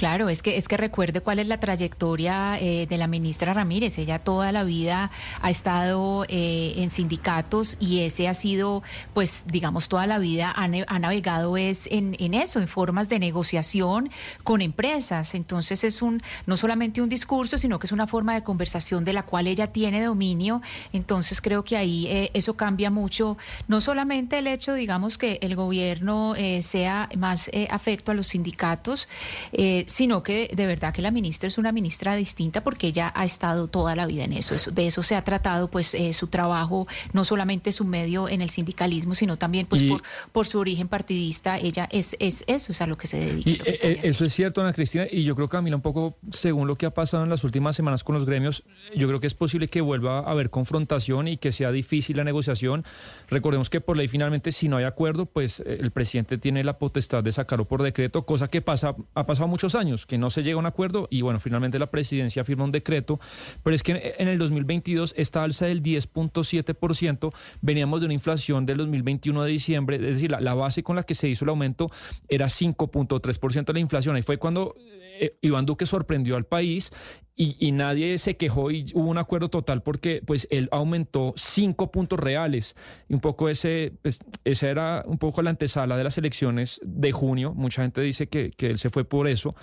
[0.00, 3.98] Claro, es que es que recuerde cuál es la trayectoria eh, de la ministra Ramírez.
[3.98, 5.10] Ella toda la vida
[5.42, 8.82] ha estado eh, en sindicatos y ese ha sido,
[9.12, 14.08] pues, digamos, toda la vida ha, ha navegado es en, eso, en formas de negociación
[14.42, 15.34] con empresas.
[15.34, 19.12] Entonces es un no solamente un discurso, sino que es una forma de conversación de
[19.12, 20.62] la cual ella tiene dominio.
[20.94, 23.36] Entonces creo que ahí eh, eso cambia mucho,
[23.68, 29.06] no solamente el hecho, digamos, que el gobierno eh, sea más afecto a los sindicatos,
[29.90, 33.66] sino que de verdad que la ministra es una ministra distinta porque ella ha estado
[33.68, 34.54] toda la vida en eso.
[34.54, 38.40] Eso- de eso se ha tratado, pues, eh, su trabajo, no solamente su medio en
[38.40, 40.02] el sindicalismo, sino también, pues, Y- por,
[40.32, 41.58] por su origen partidista.
[41.58, 43.50] Ella es, es eso, es a lo que se dedica.
[43.50, 43.98] Y que eh, hacer.
[44.02, 46.90] eso es cierto, Ana Cristina, y yo creo, Camila, un poco según lo que ha
[46.94, 48.62] pasado en las últimas semanas con los gremios,
[48.94, 52.24] yo creo que es posible que vuelva a haber confrontación y que sea difícil la
[52.24, 52.84] negociación.
[53.28, 56.78] Recordemos que por ley finalmente si no hay acuerdo, pues eh, el presidente tiene la
[56.78, 60.42] potestad de sacarlo por decreto, cosa que pasa ha pasado muchos años, que no se
[60.42, 63.18] llega a un acuerdo y bueno, finalmente la presidencia firma un decreto,
[63.62, 67.32] pero es que en el 2022 esta alza del 10.7%,
[67.62, 71.02] veníamos de una inflación del 2021 de diciembre, es decir, la, la base con la
[71.02, 71.90] que se hizo el aumento
[72.28, 74.16] era 5.3% de la inflación.
[74.16, 74.74] Ahí fue cuando
[75.20, 76.92] eh, Iván Duque sorprendió al país
[77.40, 81.90] y, y nadie se quejó y hubo un acuerdo total porque pues él aumentó cinco
[81.90, 82.76] puntos reales.
[83.08, 87.12] Y un poco ese pues, esa era un poco la antesala de las elecciones de
[87.12, 87.54] junio.
[87.54, 89.54] Mucha gente dice que, él se fue por eso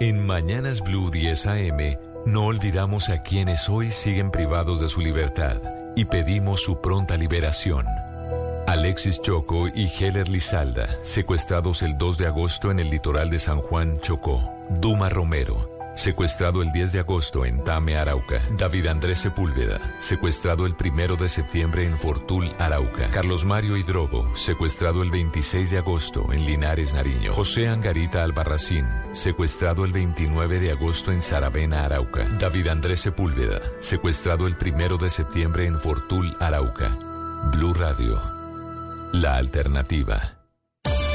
[0.00, 5.60] En Mañanas Blue 10 AM, no olvidamos a quienes hoy siguen privados de su libertad
[5.96, 7.86] y pedimos su pronta liberación.
[8.66, 13.60] Alexis Choco y Heller Lizalda, secuestrados el 2 de agosto en el litoral de San
[13.60, 14.40] Juan, Chocó.
[14.68, 18.40] Duma Romero, secuestrado el 10 de agosto en Tame, Arauca.
[18.56, 23.10] David Andrés Sepúlveda, secuestrado el 1 de septiembre en Fortul, Arauca.
[23.10, 27.32] Carlos Mario Hidrobo, secuestrado el 26 de agosto en Linares, Nariño.
[27.32, 32.24] José Angarita Albarracín, secuestrado el 29 de agosto en Saravena, Arauca.
[32.38, 36.96] David Andrés Sepúlveda, secuestrado el 1 de septiembre en Fortul, Arauca.
[37.52, 38.20] Blue Radio,
[39.12, 40.36] la alternativa.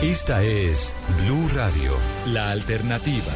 [0.01, 0.93] Esta es
[1.23, 1.93] Blue Radio,
[2.27, 3.31] la alternativa.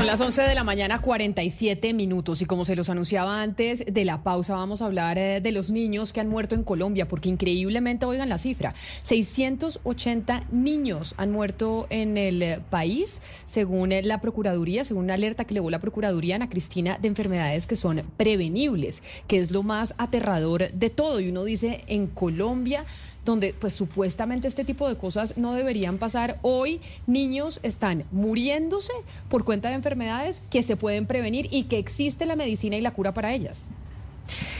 [0.00, 2.40] Son las 11 de la mañana, 47 minutos.
[2.40, 5.70] Y como se los anunciaba antes de la pausa, vamos a hablar eh, de los
[5.70, 8.72] niños que han muerto en Colombia, porque increíblemente, oigan la cifra,
[9.02, 15.44] 680 niños han muerto en el eh, país, según eh, la Procuraduría, según una alerta
[15.44, 19.62] que le dio la Procuraduría Ana Cristina de enfermedades que son prevenibles, que es lo
[19.62, 21.20] más aterrador de todo.
[21.20, 22.86] Y uno dice, en Colombia
[23.24, 26.38] donde pues supuestamente este tipo de cosas no deberían pasar.
[26.42, 28.92] Hoy niños están muriéndose
[29.28, 32.92] por cuenta de enfermedades que se pueden prevenir y que existe la medicina y la
[32.92, 33.64] cura para ellas.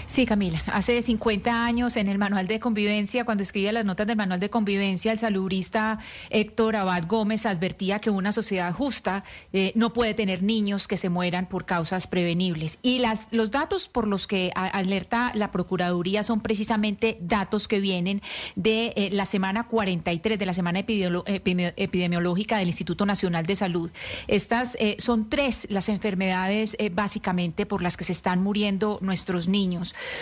[0.07, 0.61] Sí, Camila.
[0.67, 4.51] Hace 50 años en el manual de convivencia, cuando escribía las notas del manual de
[4.51, 5.99] convivencia, el salubrista
[6.31, 9.23] Héctor Abad Gómez advertía que una sociedad justa
[9.53, 12.79] eh, no puede tener niños que se mueran por causas prevenibles.
[12.83, 18.21] Y las, los datos por los que alerta la Procuraduría son precisamente datos que vienen
[18.57, 23.91] de eh, la semana 43, de la semana epidemiológica del Instituto Nacional de Salud.
[24.27, 29.60] Estas eh, son tres las enfermedades básicamente por las que se están muriendo nuestros niños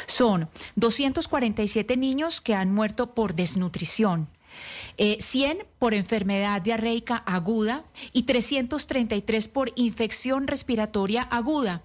[0.06, 4.28] son 247 niños que han muerto por desnutrición.
[4.96, 11.82] 100 eh, por enfermedad diarreica aguda y 333 por infección respiratoria aguda.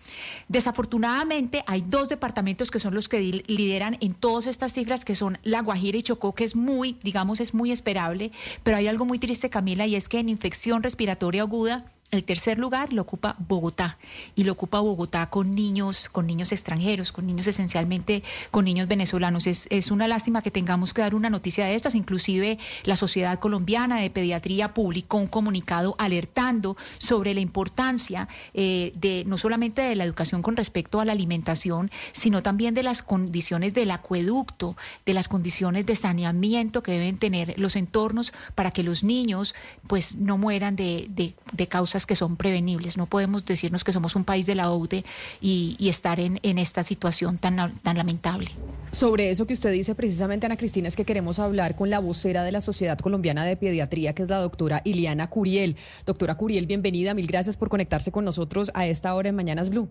[0.47, 5.37] Desafortunadamente hay dos departamentos que son los que lideran en todas estas cifras, que son
[5.43, 8.31] La Guajira y Chocó, que es muy, digamos, es muy esperable,
[8.63, 12.59] pero hay algo muy triste, Camila, y es que en infección respiratoria aguda el tercer
[12.59, 13.97] lugar lo ocupa Bogotá
[14.35, 19.47] y lo ocupa Bogotá con niños, con niños extranjeros, con niños esencialmente, con niños venezolanos.
[19.47, 21.95] Es, una lástima que tengamos que dar una noticia de estas.
[21.95, 29.23] Inclusive la Sociedad Colombiana de Pediatría publicó un comunicado alertando sobre la importancia eh, de
[29.25, 33.73] no solamente de la educación con respecto a la alimentación, sino también de las condiciones
[33.73, 39.03] del acueducto, de las condiciones de saneamiento que deben tener los entornos para que los
[39.03, 39.55] niños
[39.87, 41.07] pues no mueran de,
[41.53, 42.97] de causas que son prevenibles.
[42.97, 45.03] No podemos decirnos que somos un país de la OUDE
[45.41, 48.49] y, estar en, esta situación tan, tan lamentable.
[48.91, 52.43] Sobre eso que usted dice precisamente, Ana Cristina, es que queremos hablar con la vocera
[52.43, 55.75] de la Sociedad Colombiana de Pediatría, que es la doctora Iliana Curiel.
[56.05, 57.13] Doctora Curiel, bienvenida.
[57.13, 59.89] Mil gracias por conectarse con nosotros a esta hora en Mañanas Blue.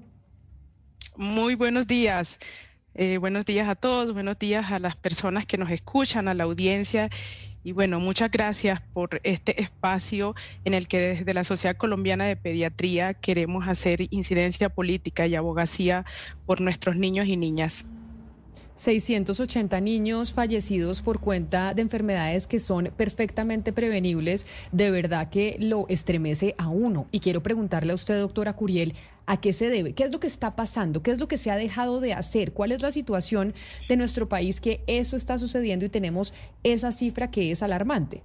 [1.17, 2.39] Muy buenos días.
[2.95, 6.45] Eh, buenos días a todos, buenos días a las personas que nos escuchan, a la
[6.45, 7.09] audiencia
[7.65, 10.35] y bueno, muchas gracias por este espacio
[10.65, 16.05] en el que desde la Sociedad Colombiana de Pediatría queremos hacer incidencia política y abogacía
[16.45, 17.87] por nuestros niños y niñas.
[18.77, 25.87] 680 niños fallecidos por cuenta de enfermedades que son perfectamente prevenibles, de verdad que lo
[25.89, 27.07] estremece a uno.
[27.13, 28.95] Y quiero preguntarle a usted, doctora Curiel,
[29.27, 29.95] ¿a qué se debe?
[29.95, 31.03] ¿Qué es lo que está pasando?
[31.03, 32.53] ¿Qué es lo que se ha dejado de hacer?
[32.53, 33.55] ¿Cuál es la situación
[33.89, 38.23] de nuestro país que eso está sucediendo y tenemos esa cifra que es alarmante?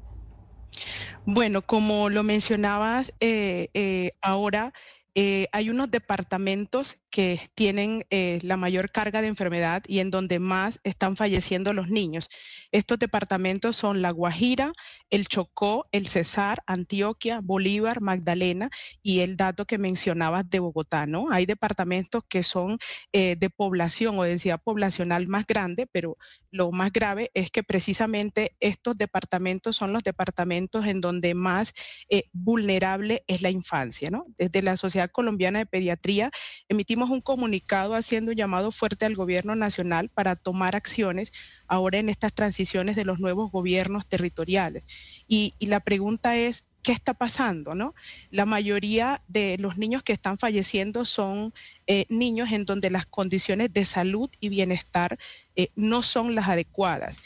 [1.26, 4.74] Bueno, como lo mencionabas eh, eh, ahora,
[5.16, 10.40] eh, hay unos departamentos que tienen eh, la mayor carga de enfermedad y en donde
[10.40, 12.30] más están falleciendo los niños.
[12.72, 14.74] Estos departamentos son La Guajira,
[15.10, 18.70] el Chocó, el Cesar, Antioquia, Bolívar, Magdalena
[19.02, 21.32] y el dato que mencionabas de Bogotá, ¿no?
[21.32, 22.78] Hay departamentos que son
[23.14, 26.18] eh, de población o densidad poblacional más grande, pero
[26.52, 31.74] lo más grave es que precisamente estos departamentos son los departamentos en donde más
[32.10, 34.26] eh, vulnerable es la infancia, ¿no?
[34.38, 36.32] Desde la Sociedad Colombiana de Pediatría
[36.68, 41.32] emitimos un comunicado haciendo un llamado fuerte al gobierno nacional para tomar acciones
[41.68, 44.84] ahora en estas transiciones de los nuevos gobiernos territoriales.
[45.28, 47.76] Y, la pregunta es, ¿qué está pasando?
[47.76, 47.94] ¿no?
[48.32, 51.54] La mayoría de los niños que están falleciendo son
[51.86, 55.18] eh, niños en donde las condiciones de salud y bienestar
[55.56, 57.20] eh, no son las adecuadas.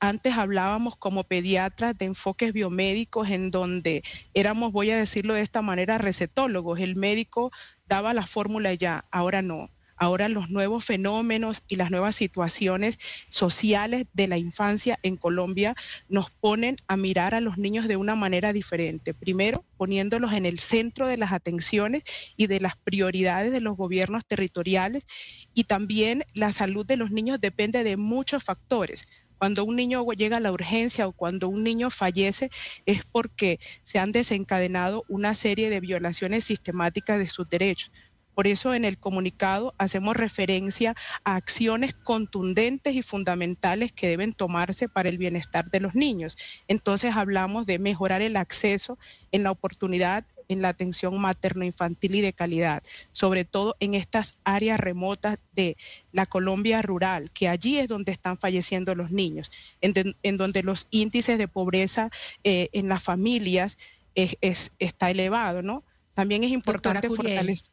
[0.00, 4.02] Antes hablábamos como pediatras de enfoques biomédicos en donde
[4.34, 6.80] éramos, voy a decirlo de esta manera, recetólogos.
[6.80, 7.50] El médico
[7.88, 9.70] daba la fórmula ya, ahora no.
[9.98, 12.98] Ahora los nuevos fenómenos y las nuevas situaciones
[13.30, 15.74] sociales de la infancia en Colombia
[16.10, 19.14] nos ponen a mirar a los niños de una manera diferente.
[19.14, 22.02] Primero, poniéndolos en el centro de las atenciones
[22.36, 25.06] y de las prioridades de los gobiernos territoriales.
[25.54, 29.08] Y también la salud de los niños depende de muchos factores
[29.38, 32.50] Cuando un niño llega a la urgencia o cuando un niño fallece
[32.86, 37.90] es porque se han desencadenado una serie de violaciones sistemáticas de sus derechos.
[38.36, 40.94] Por eso en el comunicado hacemos referencia
[41.24, 46.36] a acciones contundentes y fundamentales que deben tomarse para el bienestar de los niños.
[46.68, 48.98] Entonces hablamos de mejorar el acceso
[49.32, 52.82] en la oportunidad en la atención materno-infantil y de calidad,
[53.12, 55.76] sobre todo en estas áreas remotas de
[56.12, 59.50] la Colombia rural, que allí es donde están falleciendo los niños,
[59.80, 62.10] en, de- en donde los índices de pobreza
[62.44, 63.78] eh, en las familias
[64.14, 65.84] es- es- está elevado, ¿no?
[66.14, 67.72] También es importante fortalecer.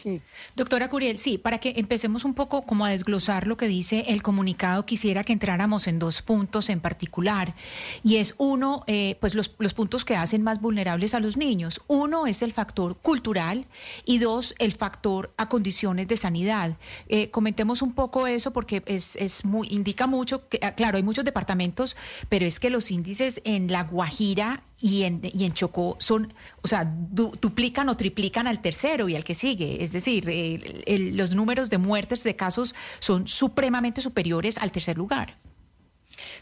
[0.00, 0.22] Sí.
[0.54, 4.22] Doctora Curiel, sí, para que empecemos un poco como a desglosar lo que dice el
[4.22, 7.56] comunicado, quisiera que entráramos en dos puntos en particular.
[8.04, 11.80] Y es uno, eh, pues los, los puntos que hacen más vulnerables a los niños.
[11.88, 13.66] Uno es el factor cultural
[14.04, 16.76] y dos, el factor a condiciones de sanidad.
[17.08, 21.02] Eh, comentemos un poco eso porque es, es muy, indica mucho, que, ah, claro, hay
[21.02, 21.96] muchos departamentos,
[22.28, 26.32] pero es que los índices en La Guajira y en, y en Chocó son,
[26.62, 29.82] o sea, du- duplican o triplican al tercero y al que sigue.
[29.82, 34.96] Es decir, el- el- los números de muertes de casos son supremamente superiores al tercer
[34.96, 35.36] lugar.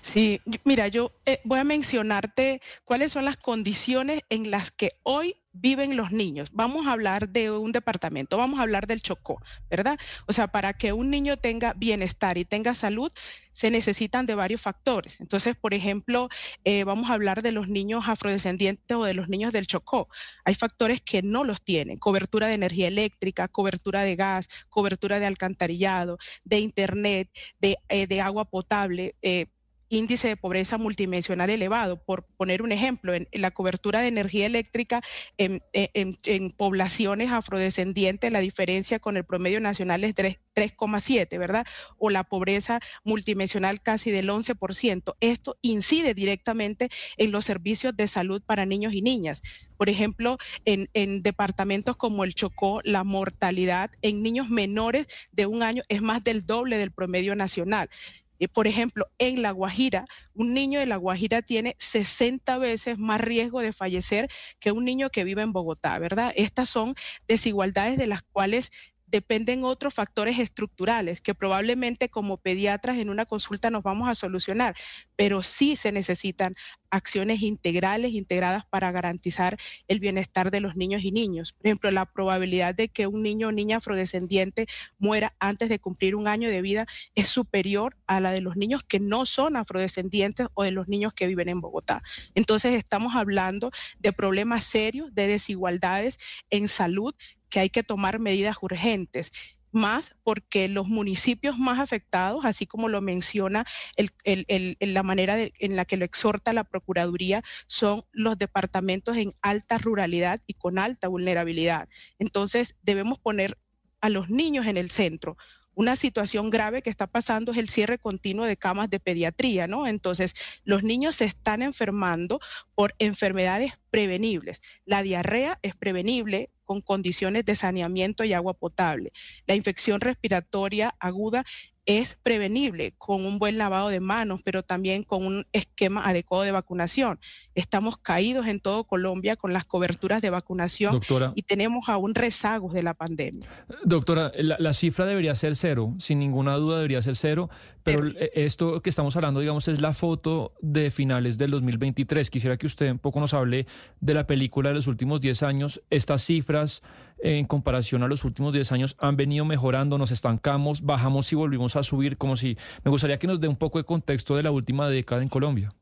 [0.01, 5.37] Sí, mira, yo eh, voy a mencionarte cuáles son las condiciones en las que hoy
[5.61, 6.49] viven los niños.
[6.53, 9.99] Vamos a hablar de un departamento, vamos a hablar del Chocó, ¿verdad?
[10.27, 13.13] O sea, para que un niño tenga bienestar y tenga salud,
[13.53, 15.21] se necesitan de varios factores.
[15.21, 16.29] Entonces, por ejemplo,
[16.65, 20.09] eh, vamos a hablar de los niños afrodescendientes o de los niños del Chocó.
[20.45, 25.27] Hay factores que no los tienen, cobertura de energía eléctrica, cobertura de gas, cobertura de
[25.27, 27.31] alcantarillado, de internet,
[27.61, 29.15] de, eh, agua potable.
[29.23, 29.47] eh,
[29.89, 32.03] índice de pobreza multidimensional elevado.
[32.03, 35.03] Por poner un ejemplo, en, la cobertura de energía eléctrica
[35.39, 41.67] en, en- poblaciones afrodescendientes, la diferencia con el promedio nacional es tres- 3,7, ¿verdad?
[41.99, 45.15] O la pobreza multidimensional casi del 11%.
[45.21, 46.89] Esto incide directamente
[47.19, 49.43] en los servicios de salud para niños y niñas.
[49.77, 55.83] Por ejemplo, en departamentos como el Chocó, la mortalidad en niños menores de un año
[55.89, 57.91] es más del doble del promedio nacional.
[58.39, 63.21] Eh, por ejemplo, en La Guajira, un niño de La Guajira tiene 60 veces más
[63.21, 66.33] riesgo de fallecer que un niño que vive en Bogotá, ¿verdad?
[66.37, 66.95] Estas son
[67.27, 68.71] desigualdades de las cuales
[69.07, 74.75] dependen otros factores estructurales que probablemente como pediatras en una consulta nos vamos a solucionar,
[75.17, 76.55] pero sí se necesitan
[76.91, 79.59] acciones integrales, integradas para garantizar
[79.89, 81.53] el bienestar de los niños y niños.
[81.53, 84.67] Por ejemplo, la probabilidad de que un niño o niña afrodescendiente
[84.99, 88.83] muera antes de cumplir un año de vida es superior a la de los niños
[88.83, 92.03] que no son afrodescendientes o de los niños que viven en Bogotá.
[92.35, 96.19] Entonces, estamos hablando de problemas serios, de desigualdades
[96.51, 97.15] en salud
[97.49, 99.33] que hay que tomar medidas urgentes
[99.73, 103.67] más porque los municipios más afectados, así como lo menciona
[103.97, 108.39] el- el- el- la manera de- en la que lo exhorta la Procuraduría, son los
[108.39, 111.89] departamentos en alta ruralidad y con alta vulnerabilidad.
[112.19, 113.59] Entonces, debemos poner
[114.01, 115.37] a los niños en el centro.
[115.75, 119.87] Una situación grave que está pasando es el cierre continuo de camas de pediatría, ¿no?
[119.87, 122.41] Entonces, los niños se están enfermando
[122.75, 124.63] por enfermedades prevenibles.
[124.87, 129.13] La diarrea es prevenible con condiciones de saneamiento y agua potable.
[129.47, 131.45] La infección respiratoria aguda
[131.87, 136.51] es prevenible con un buen lavado de manos, pero también con un esquema adecuado de
[136.51, 137.21] vacunación.
[137.55, 141.33] Estamos caídos en todo Colombia con las coberturas de vacunación Doctora.
[141.37, 143.49] y tenemos aún rezagos de la pandemia.
[143.85, 147.49] Doctora, la, la cifra debería ser cero, sin ninguna duda debería ser cero,
[147.87, 152.31] pero eh, esto que estamos hablando, digamos, es la foto de finales del 2023.
[152.31, 153.67] Quisiera que usted un poco nos hable
[154.01, 155.81] de la película de los últimos 10 años.
[155.89, 156.83] Estas cifras,
[157.19, 161.77] en comparación a los últimos 10 años, han venido mejorando, nos estancamos, bajamos y volvimos
[161.77, 162.57] a subir, como si...
[162.85, 165.73] Me gustaría que nos dé un poco de contexto de la última década en Colombia.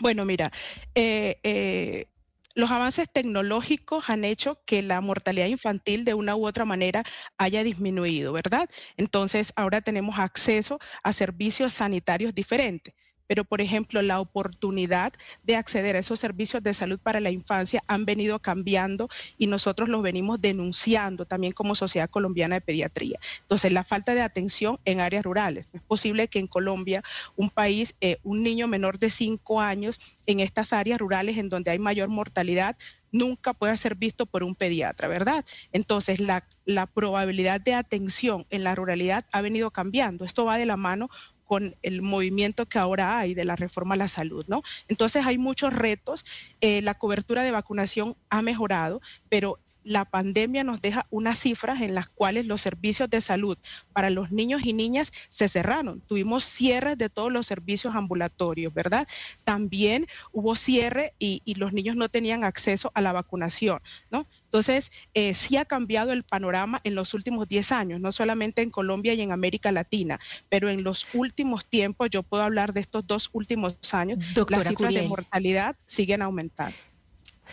[0.00, 0.50] Bueno, mira,
[0.94, 2.06] eh, eh,
[2.54, 7.04] los avances tecnológicos han hecho que la mortalidad infantil de una u otra manera
[7.38, 8.68] haya disminuido, ¿verdad?
[8.96, 12.94] Entonces, ahora tenemos acceso a servicios sanitarios diferentes.
[13.32, 17.82] Pero, por ejemplo, la oportunidad de acceder a esos servicios de salud para la infancia
[17.86, 23.18] han venido cambiando y nosotros los venimos denunciando también como Sociedad Colombiana de Pediatría.
[23.40, 25.70] Entonces, la falta de atención en áreas rurales.
[25.72, 27.02] Es posible que en Colombia,
[27.34, 31.70] un país, eh, un niño menor de cinco años en estas áreas rurales en donde
[31.70, 32.76] hay mayor mortalidad,
[33.12, 35.44] nunca pueda ser visto por un pediatra, ¿verdad?
[35.72, 40.24] Entonces, la, la probabilidad de atención en la ruralidad ha venido cambiando.
[40.24, 41.10] Esto va de la mano
[41.52, 44.62] con el movimiento que ahora hay de la reforma a la salud, ¿no?
[44.88, 46.24] Entonces hay muchos retos,
[46.62, 51.94] eh, la cobertura de vacunación ha mejorado, pero la pandemia nos deja unas cifras en
[51.94, 53.58] las cuales los servicios de salud
[53.92, 56.00] para los niños y niñas se cerraron.
[56.00, 59.06] Tuvimos cierres de todos los servicios ambulatorios, ¿verdad?
[59.44, 63.80] También hubo cierre y, y los niños no tenían acceso a la vacunación,
[64.10, 64.26] ¿no?
[64.44, 68.70] Entonces, eh, sí ha cambiado el panorama en los últimos 10 años, no solamente en
[68.70, 73.06] Colombia y en América Latina, pero en los últimos tiempos, yo puedo hablar de estos
[73.06, 76.76] dos últimos años, Doctora las cifras de mortalidad siguen aumentando.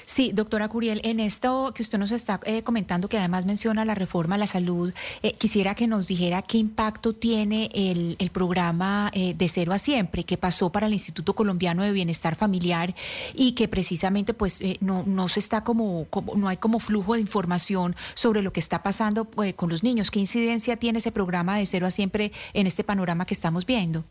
[0.06, 3.96] Sí, doctora Curiel, en esto que usted nos está eh, comentando, que además menciona la
[3.96, 4.94] reforma a la salud,
[5.24, 10.24] eh, quisiera que nos dijera qué impacto tiene el, programa eh, de cero a siempre
[10.24, 12.94] que pasó para el Instituto Colombiano de Bienestar Familiar
[13.34, 17.16] y que precisamente pues eh, no, no se está como, como, no hay como flujo
[17.16, 20.12] de información sobre lo que está pasando con los niños.
[20.12, 24.04] ¿Qué incidencia tiene ese programa de cero a siempre en este panorama que estamos viendo?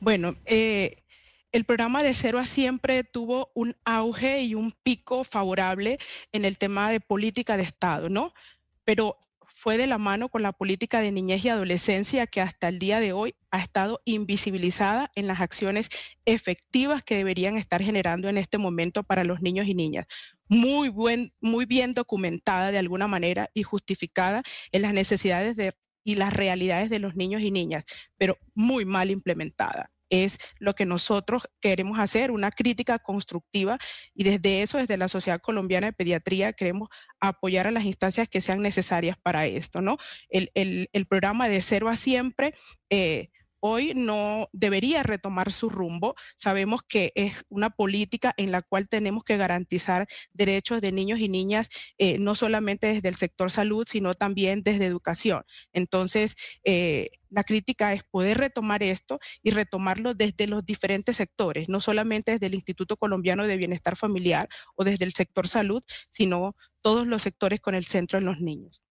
[0.00, 0.99] Bueno, eh,
[1.52, 5.98] el programa de cero a siempre tuvo un auge y un pico favorable
[6.32, 8.32] en el tema de política de Estado, ¿no?
[8.84, 9.16] Pero
[9.54, 13.00] fue de la mano con la política de niñez y adolescencia que hasta el día
[13.00, 15.88] de hoy ha estado invisibilizada en las acciones
[16.24, 20.06] efectivas que deberían estar generando en este momento para los niños y niñas.
[20.48, 25.74] Muy, buen, muy bien documentada de alguna manera y justificada en las necesidades de,
[26.04, 27.84] y las realidades de los niños y niñas,
[28.16, 33.78] pero muy mal implementada es lo que nosotros queremos hacer, una crítica constructiva
[34.14, 36.88] y desde eso, desde la Sociedad Colombiana de Pediatría, queremos
[37.20, 39.96] apoyar a las instancias que sean necesarias para esto, ¿no?
[40.28, 42.54] El, el, el programa de cero a siempre.
[42.90, 43.30] Eh,
[43.60, 46.14] hoy no debería retomar su rumbo.
[46.36, 51.28] Sabemos que es una política en la cual tenemos que garantizar derechos de niños y
[51.28, 51.68] niñas,
[51.98, 55.44] eh, no solamente desde el sector salud, sino también desde educación.
[55.72, 61.80] Entonces, eh, la crítica es poder retomar esto y retomarlo desde los diferentes sectores, no
[61.80, 67.06] solamente desde el Instituto Colombiano de Bienestar Familiar o desde el sector salud, sino todos
[67.06, 68.82] los sectores con el centro en los niños.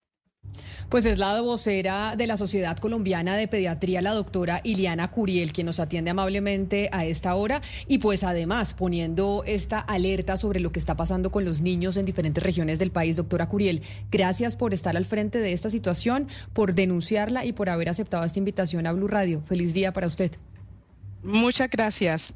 [0.89, 5.67] Pues es la vocera de la Sociedad Colombiana de Pediatría, la doctora Iliana Curiel, quien
[5.67, 10.79] nos atiende amablemente a esta hora y pues además poniendo esta alerta sobre lo que
[10.79, 13.17] está pasando con los niños en diferentes regiones del país.
[13.17, 17.89] Doctora Curiel, gracias por estar al frente de esta situación, por denunciarla y por haber
[17.89, 19.43] aceptado esta invitación a Blue Radio.
[19.45, 20.31] Feliz día para usted.
[21.21, 22.33] Muchas gracias.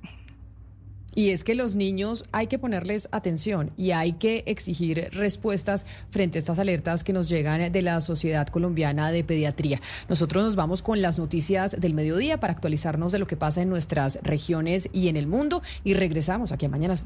[1.15, 6.38] Y es que los niños hay que ponerles atención y hay que exigir respuestas frente
[6.38, 9.81] a estas alertas que nos llegan de la Sociedad Colombiana de Pediatría.
[10.10, 13.69] Nosotros nos vamos con las noticias del mediodía para actualizarnos de lo que pasa en
[13.69, 17.03] nuestras regiones y en el mundo y regresamos aquí a Mañanas.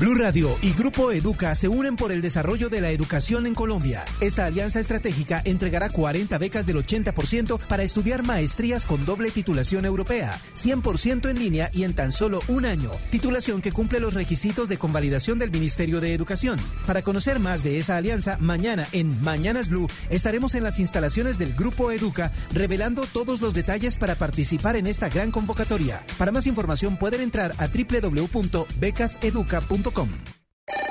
[0.00, 4.04] Blue Radio y Grupo Educa se unen por el desarrollo de la educación en Colombia.
[4.20, 10.40] Esta alianza estratégica entregará 40 becas del 80% para estudiar maestrías con doble titulación europea,
[10.54, 12.90] 100% en línea y en tan solo un año.
[13.10, 16.58] Titulación que cumple los requisitos de convalidación del Ministerio de Educación.
[16.86, 21.54] Para conocer más de esa alianza, mañana en Mañanas Blue estaremos en las instalaciones del
[21.54, 26.02] Grupo Educa revelando todos los detalles para participar en esta gran convocatoria.
[26.18, 29.83] Para más información pueden entrar a www.becaseduca.com.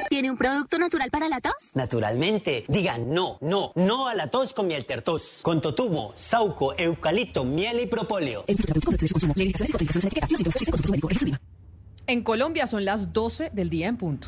[0.10, 1.72] ¿Tiene un producto natural para la tos?
[1.74, 2.66] Naturalmente.
[2.68, 5.40] Digan no, no, no a la tos con miel tertos.
[5.42, 8.46] Con totumo, sauco, eucalipto, miel y propóleo.
[12.06, 14.28] En Colombia son las 12 del día en punto.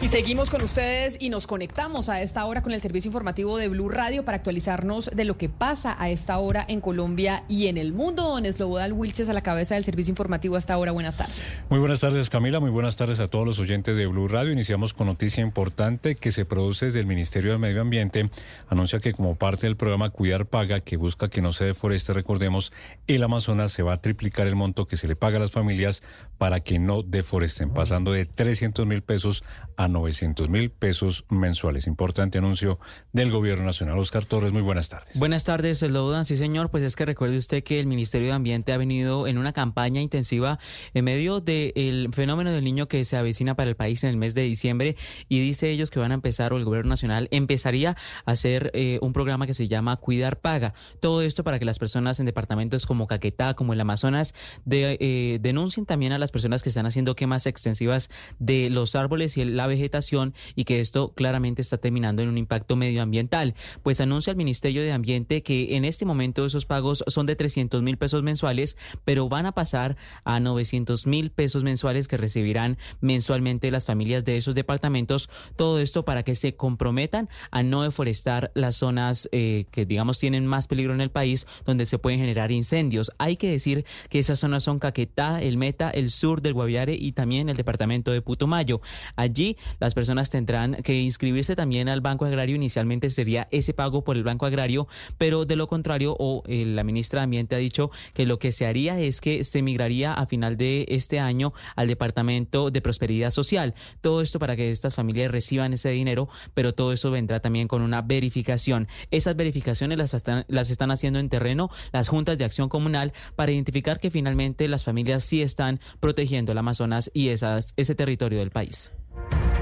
[0.00, 3.66] Y seguimos con ustedes y nos conectamos a esta hora con el servicio informativo de
[3.66, 7.76] Blue Radio para actualizarnos de lo que pasa a esta hora en Colombia y en
[7.78, 8.22] el mundo.
[8.22, 10.92] Don Eslobodan Wilches a la cabeza del servicio informativo a esta hora.
[10.92, 11.64] Buenas tardes.
[11.68, 12.60] Muy buenas tardes, Camila.
[12.60, 14.52] Muy buenas tardes a todos los oyentes de Blue Radio.
[14.52, 18.30] Iniciamos con noticia importante que se produce desde el Ministerio del Medio Ambiente.
[18.68, 22.72] Anuncia que como parte del programa Cuidar Paga, que busca que no se deforeste, recordemos,
[23.08, 26.04] el Amazonas se va a triplicar el monto que se le paga a las familias
[26.38, 31.86] para que no deforesten, pasando de 300 mil pesos a a 900 mil pesos mensuales.
[31.86, 32.80] Importante anuncio
[33.12, 33.96] del Gobierno Nacional.
[33.96, 35.16] Oscar Torres, muy buenas tardes.
[35.16, 36.24] Buenas tardes, Slodan.
[36.24, 39.38] Sí, señor, pues es que recuerde usted que el Ministerio de Ambiente ha venido en
[39.38, 40.58] una campaña intensiva
[40.94, 44.34] en medio del fenómeno del niño que se avecina para el país en el mes
[44.34, 44.96] de diciembre
[45.28, 48.98] y dice ellos que van a empezar, o el Gobierno Nacional empezaría a hacer eh,
[49.00, 50.74] un programa que se llama Cuidar Paga.
[50.98, 54.34] Todo esto para que las personas en departamentos como Caquetá, como el Amazonas,
[54.64, 59.36] de, eh, denuncien también a las personas que están haciendo quemas extensivas de los árboles
[59.36, 63.54] y la vegetación y que esto claramente está terminando en un impacto medioambiental.
[63.82, 67.82] Pues anuncia el Ministerio de Ambiente que en este momento esos pagos son de 300
[67.82, 73.70] mil pesos mensuales, pero van a pasar a 900 mil pesos mensuales que recibirán mensualmente
[73.70, 75.30] las familias de esos departamentos.
[75.56, 80.46] Todo esto para que se comprometan a no deforestar las zonas eh, que digamos tienen
[80.46, 83.12] más peligro en el país, donde se pueden generar incendios.
[83.18, 87.12] Hay que decir que esas zonas son Caquetá, el Meta, el sur del Guaviare y
[87.12, 88.80] también el departamento de Putumayo.
[89.16, 92.56] Allí las personas tendrán que inscribirse también al Banco Agrario.
[92.56, 96.84] Inicialmente sería ese pago por el Banco Agrario, pero de lo contrario, o eh, la
[96.84, 100.26] ministra de Ambiente ha dicho que lo que se haría es que se migraría a
[100.26, 103.74] final de este año al Departamento de Prosperidad Social.
[104.00, 107.82] Todo esto para que estas familias reciban ese dinero, pero todo eso vendrá también con
[107.82, 108.88] una verificación.
[109.10, 113.52] Esas verificaciones las están, las están haciendo en terreno las juntas de acción comunal para
[113.52, 118.90] identificar que finalmente las familias sí están protegiendo el Amazonas y ese territorio del país.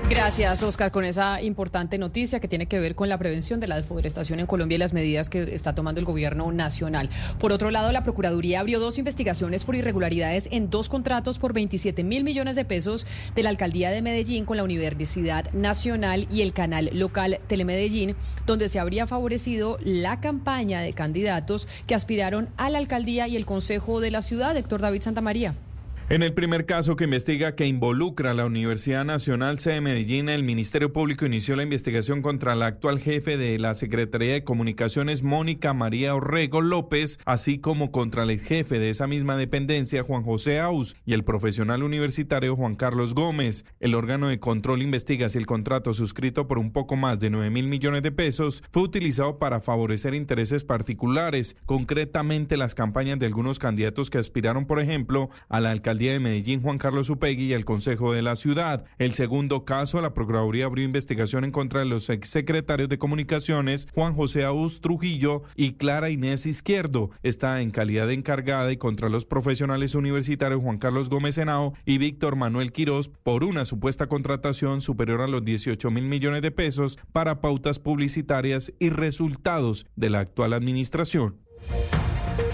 [0.09, 3.75] Gracias, Oscar, con esa importante noticia que tiene que ver con la prevención de la
[3.75, 7.11] deforestación en Colombia y las medidas que está tomando el gobierno nacional.
[7.41, 12.05] Por otro lado, la Procuraduría abrió dos investigaciones por irregularidades en dos contratos por 27
[12.05, 13.05] mil millones de pesos
[13.35, 18.15] de la Alcaldía de Medellín con la Universidad Nacional y el canal local Telemedellín,
[18.47, 23.45] donde se habría favorecido la campaña de candidatos que aspiraron a la alcaldía y el
[23.45, 25.57] Consejo de la ciudad, Héctor David Santamaría.
[26.09, 30.29] En el primer caso que investiga que involucra a la Universidad Nacional C de Medellín,
[30.29, 35.25] el Ministerio Público inició la investigación contra la actual jefe de la Secretaría de Comunicaciones,
[35.25, 40.61] Mónica María Orrego López, así como contra el jefe de esa misma dependencia, Juan José
[40.61, 43.65] Aus, y el profesional universitario Juan Carlos Gómez.
[43.81, 47.51] El órgano de control investiga si el contrato suscrito por un poco más de 9
[47.51, 53.59] mil millones de pesos fue utilizado para favorecer intereses particulares, concretamente las campañas de algunos
[53.59, 57.65] candidatos que aspiraron, por ejemplo, a la alcaldía de Medellín Juan Carlos Upegui y el
[57.65, 58.85] Consejo de la Ciudad.
[58.99, 64.15] El segundo caso, la Procuraduría abrió investigación en contra de los exsecretarios de Comunicaciones Juan
[64.15, 67.11] José Aus Trujillo y Clara Inés Izquierdo.
[67.23, 71.99] Está en calidad de encargada y contra los profesionales universitarios Juan Carlos Gómez Henao y
[71.99, 76.99] Víctor Manuel Quirós por una supuesta contratación superior a los 18 mil millones de pesos
[77.13, 81.41] para pautas publicitarias y resultados de la actual administración.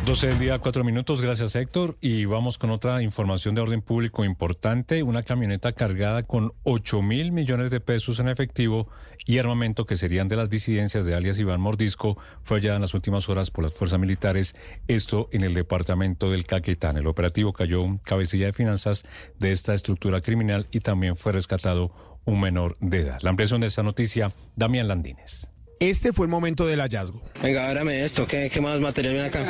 [0.05, 1.23] 12 del día, 4 minutos.
[1.23, 1.97] Gracias, Héctor.
[2.01, 5.05] Y vamos con otra información de orden público importante.
[5.05, 8.89] Una camioneta cargada con 8 mil millones de pesos en efectivo
[9.27, 12.95] y armamento que serían de las disidencias de alias Iván Mordisco fue hallada en las
[12.95, 14.57] últimas horas por las fuerzas militares.
[14.89, 16.97] Esto en el departamento del Caquetán.
[16.97, 19.05] El operativo cayó un cabecilla de finanzas
[19.39, 23.21] de esta estructura criminal y también fue rescatado un menor de edad.
[23.23, 25.52] La ampliación de esta noticia, Damián Landines.
[25.83, 27.21] Este fue el momento del hallazgo.
[27.43, 28.25] Venga, ábrame esto.
[28.25, 29.45] ¿Qué, qué más material viene acá?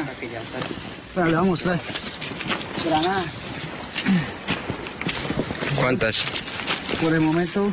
[1.14, 1.80] Bueno, le vamos a mostrar.
[2.86, 3.24] Granada.
[5.76, 6.22] ¿Cuántas?
[7.02, 7.70] Por el momento.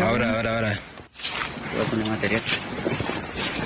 [0.00, 0.80] Ahora, ahora, ahora.
[1.72, 2.42] Voy a poner material.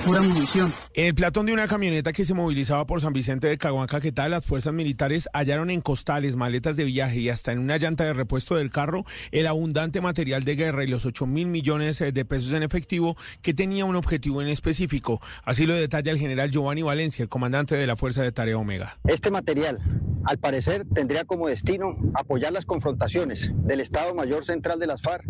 [0.05, 0.73] Pura munición.
[0.95, 4.29] En el platón de una camioneta que se movilizaba por San Vicente de Caguán, Caquetá,
[4.29, 8.13] las fuerzas militares hallaron en costales, maletas de viaje y hasta en una llanta de
[8.13, 12.25] repuesto del carro el abundante material de guerra y los 8 mil millones eh, de
[12.25, 15.21] pesos en efectivo que tenía un objetivo en específico.
[15.45, 18.99] Así lo detalla el general Giovanni Valencia, el comandante de la Fuerza de Tarea Omega.
[19.07, 19.79] Este material,
[20.25, 25.25] al parecer, tendría como destino apoyar las confrontaciones del Estado Mayor Central de las FARC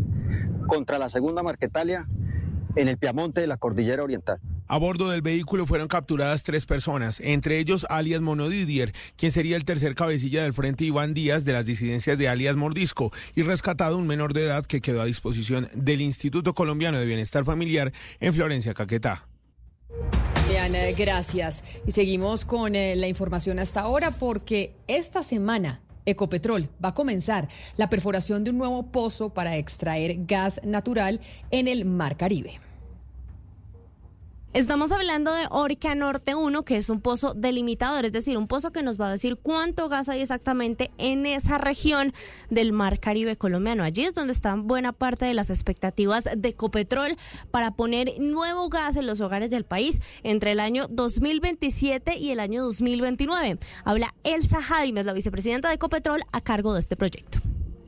[0.69, 2.07] contra la Segunda Marquetalia
[2.77, 4.41] en el Piamonte de la Cordillera Oriental.
[4.73, 9.65] A bordo del vehículo fueron capturadas tres personas, entre ellos alias Monodidier, quien sería el
[9.65, 14.07] tercer cabecilla del frente Iván Díaz de las disidencias de alias Mordisco, y rescatado un
[14.07, 18.73] menor de edad que quedó a disposición del Instituto Colombiano de Bienestar Familiar en Florencia,
[18.73, 19.27] Caquetá.
[20.49, 21.65] Bien, gracias.
[21.85, 27.49] Y seguimos con eh, la información hasta ahora porque esta semana Ecopetrol va a comenzar
[27.77, 31.19] la perforación de un nuevo pozo para extraer gas natural
[31.51, 32.70] en el Mar Caribe.
[34.53, 38.73] Estamos hablando de Orca Norte 1, que es un pozo delimitador, es decir, un pozo
[38.73, 42.13] que nos va a decir cuánto gas hay exactamente en esa región
[42.51, 43.85] del Mar Caribe colombiano.
[43.85, 47.17] Allí es donde están buena parte de las expectativas de Ecopetrol
[47.53, 52.41] para poner nuevo gas en los hogares del país entre el año 2027 y el
[52.41, 53.61] año 2029.
[53.85, 57.39] Habla Elsa Jaimes, la vicepresidenta de Ecopetrol, a cargo de este proyecto.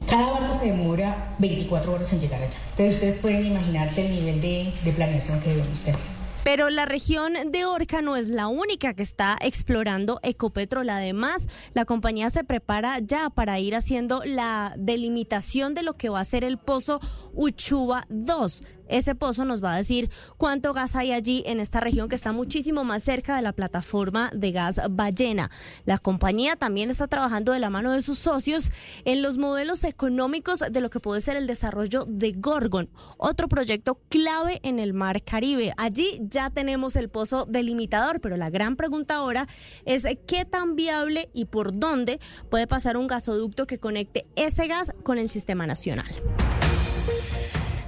[0.08, 2.56] Cada barco se demora 24 horas en llegar allá.
[2.70, 6.21] Entonces ustedes pueden imaginarse el nivel de, de planeación que debemos tener.
[6.44, 10.90] Pero la región de Orca no es la única que está explorando Ecopetrol.
[10.90, 16.18] Además, la compañía se prepara ya para ir haciendo la delimitación de lo que va
[16.18, 16.98] a ser el pozo
[17.32, 18.62] Uchuba 2.
[18.92, 22.32] Ese pozo nos va a decir cuánto gas hay allí en esta región que está
[22.32, 25.50] muchísimo más cerca de la plataforma de gas ballena.
[25.86, 28.70] La compañía también está trabajando de la mano de sus socios
[29.06, 33.98] en los modelos económicos de lo que puede ser el desarrollo de Gorgon, otro proyecto
[34.10, 35.72] clave en el mar Caribe.
[35.78, 39.48] Allí ya tenemos el pozo delimitador, pero la gran pregunta ahora
[39.86, 42.20] es qué tan viable y por dónde
[42.50, 46.12] puede pasar un gasoducto que conecte ese gas con el sistema nacional.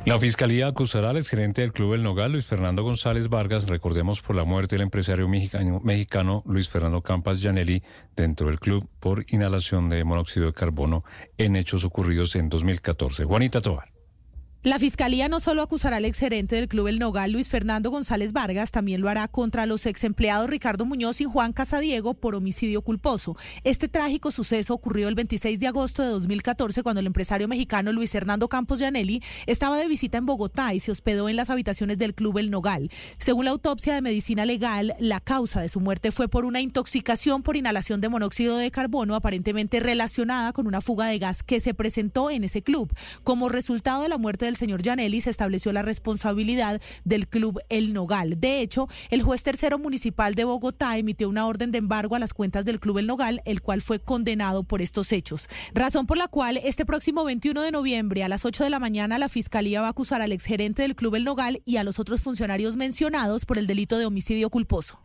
[0.06, 4.36] La Fiscalía acusará al exgerente del Club El Nogal, Luis Fernando González Vargas, recordemos por
[4.36, 7.82] la muerte del empresario mexicano, mexicano Luis Fernando Campas Janelli
[8.14, 11.04] dentro del club por inhalación de monóxido de carbono
[11.38, 13.24] en hechos ocurridos en 2014.
[13.24, 13.93] Juanita Tobar.
[14.64, 18.70] La fiscalía no solo acusará al exgerente del club El Nogal, Luis Fernando González Vargas,
[18.70, 23.36] también lo hará contra los ex empleados Ricardo Muñoz y Juan Casadiego por homicidio culposo.
[23.62, 28.14] Este trágico suceso ocurrió el 26 de agosto de 2014 cuando el empresario mexicano Luis
[28.14, 32.14] Hernando Campos Gianelli estaba de visita en Bogotá y se hospedó en las habitaciones del
[32.14, 32.90] club El Nogal.
[33.18, 37.42] Según la autopsia de medicina legal, la causa de su muerte fue por una intoxicación
[37.42, 41.74] por inhalación de monóxido de carbono aparentemente relacionada con una fuga de gas que se
[41.74, 42.90] presentó en ese club.
[43.24, 47.92] Como resultado de la muerte del señor Janelli se estableció la responsabilidad del club El
[47.92, 48.40] Nogal.
[48.40, 52.34] De hecho, el juez tercero municipal de Bogotá emitió una orden de embargo a las
[52.34, 55.48] cuentas del club El Nogal, el cual fue condenado por estos hechos.
[55.72, 59.18] Razón por la cual este próximo 21 de noviembre a las 8 de la mañana
[59.18, 62.22] la fiscalía va a acusar al exgerente del club El Nogal y a los otros
[62.22, 64.98] funcionarios mencionados por el delito de homicidio culposo.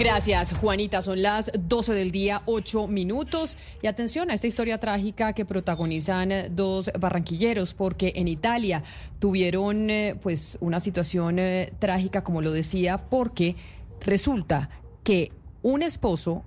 [0.00, 1.02] Gracias, Juanita.
[1.02, 3.58] Son las 12 del día, 8 minutos.
[3.82, 8.82] Y atención a esta historia trágica que protagonizan dos barranquilleros, porque en Italia
[9.18, 13.56] tuvieron eh, pues una situación eh, trágica, como lo decía, porque
[14.00, 14.70] resulta
[15.04, 16.44] que un esposo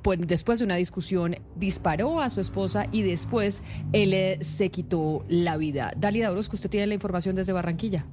[0.00, 3.62] pues, después de una discusión disparó a su esposa y después
[3.92, 5.92] él eh, se quitó la vida.
[5.98, 8.06] Dalida Orozco, usted tiene la información desde Barranquilla.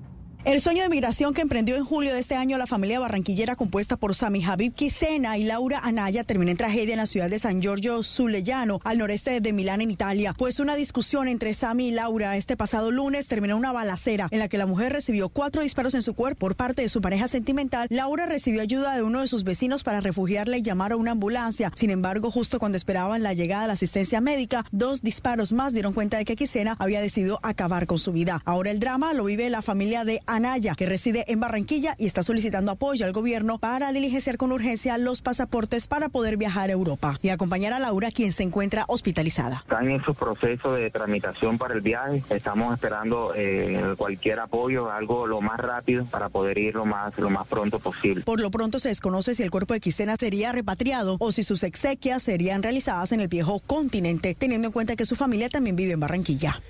[0.46, 3.98] El sueño de migración que emprendió en julio de este año la familia barranquillera compuesta
[3.98, 7.62] por Sami Habib Quisena y Laura Anaya terminó en tragedia en la ciudad de San
[7.62, 10.34] Giorgio Sulellano, al noreste de Milán, en Italia.
[10.38, 14.48] Pues una discusión entre Sami y Laura este pasado lunes terminó una balacera en la
[14.48, 17.88] que la mujer recibió cuatro disparos en su cuerpo por parte de su pareja sentimental.
[17.90, 21.70] Laura recibió ayuda de uno de sus vecinos para refugiarla y llamar a una ambulancia.
[21.76, 25.92] Sin embargo, justo cuando esperaban la llegada de la asistencia médica, dos disparos más dieron
[25.92, 28.42] cuenta de que Quisena había decidido acabar con su vida.
[28.46, 32.24] Ahora el drama lo vive la familia de Anaya, que reside en Barranquilla y está
[32.24, 37.18] solicitando apoyo al gobierno para diligenciar con urgencia los pasaportes para poder viajar a Europa
[37.22, 39.64] y acompañar a Laura, quien se encuentra hospitalizada.
[39.64, 42.24] Están en su proceso de tramitación para el viaje.
[42.30, 47.30] Estamos esperando eh, cualquier apoyo, algo lo más rápido para poder ir lo más, lo
[47.30, 48.24] más pronto posible.
[48.24, 51.64] Por lo pronto se desconoce si el cuerpo de Quisena sería repatriado o si sus
[51.64, 55.94] exequias serían realizadas en el viejo continente, teniendo en cuenta que su familia también vive
[55.94, 56.62] en Barranquilla.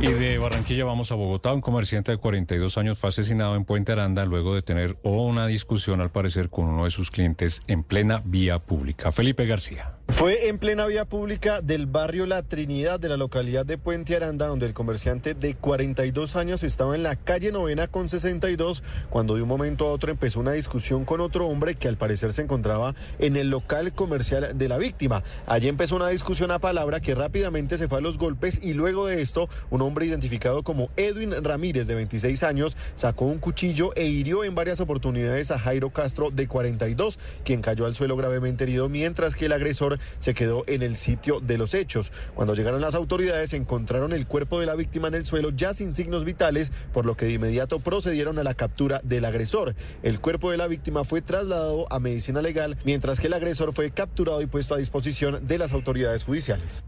[0.00, 1.52] Y de Barranquilla vamos a Bogotá.
[1.52, 6.00] Un comerciante de 42 años fue asesinado en Puente Aranda luego de tener una discusión,
[6.00, 9.12] al parecer, con uno de sus clientes en plena vía pública.
[9.12, 9.97] Felipe García.
[10.10, 14.46] Fue en plena vía pública del barrio La Trinidad de la localidad de Puente Aranda,
[14.46, 19.42] donde el comerciante de 42 años estaba en la calle novena con 62, cuando de
[19.42, 22.94] un momento a otro empezó una discusión con otro hombre que al parecer se encontraba
[23.18, 25.22] en el local comercial de la víctima.
[25.46, 29.06] Allí empezó una discusión a palabra que rápidamente se fue a los golpes y luego
[29.06, 34.06] de esto, un hombre identificado como Edwin Ramírez, de 26 años, sacó un cuchillo e
[34.06, 38.88] hirió en varias oportunidades a Jairo Castro, de 42, quien cayó al suelo gravemente herido,
[38.88, 42.12] mientras que el agresor se quedó en el sitio de los hechos.
[42.34, 45.92] Cuando llegaron las autoridades encontraron el cuerpo de la víctima en el suelo ya sin
[45.92, 49.74] signos vitales, por lo que de inmediato procedieron a la captura del agresor.
[50.02, 53.90] El cuerpo de la víctima fue trasladado a medicina legal, mientras que el agresor fue
[53.90, 56.84] capturado y puesto a disposición de las autoridades judiciales.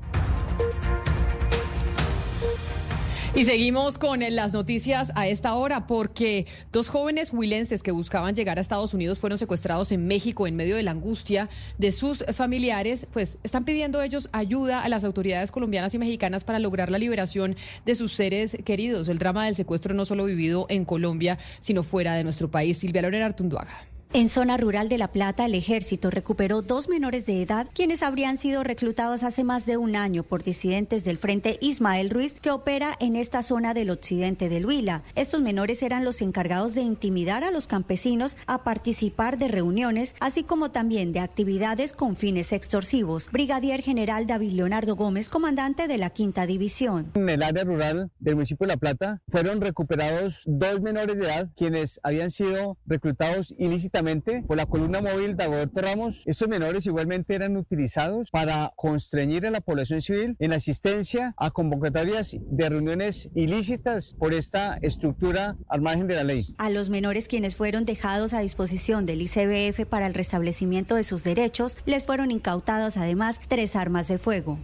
[3.32, 8.58] Y seguimos con las noticias a esta hora porque dos jóvenes huilenses que buscaban llegar
[8.58, 11.48] a Estados Unidos fueron secuestrados en México en medio de la angustia
[11.78, 16.58] de sus familiares, pues están pidiendo ellos ayuda a las autoridades colombianas y mexicanas para
[16.58, 17.54] lograr la liberación
[17.86, 19.06] de sus seres queridos.
[19.08, 22.78] El drama del secuestro no solo vivido en Colombia, sino fuera de nuestro país.
[22.78, 23.89] Silvia Lorena Artunduaga.
[24.12, 28.38] En zona rural de La Plata, el ejército recuperó dos menores de edad quienes habrían
[28.38, 32.96] sido reclutados hace más de un año por disidentes del Frente Ismael Ruiz que opera
[32.98, 35.04] en esta zona del occidente del Huila.
[35.14, 40.42] Estos menores eran los encargados de intimidar a los campesinos a participar de reuniones, así
[40.42, 43.30] como también de actividades con fines extorsivos.
[43.30, 47.12] Brigadier General David Leonardo Gómez, comandante de la Quinta División.
[47.14, 51.48] En el área rural del municipio de La Plata fueron recuperados dos menores de edad
[51.54, 53.99] quienes habían sido reclutados ilícitamente
[54.46, 56.22] por la columna móvil de Agoberto Ramos.
[56.24, 62.34] Estos menores igualmente eran utilizados para constreñir a la población civil en asistencia a convocatorias
[62.40, 66.46] de reuniones ilícitas por esta estructura al margen de la ley.
[66.56, 71.22] A los menores quienes fueron dejados a disposición del ICBF para el restablecimiento de sus
[71.22, 74.58] derechos, les fueron incautadas además tres armas de fuego.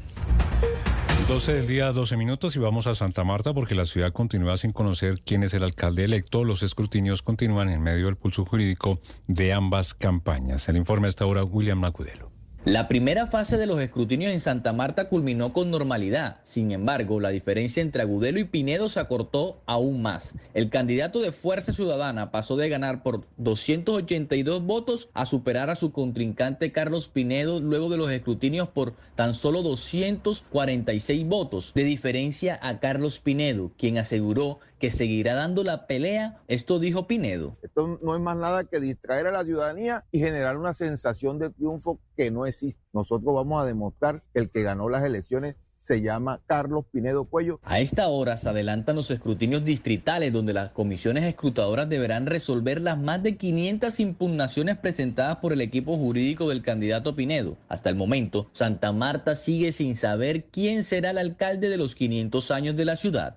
[1.29, 4.71] 12 del día, 12 minutos y vamos a Santa Marta porque la ciudad continúa sin
[4.71, 6.45] conocer quién es el alcalde electo.
[6.45, 10.69] Los escrutinios continúan en medio del pulso jurídico de ambas campañas.
[10.69, 12.26] El informe hasta ahora, William Macudelo.
[12.67, 16.39] La primera fase de los escrutinios en Santa Marta culminó con normalidad.
[16.43, 20.35] Sin embargo, la diferencia entre Agudelo y Pinedo se acortó aún más.
[20.53, 25.93] El candidato de Fuerza Ciudadana pasó de ganar por 282 votos a superar a su
[25.93, 32.81] contrincante Carlos Pinedo luego de los escrutinios por tan solo 246 votos de diferencia a
[32.81, 36.43] Carlos Pinedo, quien aseguró que seguirá dando la pelea.
[36.49, 37.53] Esto dijo Pinedo.
[37.63, 41.51] Esto no es más nada que distraer a la ciudadanía y generar una sensación de
[41.51, 42.81] triunfo que no existe.
[42.93, 47.61] Nosotros vamos a demostrar que el que ganó las elecciones se llama Carlos Pinedo Cuello.
[47.63, 52.99] A esta hora se adelantan los escrutinios distritales donde las comisiones escrutadoras deberán resolver las
[52.99, 57.57] más de 500 impugnaciones presentadas por el equipo jurídico del candidato Pinedo.
[57.69, 62.51] Hasta el momento, Santa Marta sigue sin saber quién será el alcalde de los 500
[62.51, 63.37] años de la ciudad.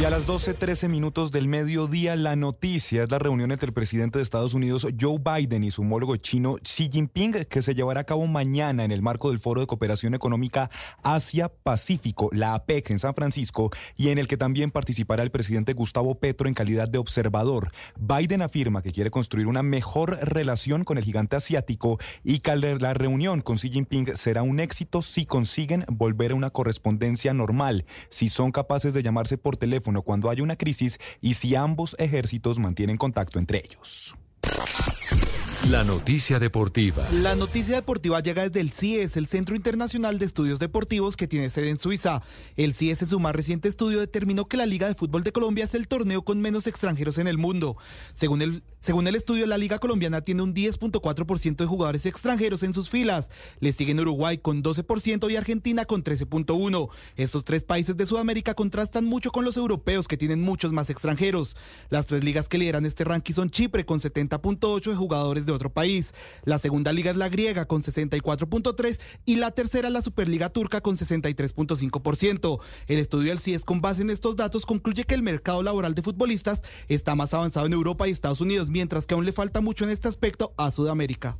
[0.00, 4.18] Y a las 12.13 minutos del mediodía, la noticia es la reunión entre el presidente
[4.18, 8.04] de Estados Unidos, Joe Biden, y su homólogo chino, Xi Jinping, que se llevará a
[8.04, 10.70] cabo mañana en el marco del Foro de Cooperación Económica
[11.02, 16.14] Asia-Pacífico, la APEC, en San Francisco, y en el que también participará el presidente Gustavo
[16.14, 17.70] Petro en calidad de observador.
[17.96, 22.94] Biden afirma que quiere construir una mejor relación con el gigante asiático y que la
[22.94, 28.30] reunión con Xi Jinping será un éxito si consiguen volver a una correspondencia normal, si
[28.30, 32.96] son capaces de llamarse por teléfono cuando haya una crisis y si ambos ejércitos mantienen
[32.96, 34.14] contacto entre ellos.
[35.70, 37.06] La noticia deportiva.
[37.12, 41.50] La noticia deportiva llega desde el CIES, el Centro Internacional de Estudios Deportivos que tiene
[41.50, 42.20] sede en Suiza.
[42.56, 45.64] El CIES en su más reciente estudio determinó que la Liga de Fútbol de Colombia
[45.64, 47.76] es el torneo con menos extranjeros en el mundo.
[48.12, 52.74] Según el, según el estudio, la Liga Colombiana tiene un 10.4% de jugadores extranjeros en
[52.74, 53.30] sus filas.
[53.60, 56.90] Le siguen Uruguay con 12% y Argentina con 13.1%.
[57.14, 61.56] Estos tres países de Sudamérica contrastan mucho con los europeos que tienen muchos más extranjeros.
[61.88, 65.72] Las tres ligas que lideran este ranking son Chipre con 70.8 de jugadores de otro
[65.72, 66.14] país.
[66.44, 70.96] La segunda liga es la griega con 64.3 y la tercera la Superliga turca con
[70.96, 72.60] 63.5%.
[72.86, 76.02] El estudio del CIES con base en estos datos concluye que el mercado laboral de
[76.02, 79.84] futbolistas está más avanzado en Europa y Estados Unidos, mientras que aún le falta mucho
[79.84, 81.38] en este aspecto a Sudamérica.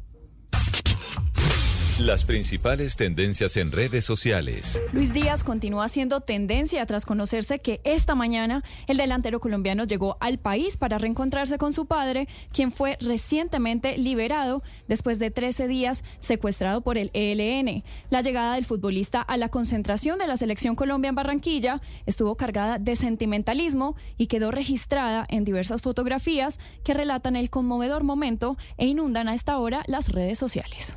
[1.99, 4.81] Las principales tendencias en redes sociales.
[4.93, 10.39] Luis Díaz continúa siendo tendencia tras conocerse que esta mañana el delantero colombiano llegó al
[10.39, 16.81] país para reencontrarse con su padre, quien fue recientemente liberado después de 13 días secuestrado
[16.81, 17.85] por el ELN.
[18.09, 22.79] La llegada del futbolista a la concentración de la selección Colombia en Barranquilla estuvo cargada
[22.79, 29.29] de sentimentalismo y quedó registrada en diversas fotografías que relatan el conmovedor momento e inundan
[29.29, 30.97] a esta hora las redes sociales.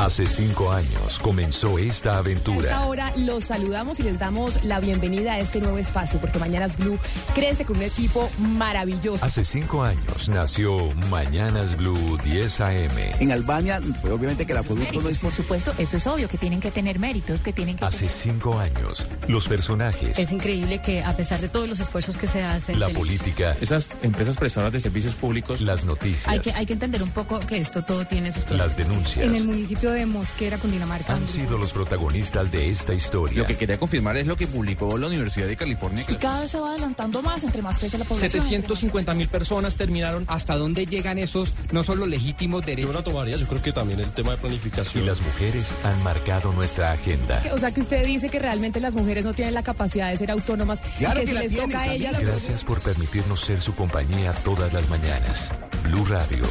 [0.00, 2.74] Hace cinco años comenzó esta aventura.
[2.74, 6.98] Ahora los saludamos y les damos la bienvenida a este nuevo espacio, porque Mañanas Blue
[7.34, 9.22] crece con un equipo maravilloso.
[9.22, 10.78] Hace cinco años nació
[11.10, 12.96] Mañanas Blue 10 AM.
[13.20, 15.18] En Albania, pues obviamente que la producto no es...
[15.18, 17.84] Por supuesto, eso es obvio, que tienen que tener méritos, que tienen que...
[17.84, 20.18] Hace cinco años, los personajes.
[20.18, 22.80] Es increíble que a pesar de todos los esfuerzos que se hacen...
[22.80, 23.54] La política.
[23.60, 25.60] Esas empresas prestadoras de servicios públicos.
[25.60, 26.26] Las noticias.
[26.26, 29.26] Hay que, hay que entender un poco que esto todo tiene sus Las denuncias.
[29.26, 31.14] En el municipio de Mosquera, Cundinamarca.
[31.14, 33.40] Han sido los protagonistas de esta historia.
[33.40, 36.04] Lo que quería confirmar es lo que publicó la Universidad de California.
[36.08, 38.42] Y cada vez se va adelantando más, entre más crece la población.
[38.42, 40.24] 750 mil personas terminaron.
[40.28, 42.90] ¿Hasta dónde llegan esos no solo legítimos derechos?
[42.90, 45.04] Yo la tomaría, yo creo que también el tema de planificación.
[45.04, 47.42] Y las mujeres han marcado nuestra agenda.
[47.52, 50.30] O sea que usted dice que realmente las mujeres no tienen la capacidad de ser
[50.30, 52.20] autónomas claro y que, que si les tienen, toca a ellas...
[52.20, 55.52] Gracias por permitirnos ser su compañía todas las mañanas.
[55.84, 56.44] Blue Radio,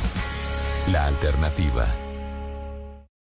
[0.91, 1.87] la alternativa.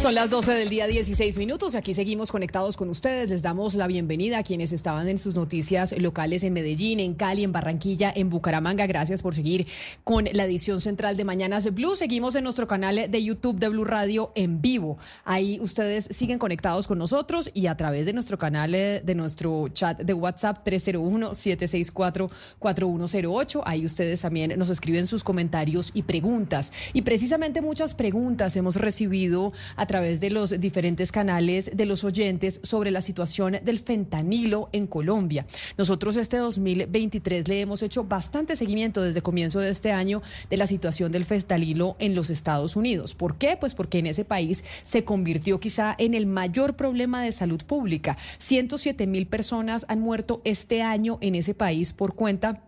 [0.00, 1.74] Son las 12 del día 16 minutos.
[1.74, 3.28] Aquí seguimos conectados con ustedes.
[3.28, 7.44] Les damos la bienvenida a quienes estaban en sus noticias locales en Medellín, en Cali,
[7.44, 8.86] en Barranquilla, en Bucaramanga.
[8.86, 9.66] Gracias por seguir
[10.02, 11.96] con la edición central de Mañanas Blue.
[11.96, 14.96] Seguimos en nuestro canal de YouTube de Blue Radio en vivo.
[15.26, 19.68] Ahí ustedes siguen conectados con nosotros y a través de nuestro canal eh, de nuestro
[19.68, 23.62] chat de WhatsApp 301-764-4108.
[23.66, 26.72] Ahí ustedes también nos escriben sus comentarios y preguntas.
[26.94, 29.52] Y precisamente muchas preguntas hemos recibido
[29.90, 35.46] través de los diferentes canales de los oyentes sobre la situación del fentanilo en Colombia.
[35.76, 40.68] Nosotros este 2023 le hemos hecho bastante seguimiento desde comienzo de este año de la
[40.68, 43.16] situación del fentanilo en los Estados Unidos.
[43.16, 43.56] ¿Por qué?
[43.58, 48.16] Pues porque en ese país se convirtió quizá en el mayor problema de salud pública.
[48.38, 52.62] 107 mil personas han muerto este año en ese país por cuenta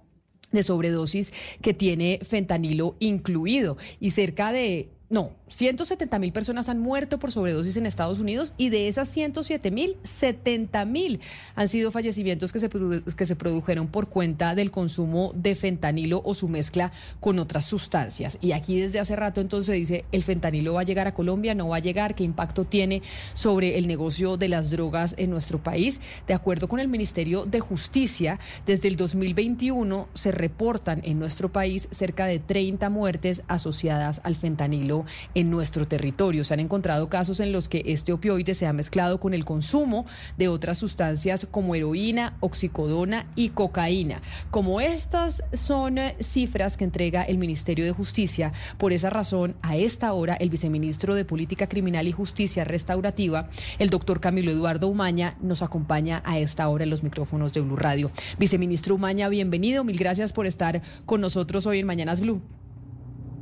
[0.51, 7.19] de sobredosis que tiene fentanilo incluido y cerca de no, 170 mil personas han muerto
[7.19, 11.21] por sobredosis en Estados Unidos y de esas 107 mil, 70 mil
[11.55, 16.35] han sido fallecimientos que se, que se produjeron por cuenta del consumo de fentanilo o
[16.35, 18.39] su mezcla con otras sustancias.
[18.41, 21.55] Y aquí desde hace rato entonces dice, ¿el fentanilo va a llegar a Colombia?
[21.55, 22.15] ¿No va a llegar?
[22.15, 23.03] ¿Qué impacto tiene
[23.35, 26.01] sobre el negocio de las drogas en nuestro país?
[26.27, 31.89] De acuerdo con el Ministerio de Justicia, desde el 2021 se reportan en nuestro país
[31.91, 35.05] cerca de 30 muertes asociadas al fentanilo
[35.35, 36.45] en nuestro territorio.
[36.45, 40.07] Se han encontrado casos en los que este opioide se ha mezclado con el consumo
[40.39, 44.23] de otras sustancias como heroína, oxicodona y cocaína.
[44.51, 49.77] Como estas son eh, cifras que entrega el Ministerio de Justicia, por esa razón, a
[49.77, 53.49] esta hora, el viceministro de Política Criminal y Justicia Restaurativa,
[53.79, 57.77] el doctor Camilo Eduardo Umaña, nos acompaña a esta hora en los micrófonos de Blue
[57.77, 58.11] Radio.
[58.39, 59.85] Viceministro Umaña, bienvenido.
[59.85, 62.43] Mil gracias por estar con nosotros hoy en Mañanas Blue.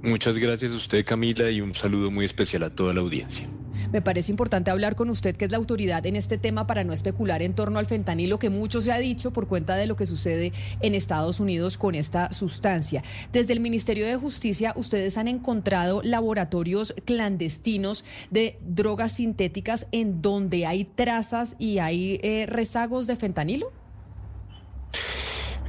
[0.02, 3.46] Muchas gracias a usted, Camila, y un saludo muy especial a toda la audiencia.
[3.92, 6.92] Me parece importante hablar con usted, que es la autoridad en este tema, para no
[6.92, 10.06] especular en torno al fentanilo, que mucho se ha dicho por cuenta de lo que
[10.06, 13.02] sucede en Estados Unidos con esta sustancia.
[13.32, 20.66] Desde el Ministerio de Justicia, ustedes han encontrado laboratorios clandestinos de drogas sintéticas en donde
[20.66, 23.72] hay trazas y hay eh, rezagos de fentanilo.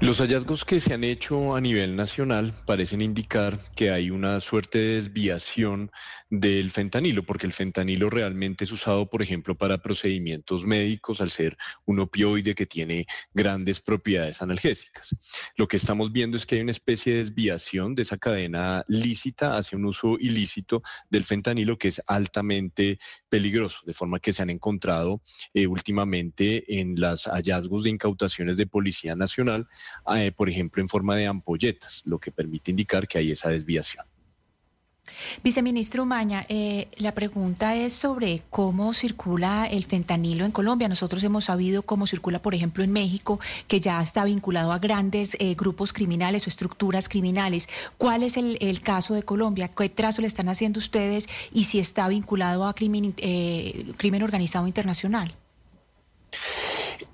[0.02, 4.80] Los hallazgos que se han hecho a nivel nacional parecen indicar que hay una suerte
[4.80, 5.91] de desviación
[6.32, 11.58] del fentanilo, porque el fentanilo realmente es usado, por ejemplo, para procedimientos médicos al ser
[11.86, 15.14] un opioide que tiene grandes propiedades analgésicas.
[15.58, 19.58] Lo que estamos viendo es que hay una especie de desviación de esa cadena lícita
[19.58, 22.98] hacia un uso ilícito del fentanilo que es altamente
[23.28, 25.22] peligroso, de forma que se han encontrado
[25.53, 29.68] eh, últimamente en los hallazgos de incautaciones de Policía Nacional,
[30.16, 34.06] eh, por ejemplo, en forma de ampolletas, lo que permite indicar que hay esa desviación.
[35.43, 40.88] Viceministro Maña, eh, la pregunta es sobre cómo circula el fentanilo en Colombia.
[40.88, 45.35] Nosotros hemos sabido cómo circula, por ejemplo, en México, que ya está vinculado a grandes
[45.39, 47.69] eh, grupos criminales o estructuras criminales.
[47.97, 49.69] ¿Cuál es el, caso de Colombia?
[49.69, 54.67] ¿Qué trazo le están haciendo ustedes y si está vinculado a crimen, eh, crimen organizado
[54.67, 55.35] internacional?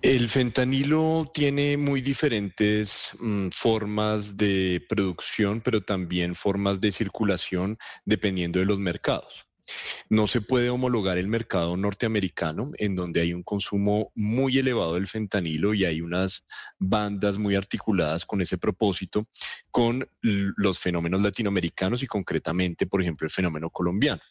[0.02, 8.60] El fentanilo tiene muy diferentes mm, formas de producción, pero también formas de circulación dependiendo
[8.60, 9.48] de los mercados.
[10.10, 15.08] No se puede homologar el mercado norteamericano, en donde hay un consumo muy elevado del
[15.08, 16.46] fentanilo y hay unas
[16.80, 19.28] bandas muy articuladas con ese propósito,
[19.70, 24.22] con los fenómenos latinoamericanos y concretamente, por ejemplo, el fenómeno colombiano.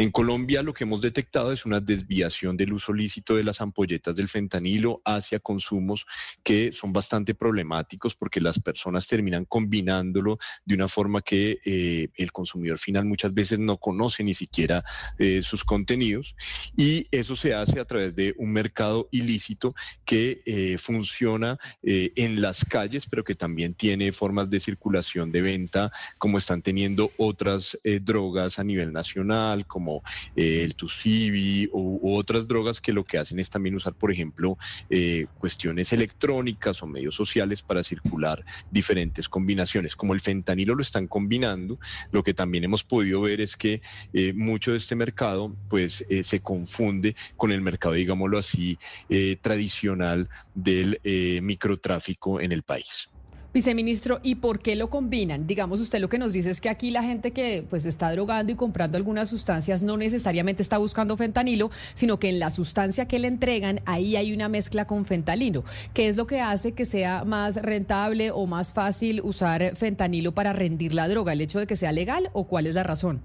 [0.00, 4.14] En Colombia lo que hemos detectado es una desviación del uso lícito de las ampolletas
[4.14, 6.06] del fentanilo hacia consumos
[6.44, 12.30] que son bastante problemáticos porque las personas terminan combinándolo de una forma que eh, el
[12.30, 14.84] consumidor final muchas veces no conoce ni siquiera
[15.18, 16.36] eh, sus contenidos.
[16.76, 22.64] Y eso se hace a través de un mercado ilícito que eh, funciona en las
[22.64, 28.60] calles pero que también tiene formas de circulación de venta como están teniendo otras drogas
[28.60, 29.87] a nivel nacional como
[30.34, 34.56] eh, el Tusibi u, otras drogas que lo que hacen es también usar, por ejemplo,
[34.88, 39.96] eh, cuestiones electrónicas o medios sociales para circular diferentes combinaciones.
[39.96, 41.78] Como el fentanilo lo están combinando,
[42.10, 43.80] lo que también hemos podido ver es que
[44.12, 48.78] eh, mucho de este mercado pues se confunde con el mercado, digámoslo así,
[49.42, 51.00] tradicional del
[51.42, 53.08] microtráfico en el país.
[53.58, 55.48] Viceministro, ¿y por qué lo combinan?
[55.48, 58.52] Digamos, usted lo que nos dice es que aquí la gente que pues está drogando
[58.52, 63.18] y comprando algunas sustancias no necesariamente está buscando fentanilo, sino que en la sustancia que
[63.18, 65.64] le entregan ahí hay una mezcla con fentanilo.
[65.92, 70.52] ¿Qué es lo que hace que sea más rentable o más fácil usar fentanilo para
[70.52, 71.32] rendir la droga?
[71.32, 73.22] ¿El hecho de que sea legal o cuál es la razón?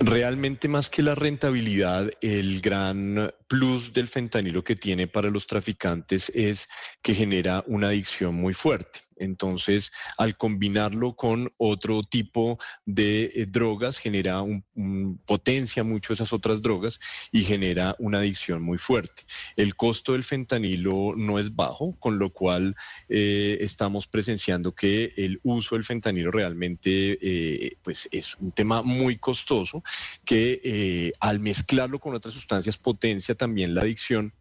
[0.00, 6.30] Realmente más que la rentabilidad, el gran plus del fentanilo que tiene para los traficantes
[6.34, 6.68] es
[7.00, 9.00] que genera una adicción muy fuerte.
[9.16, 16.62] Entonces, al combinarlo con otro tipo de eh, drogas, genera un, potencia mucho esas otras
[16.62, 17.00] drogas
[17.32, 19.22] y genera una adicción muy fuerte.
[19.56, 22.74] El costo del fentanilo no es bajo, con lo cual
[23.08, 29.16] eh, estamos presenciando que el uso del fentanilo realmente eh, pues es un tema muy
[29.16, 29.82] costoso
[30.24, 34.32] que al mezclarlo con otras sustancias potencia también la adicción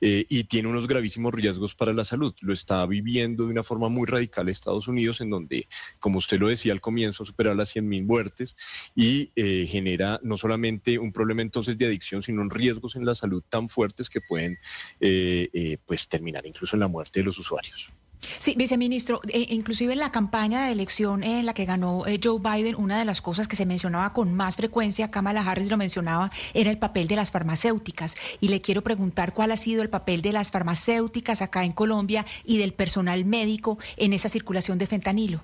[0.00, 2.34] y tiene unos gravísimos riesgos para la salud.
[2.40, 5.68] Lo está viviendo de una forma muy radical Estados Unidos, en donde,
[5.98, 8.56] como usted lo decía al comienzo, supera las 100.000 muertes
[8.94, 13.42] y eh, genera no solamente un problema entonces de adicción, sino riesgos en la salud
[13.48, 14.58] tan fuertes que pueden
[15.00, 17.92] eh, eh, pues terminar incluso en la muerte de los usuarios.
[18.38, 22.40] Sí, viceministro, eh, inclusive en la campaña de elección en la que ganó eh, Joe
[22.40, 26.30] Biden, una de las cosas que se mencionaba con más frecuencia, Kamala Harris lo mencionaba,
[26.54, 28.16] era el papel de las farmacéuticas.
[28.40, 32.26] Y le quiero preguntar cuál ha sido el papel de las farmacéuticas acá en Colombia
[32.44, 35.42] y del personal médico en esa circulación de fentanilo.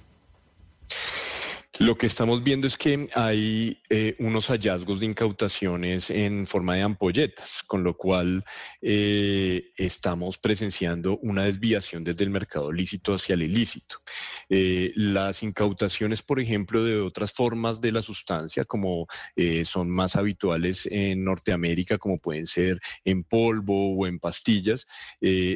[1.78, 6.82] Lo que estamos viendo es que hay eh, unos hallazgos de incautaciones en forma de
[6.82, 8.44] ampolletas, con lo cual
[8.82, 13.96] eh, estamos presenciando una desviación desde el mercado lícito hacia el ilícito.
[14.50, 19.06] Eh, las incautaciones, por ejemplo, de otras formas de la sustancia, como
[19.64, 24.86] son más habituales en Norteamérica, como pueden ser en polvo o en pastillas,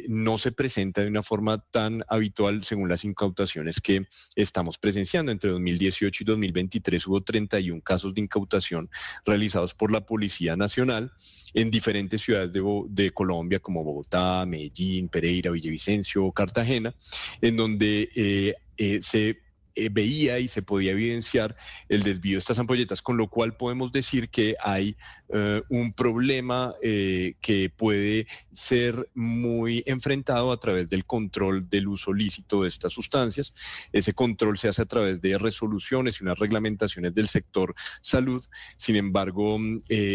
[0.07, 5.51] no se presenta de una forma tan habitual según las incautaciones que estamos presenciando entre
[5.51, 8.89] 2018 y 2023 hubo 31 casos de incautación
[9.25, 11.11] realizados por la Policía Nacional
[11.53, 16.93] en diferentes ciudades de, Colombia como Bogotá, Medellín, Pereira, Villavicencio, Cartagena,
[17.41, 19.46] en donde eh, eh, se
[19.77, 21.55] eh, veía y se podía evidenciar
[21.87, 24.97] el desvío de estas ampolletas, con lo cual podemos decir que hay
[25.29, 32.11] eh, un problema eh, que puede ser muy enfrentado a través del control del uso
[32.11, 33.53] lícito de estas sustancias.
[33.93, 38.43] Ese control se hace a través de resoluciones y unas reglamentaciones del sector salud.
[38.77, 39.59] Sin embargo,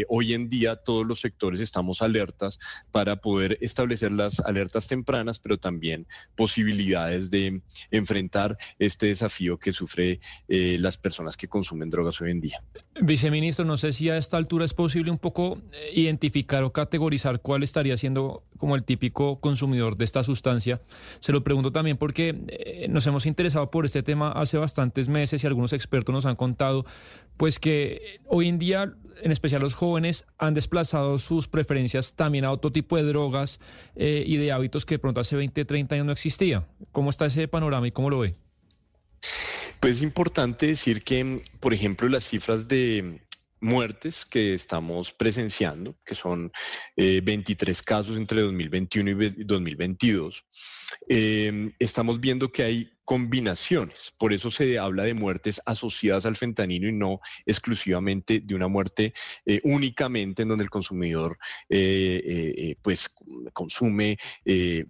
[0.09, 2.59] hoy en día todos los sectores estamos alertas
[2.91, 7.63] para poder establecer las alertas tempranas, pero también posibilidades de
[7.93, 12.63] enfrentar este desafío que sufre eh, las personas que consumen drogas hoy en día.
[13.01, 17.41] Viceministro, no sé si a esta altura es posible un poco eh, identificar o categorizar
[17.41, 20.81] cuál estaría siendo como el típico consumidor de esta sustancia.
[21.21, 25.43] Se lo pregunto también porque eh, nos hemos interesado por este tema hace bastantes meses
[25.43, 26.85] y algunos expertos nos han contado
[27.37, 28.93] pues que hoy en día,
[29.23, 33.59] en especial los jóvenes, han desplazado sus preferencias también a otro tipo de drogas
[33.97, 36.67] y de hábitos que de pronto hace 20, 30 años no existía.
[36.93, 38.35] ¿Cómo está ese panorama y cómo lo ve?
[39.83, 43.21] Pues es importante decir que, por ejemplo, las cifras de
[43.61, 46.53] muertes que estamos presenciando, que son
[46.97, 50.45] 23 eh, casos entre 2021 y 2022,
[51.09, 54.15] eh, estamos viendo que hay combinaciones.
[54.17, 59.13] Por eso se habla de muertes asociadas al fentanilo y no exclusivamente de una muerte
[59.45, 61.37] eh, únicamente en donde el consumidor
[62.83, 63.09] pues
[63.53, 64.17] consume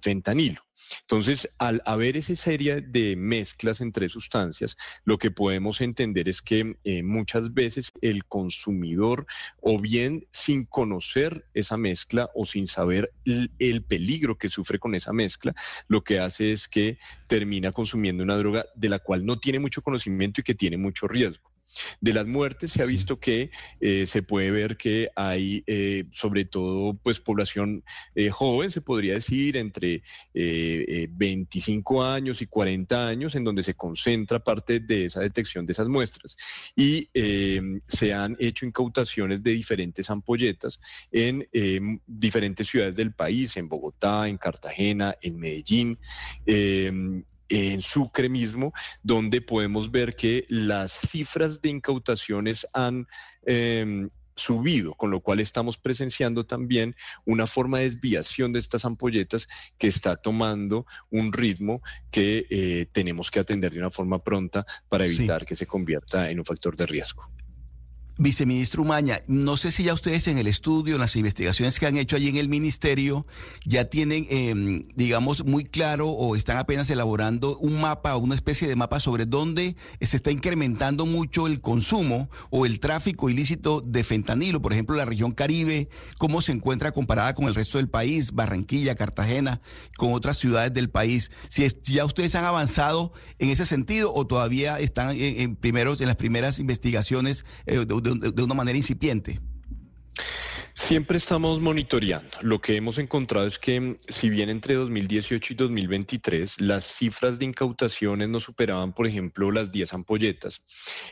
[0.01, 0.63] fentanilo.
[1.03, 6.77] Entonces, al haber esa serie de mezclas entre sustancias, lo que podemos entender es que
[6.85, 9.27] eh, muchas veces el consumidor,
[9.61, 15.13] o bien sin conocer esa mezcla o sin saber el peligro que sufre con esa
[15.13, 15.55] mezcla,
[15.93, 16.99] lo que hace es que
[17.29, 21.07] termina consumiendo una droga de la cual no tiene mucho conocimiento y que tiene mucho
[21.07, 21.52] riesgo.
[22.01, 23.51] De las muertes se ha visto que
[23.81, 27.85] eh, se puede ver que hay eh, sobre todo pues población
[28.15, 30.03] eh, joven, se podría decir, entre
[30.35, 35.89] 25 años y 40 años, en donde se concentra parte de esa detección de esas
[35.89, 36.37] muestras.
[36.77, 37.09] Y
[37.87, 40.79] se han hecho incautaciones de diferentes ampolletas
[41.11, 41.47] en
[42.07, 45.99] diferentes ciudades del país, en Bogotá, en Cartagena, en Medellín
[47.53, 48.73] en Sucre mismo,
[49.03, 53.07] donde podemos ver que las cifras de incautaciones han...
[53.45, 56.97] Em, subido, con lo cual estamos presenciando también
[57.27, 59.47] una forma de desviación de estas ampolletas
[59.79, 65.05] que está tomando un ritmo que eh, tenemos que atender de una forma pronta para
[65.05, 67.31] evitar que se convierta en un factor de riesgo.
[68.23, 71.97] Viceministro Umaña, no sé si ya ustedes en el estudio, en las investigaciones que han
[71.97, 73.27] hecho allí en el ministerio,
[73.65, 78.69] ya tienen, em, digamos, muy claro o están apenas elaborando un mapa o una especie
[78.69, 84.05] de mapa sobre dónde se está incrementando mucho el consumo o el tráfico ilícito de
[84.05, 85.89] fentanilo, por ejemplo, la región Caribe,
[86.19, 89.61] cómo se encuentra comparada con el resto del país, Barranquilla, Cartagena,
[89.97, 91.31] con otras ciudades del país.
[91.49, 96.17] Si ya ustedes han avanzado en ese sentido o todavía están en, primeros, en las
[96.17, 98.12] primeras investigaciones eh, de de,
[98.43, 99.41] una manera incipiente.
[100.75, 102.39] Siempre estamos monitoreando.
[102.41, 107.45] Lo que hemos encontrado es que si bien entre 2018 y 2023 las cifras de
[107.45, 110.63] incautaciones no superaban, por ejemplo, las 10 ampolletas,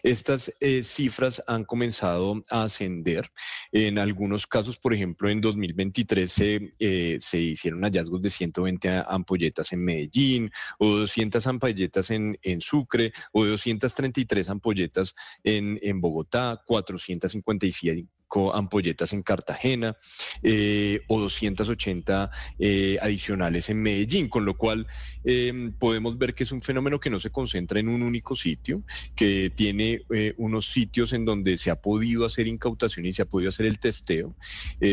[0.03, 3.31] estas eh, cifras han comenzado a ascender.
[3.70, 9.73] En algunos casos, por ejemplo, en 2023 se, eh, se hicieron hallazgos de 120 ampolletas
[9.73, 15.15] en Medellín o 200 ampolletas en, en Sucre o 233 ampolletas
[15.45, 18.09] en, en Bogotá, 457
[18.55, 19.97] ampolletas en Cartagena
[20.43, 24.86] eh, o 280 eh, adicionales en Medellín, con lo cual
[25.24, 28.82] em, podemos ver que es un fenómeno que no se concentra en un único sitio,
[29.16, 33.27] que tiene eh, unos sitios en donde se ha podido hacer incautación y se ha
[33.27, 34.35] podido hacer el testeo.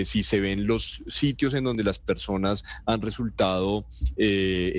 [0.03, 3.85] si se ven los sitios en donde las personas han resultado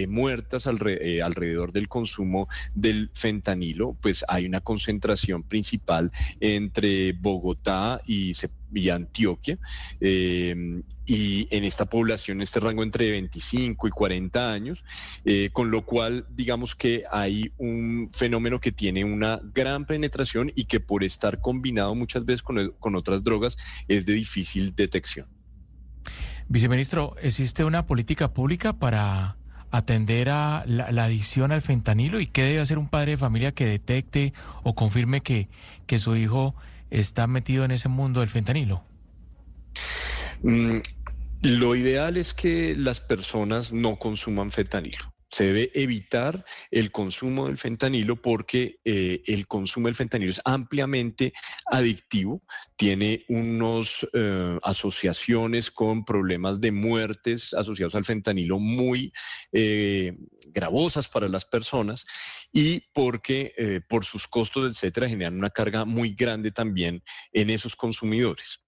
[0.08, 6.10] muertas alrededor del consumo del fentanilo, pues hay una concentración principal
[6.40, 9.58] entre Bogotá y se y Antioquia.
[10.00, 14.84] Em, y en esta población, este rango entre 25 y 40 años,
[15.24, 20.64] eh, con lo cual digamos que hay un fenómeno que tiene una gran penetración y
[20.64, 23.56] que por estar combinado muchas veces con, con otras drogas
[23.88, 25.26] es de difícil detección.
[26.48, 29.36] Viceministro, ¿existe una política pública para
[29.70, 33.52] atender a la, la, adicción al fentanilo y qué debe hacer un padre de familia
[33.52, 35.50] que detecte o confirme que,
[35.86, 36.54] que su hijo
[36.90, 38.84] está metido en ese mundo del fentanilo?
[40.42, 40.78] Mm,
[41.42, 45.14] lo ideal es que las personas no consuman fentanilo.
[45.30, 51.34] Se debe evitar el consumo del fentanilo porque eh, el consumo del fentanilo es ampliamente
[51.66, 52.42] adictivo,
[52.76, 59.12] tiene unas eh, asociaciones con problemas de muertes asociados al fentanilo muy
[59.52, 60.16] eh,
[60.46, 62.06] gravosas para las personas
[62.52, 67.02] y porque por sus costos, etcétera, generan una carga muy grande también
[67.32, 68.60] en esos consumidores.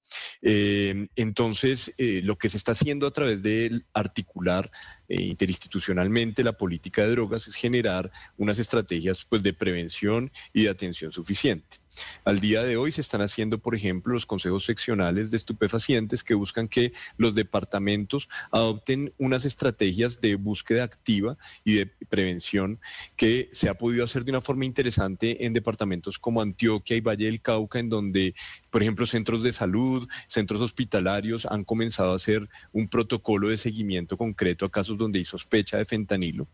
[0.43, 4.71] Eh, entonces, eh, lo que se está haciendo a través de articular
[5.09, 10.71] eh, interinstitucionalmente la política de drogas es generar unas estrategias pues, de prevención y de
[10.71, 11.80] atención suficiente.
[12.25, 16.35] Al día de hoy se están haciendo, por ejemplo, los consejos seccionales de estupefacientes que
[16.35, 22.81] buscan que los departamentos adopten unas estrategias de búsqueda activa y de prevención
[23.17, 27.27] que se ha podido hacer de una forma interesante en departamentos como Antioquia y Valle
[27.27, 28.35] del Cauca, en donde,
[28.71, 34.17] por ejemplo, centros de salud, centros hospitalarios han comenzado a hacer un protocolo de seguimiento
[34.17, 36.49] concreto a casos donde hay sospecha de fentanilo.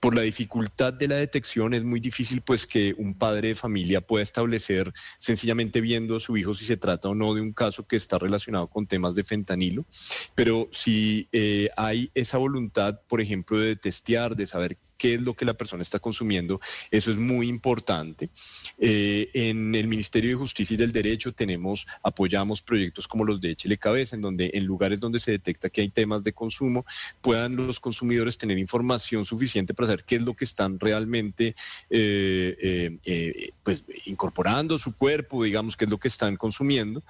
[0.00, 4.00] Por la dificultad de la detección es muy difícil pues que un padre de familia
[4.00, 7.86] pueda establecer sencillamente viendo a su hijo si se trata o no de un caso
[7.86, 9.84] que está relacionado con temas de fentanilo,
[10.34, 15.34] pero si eh, hay esa voluntad, por ejemplo, de testear, de saber qué es lo
[15.34, 16.62] que la persona está consumiendo.
[16.90, 18.30] Eso es muy importante.
[18.78, 23.50] Eh, en el Ministerio de Justicia y del Derecho tenemos, apoyamos proyectos como los de
[23.50, 26.86] Échele Cabeza, en donde en lugares donde se detecta que hay temas de consumo,
[27.20, 31.54] puedan los consumidores tener información suficiente para saber qué es lo que están realmente
[31.90, 37.02] eh, eh, pues, incorporando su cuerpo, digamos, qué es lo que están consumiendo.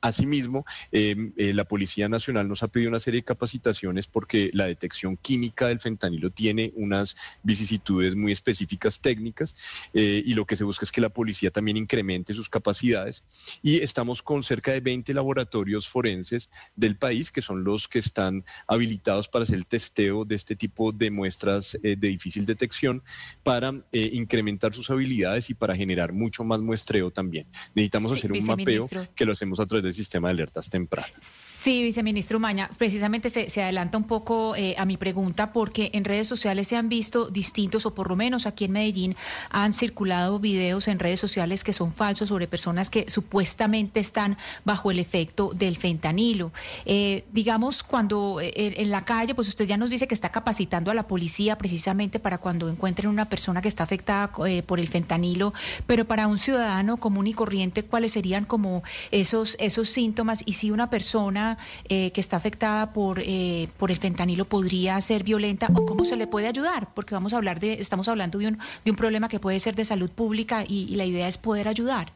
[0.00, 5.68] asimismo, la Policía Nacional nos ha pedido una serie de capacitaciones porque la detección química
[5.68, 9.54] del fentanilo tiene unas vicisitudes muy específicas técnicas
[9.94, 13.22] eh, y lo que se busca es que la policía también incremente sus capacidades
[13.62, 18.44] y estamos con cerca de 20 laboratorios forenses del país que son los que están
[18.66, 23.02] habilitados para hacer el testeo de este tipo de muestras eh, de difícil detección
[23.42, 27.46] para eh, incrementar sus habilidades y para generar mucho más muestreo también.
[27.74, 31.51] Necesitamos hacer un mapeo que lo hacemos a través del sistema de alertas tempranas.
[31.62, 36.26] Sí, viceministro Umaña, precisamente se, adelanta un poco eh, a mi pregunta porque en redes
[36.26, 39.14] sociales se han visto distintos, o por lo menos aquí en Medellín
[39.48, 44.90] han circulado videos en redes sociales que son falsos sobre personas que supuestamente están bajo
[44.90, 46.50] el efecto del fentanilo.
[46.84, 50.90] Eh, digamos, cuando eh, en la calle, pues usted ya nos dice que está capacitando
[50.90, 54.32] a la policía precisamente para cuando encuentren una persona que está afectada
[54.66, 55.54] por el fentanilo,
[55.86, 58.82] pero para un ciudadano común y corriente, ¿cuáles serían como
[59.12, 60.42] esos, esos síntomas?
[60.44, 61.51] Y si una persona
[61.88, 66.16] eh, que está afectada por, eh, por el fentanilo podría ser violenta o cómo se
[66.16, 69.28] le puede ayudar, porque vamos a hablar de, estamos hablando de un, de un problema
[69.28, 72.12] que puede ser de salud pública y, la idea es poder ayudar.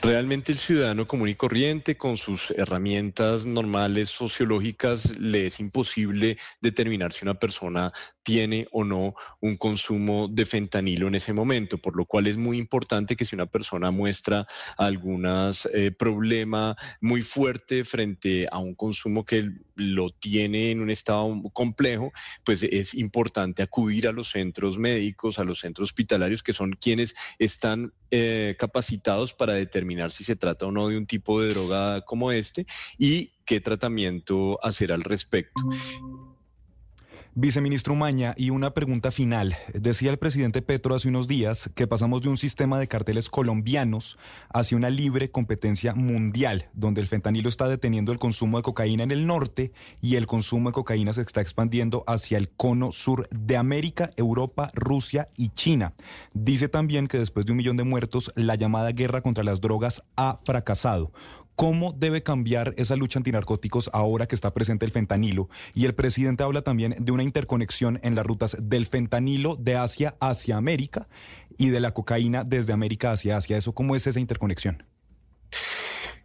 [0.00, 7.12] Realmente el ciudadano común y corriente, con sus herramientas normales sociológicas, le es imposible determinar
[7.12, 7.92] si una persona
[8.22, 12.58] tiene o no un consumo de fentanilo en ese momento, por lo cual es muy
[12.58, 14.46] importante que si una persona muestra
[14.76, 21.42] algún eh, problema muy fuerte frente a un consumo que lo tiene en un estado
[21.52, 22.12] complejo,
[22.44, 27.16] pues es importante acudir a los centros médicos, a los centros hospitalarios, que son quienes
[27.40, 32.02] están eh, capacitados para determinar si se trata o no de un tipo de droga
[32.02, 32.66] como este
[32.98, 35.62] y qué tratamiento hacer al respecto.
[37.40, 39.54] Viceministro Maña, y una pregunta final.
[39.72, 44.18] Decía el presidente Petro hace unos días que pasamos de un sistema de carteles colombianos
[44.52, 49.12] hacia una libre competencia mundial, donde el fentanilo está deteniendo el consumo de cocaína en
[49.12, 49.70] el norte
[50.00, 54.72] y el consumo de cocaína se está expandiendo hacia el cono sur de América, Europa,
[54.74, 55.94] Rusia y China.
[56.34, 60.02] Dice también que después de un millón de muertos, la llamada guerra contra las drogas
[60.16, 61.12] ha fracasado.
[61.58, 65.48] ¿Cómo debe cambiar esa lucha antinarcóticos ahora que está presente el fentanilo?
[65.74, 70.14] Y el presidente habla también de una interconexión en las rutas del fentanilo de Asia
[70.20, 71.08] hacia América
[71.56, 73.56] y de la cocaína desde América hacia Asia.
[73.56, 74.84] ¿Eso cómo es esa interconexión?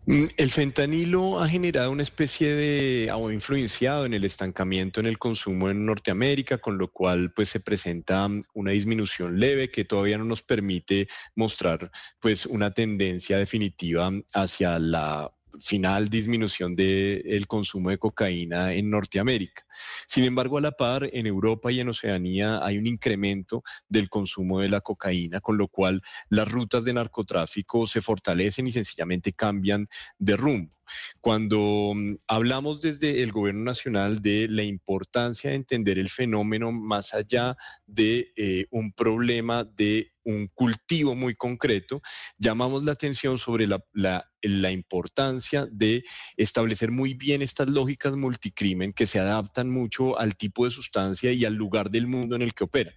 [0.06, 5.18] Mm, el fentanilo ha generado una especie de, o influenciado en el estancamiento en el
[5.18, 10.26] consumo en Norteamérica, con lo cual pues se presenta una disminución leve que todavía no
[10.26, 11.90] nos permite mostrar
[12.20, 15.32] pues una tendencia definitiva hacia la
[15.62, 19.64] final disminución del consumo de cocaína en Norteamérica.
[20.08, 24.60] Sin embargo, a la par, en Europa y en Oceanía hay un incremento del consumo
[24.60, 29.88] de la cocaína, con lo cual las rutas de narcotráfico se fortalecen y sencillamente cambian
[30.18, 30.74] de rumbo.
[31.22, 37.14] Cuando mm, hablamos desde el gobierno nacional de la importancia de entender el fenómeno más
[37.14, 37.56] allá
[37.86, 42.02] de eh, un problema de un cultivo muy concreto,
[42.38, 46.04] llamamos la atención sobre la, la, importancia de
[46.38, 51.46] establecer muy bien estas lógicas multicrimen que se adaptan mucho al tipo de sustancia y
[51.46, 52.94] al lugar del mundo en el que operan.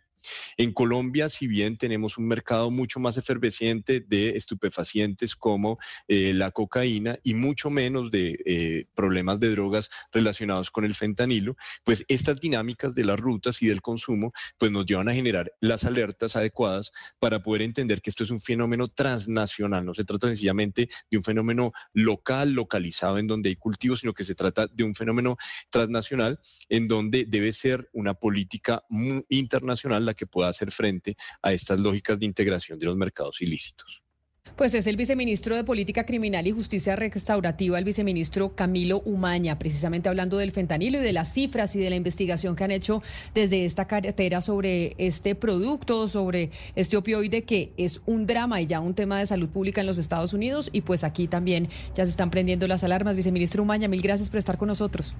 [0.57, 5.79] En Colombia, si bien tenemos un mercado mucho más efervesciente de estupefacientes como
[6.09, 11.57] eh, la cocaína y mucho menos de eh, problemas de drogas relacionados con el fentanilo,
[11.85, 15.85] pues estas dinámicas de las rutas y del consumo pues nos llevan a generar las
[15.85, 20.89] alertas adecuadas para poder entender que esto es un fenómeno transnacional, no se trata sencillamente
[21.11, 24.95] de un fenómeno local, localizado en donde hay cultivos, sino que se trata de un
[24.95, 25.37] fenómeno
[25.71, 26.39] transnacional
[26.69, 28.85] en donde debe ser una política
[29.29, 34.03] internacional la que pueda hacer frente a estas lógicas de integración de los mercados ilícitos.
[34.55, 40.09] Pues es el viceministro de Política Criminal y Justicia Restaurativa, el viceministro Camilo Umaña, precisamente
[40.09, 43.03] hablando del fentanilo y de las cifras y de la investigación que han hecho
[43.35, 48.81] desde esta carretera sobre este producto, sobre este opioide que es un drama y ya
[48.81, 50.71] un tema de salud pública en los Estados Unidos.
[50.73, 53.15] Y pues aquí también ya se están prendiendo las alarmas.
[53.15, 55.15] Viceministro Umaña, mil gracias por estar con nosotros.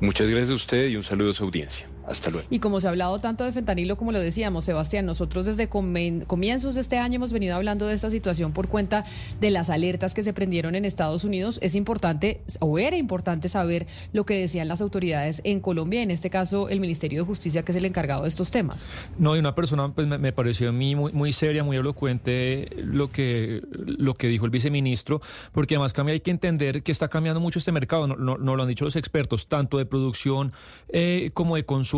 [0.00, 1.88] Muchas gracias a usted y un saludo a su audiencia.
[2.06, 2.46] Hasta luego.
[2.50, 6.74] Y como se ha hablado tanto de fentanilo, como lo decíamos, Sebastián, nosotros desde comienzos
[6.74, 9.04] de este año hemos venido hablando de esta situación por cuenta
[9.40, 11.58] de las alertas que se prendieron en Estados Unidos.
[11.62, 16.28] Es importante, o era importante saber lo que decían las autoridades en Colombia, en este
[16.28, 18.88] caso el Ministerio de Justicia, que es el encargado de estos temas.
[19.18, 23.08] No, y una persona, pues me, pareció a mí muy, muy, seria, muy elocuente lo
[23.08, 25.22] que, lo que dijo el viceministro,
[25.52, 28.62] porque además cambia, hay que entender que está cambiando mucho este mercado, no, no, lo
[28.62, 30.52] han dicho los expertos, tanto de producción
[30.88, 31.93] eh, como de consumo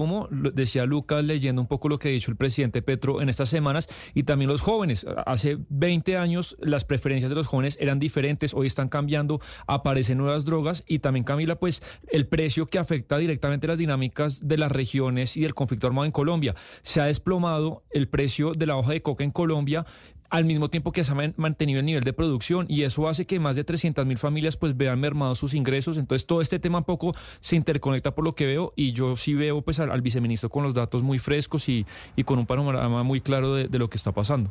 [0.53, 3.89] decía Lucas leyendo un poco lo que ha dicho el presidente Petro en estas semanas,
[4.15, 5.07] y también los jóvenes.
[5.27, 10.45] Hace 20 años las preferencias de los jóvenes eran diferentes, hoy están cambiando, aparecen nuevas
[10.45, 15.37] drogas y también Camila, pues el precio que afecta directamente las dinámicas de las regiones
[15.37, 16.55] y del conflicto armado en Colombia.
[16.83, 19.87] Se ha desplomado el precio de la hoja de coca en Colombia
[20.31, 23.39] al mismo tiempo que se ha mantenido el nivel de producción y eso hace que
[23.41, 25.99] más de 300 mil familias pues vean mermados sus ingresos.
[25.99, 29.35] Entonces todo este tema un poco se interconecta por lo que veo y yo sí
[29.35, 31.87] veo pues al, viceministro con los datos muy frescos y,
[32.25, 34.51] con un panorama muy claro de lo que está pasando.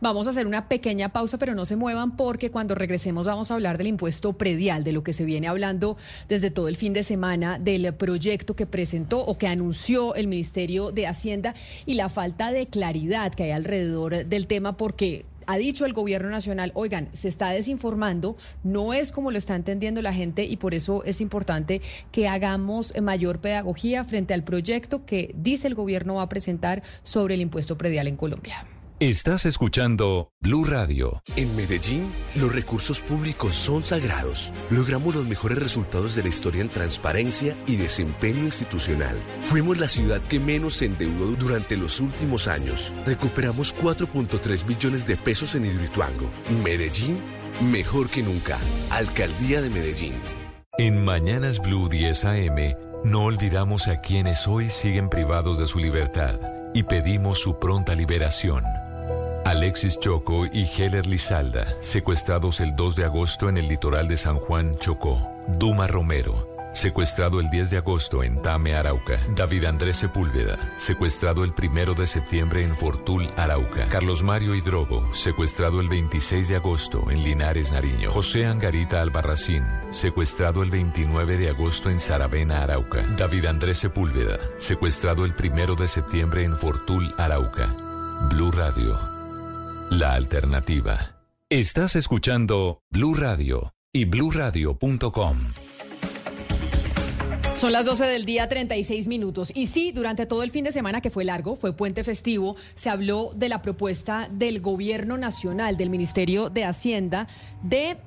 [0.00, 3.54] Vamos a hacer una pequeña pausa, pero no se muevan porque cuando regresemos vamos a
[3.54, 5.96] hablar del impuesto predial, de lo que se viene hablando
[6.28, 10.92] desde todo el fin de semana, del proyecto que presentó o que anunció el Ministerio
[10.92, 11.54] de Hacienda
[11.86, 16.30] y la falta de claridad que hay alrededor del tema porque ha dicho el gobierno
[16.30, 20.74] nacional, oigan, se está desinformando, no es como lo está entendiendo la gente y por
[20.74, 21.80] eso es importante
[22.12, 27.34] que hagamos mayor pedagogía frente al proyecto que dice el gobierno va a presentar sobre
[27.34, 28.64] el impuesto predial en Colombia.
[29.00, 31.22] Estás escuchando Blue Radio.
[31.34, 34.52] En Medellín, los recursos públicos son sagrados.
[34.68, 39.16] Logramos los mejores resultados de la historia en transparencia y desempeño institucional.
[39.44, 42.92] Fuimos la ciudad que menos se endeudó durante los últimos años.
[43.06, 46.30] Recuperamos 4.3 billones de pesos en Hidroituango.
[46.62, 47.22] Medellín,
[47.72, 48.58] mejor que nunca.
[48.90, 50.12] Alcaldía de Medellín.
[50.76, 52.74] En Mañanas Blue 10 AM,
[53.04, 56.38] no olvidamos a quienes hoy siguen privados de su libertad
[56.74, 58.62] y pedimos su pronta liberación.
[59.44, 64.36] Alexis Choco y Heller Lizalda, secuestrados el 2 de agosto en el litoral de San
[64.36, 65.20] Juan, Chocó.
[65.48, 69.18] Duma Romero, secuestrado el 10 de agosto en Tame, Arauca.
[69.34, 73.88] David Andrés Sepúlveda, secuestrado el 1 de septiembre en Fortul, Arauca.
[73.88, 78.12] Carlos Mario Hidrobo, secuestrado el 26 de agosto en Linares, Nariño.
[78.12, 83.02] José Angarita Albarracín, secuestrado el 29 de agosto en Saravena, Arauca.
[83.16, 87.74] David Andrés Sepúlveda, secuestrado el 1 de septiembre en Fortul, Arauca.
[88.28, 89.19] Blue Radio
[89.90, 91.16] la alternativa.
[91.48, 95.36] Estás escuchando Blue Radio y bluradio.com.
[97.56, 99.50] Son las 12 del día, 36 minutos.
[99.54, 102.88] Y sí, durante todo el fin de semana que fue largo, fue puente festivo, se
[102.88, 107.26] habló de la propuesta del gobierno nacional, del Ministerio de Hacienda,
[107.62, 107.98] de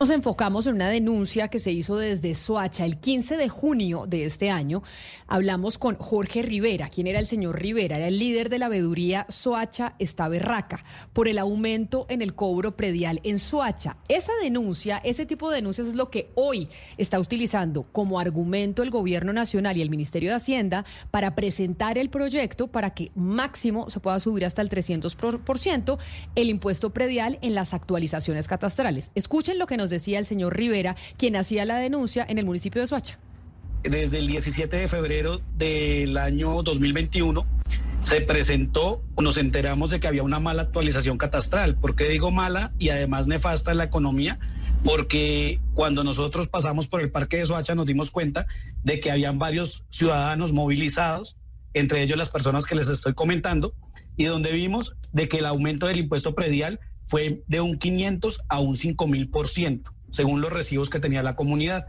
[0.00, 4.26] Nos enfocamos en una denuncia que se hizo desde Soacha el 15 de junio de
[4.26, 4.84] este año.
[5.26, 6.88] Hablamos con Jorge Rivera.
[6.88, 7.96] ¿Quién era el señor Rivera?
[7.96, 12.76] Era el líder de la veeduría Soacha Está Berraca por el aumento en el cobro
[12.76, 13.96] predial en Soacha.
[14.06, 18.90] Esa denuncia, ese tipo de denuncias es lo que hoy está utilizando como argumento el
[18.90, 23.98] gobierno nacional y el Ministerio de Hacienda para presentar el proyecto para que máximo se
[23.98, 25.98] pueda subir hasta el 300%
[26.36, 29.10] el impuesto predial en las actualizaciones catastrales.
[29.16, 32.80] Escuchen lo que nos decía el señor Rivera, quien hacía la denuncia en el municipio
[32.80, 33.18] de Soacha.
[33.82, 37.46] Desde el 17 de febrero del año 2021
[38.00, 41.76] se presentó, nos enteramos de que había una mala actualización catastral.
[41.76, 44.38] ¿Por qué digo mala y además nefasta en la economía?
[44.84, 48.46] Porque cuando nosotros pasamos por el parque de Soacha nos dimos cuenta
[48.84, 51.36] de que habían varios ciudadanos movilizados,
[51.74, 53.74] entre ellos las personas que les estoy comentando,
[54.16, 58.60] y donde vimos de que el aumento del impuesto predial fue de un 500 a
[58.60, 61.86] un 5 mil por ciento, según los recibos que tenía la comunidad.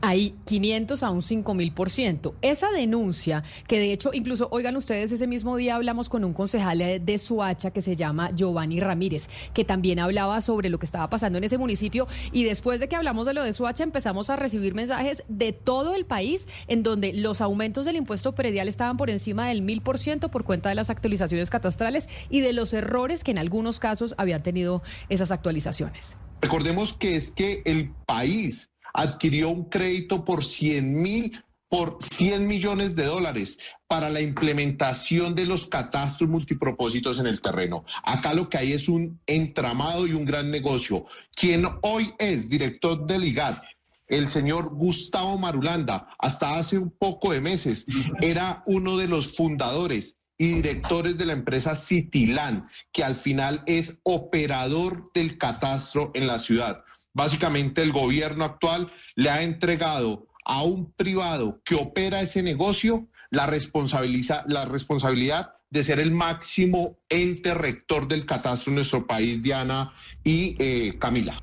[0.00, 2.34] Ahí 500 a un 5 mil por ciento.
[2.42, 6.78] Esa denuncia, que de hecho, incluso, oigan ustedes, ese mismo día hablamos con un concejal
[6.78, 11.38] de Suacha que se llama Giovanni Ramírez, que también hablaba sobre lo que estaba pasando
[11.38, 12.06] en ese municipio.
[12.32, 15.94] Y después de que hablamos de lo de Suacha, empezamos a recibir mensajes de todo
[15.94, 19.98] el país en donde los aumentos del impuesto predial estaban por encima del mil por
[19.98, 24.14] ciento por cuenta de las actualizaciones catastrales y de los errores que en algunos casos
[24.18, 26.16] habían tenido esas actualizaciones.
[26.42, 32.94] Recordemos que es que el país adquirió un crédito por 100 mil por 100 millones
[32.94, 33.58] de dólares
[33.88, 37.84] para la implementación de los catastros multipropósitos en el terreno.
[38.04, 41.06] Acá lo que hay es un entramado y un gran negocio.
[41.34, 43.58] Quien hoy es director del IGAD,
[44.06, 47.84] el señor Gustavo Marulanda, hasta hace un poco de meses,
[48.20, 53.98] era uno de los fundadores y directores de la empresa Citilán, que al final es
[54.04, 56.85] operador del catastro en la ciudad.
[57.16, 63.46] Básicamente el gobierno actual le ha entregado a un privado que opera ese negocio la,
[63.46, 70.56] la responsabilidad de ser el máximo ente rector del catastro en nuestro país, Diana y
[70.58, 71.38] eh, Camila.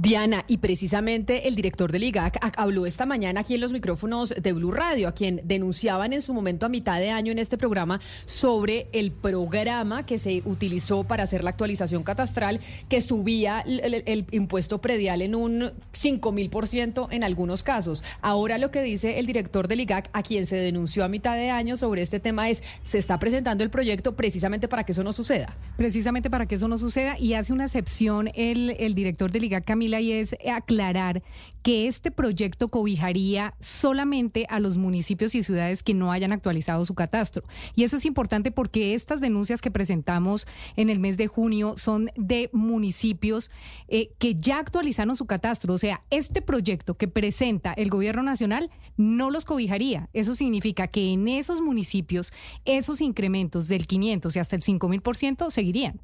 [0.00, 4.52] Diana, y precisamente el director del IGAC habló esta mañana aquí en los micrófonos de
[4.52, 8.00] Blue Radio, a quien denunciaban en su momento a mitad de año en este programa
[8.24, 14.80] sobre el programa que se utilizó para hacer la actualización catastral, que subía el, impuesto
[14.80, 18.04] predial en un 5 mil por ciento en algunos casos.
[18.22, 21.50] Ahora lo que dice el director del IGAC, a quien se denunció a mitad de
[21.50, 25.12] año sobre este tema, es se está presentando el proyecto precisamente para que eso no
[25.12, 25.56] suceda.
[25.76, 29.64] Precisamente para que eso no suceda y hace una excepción el, el director del IGAC,
[29.88, 31.22] Y es aclarar
[31.62, 36.94] que este proyecto cobijaría solamente a los municipios y ciudades que no hayan actualizado su
[36.94, 37.42] catastro.
[37.74, 42.10] Y eso es importante porque estas denuncias que presentamos en el mes de junio son
[42.16, 43.50] de municipios
[43.88, 45.74] eh, que ya actualizaron su catastro.
[45.74, 50.08] O sea, este proyecto que presenta el gobierno nacional no los cobijaría.
[50.12, 52.32] Eso significa que en esos municipios
[52.64, 56.00] esos incrementos del 500 y hasta el 5.000% seguirían.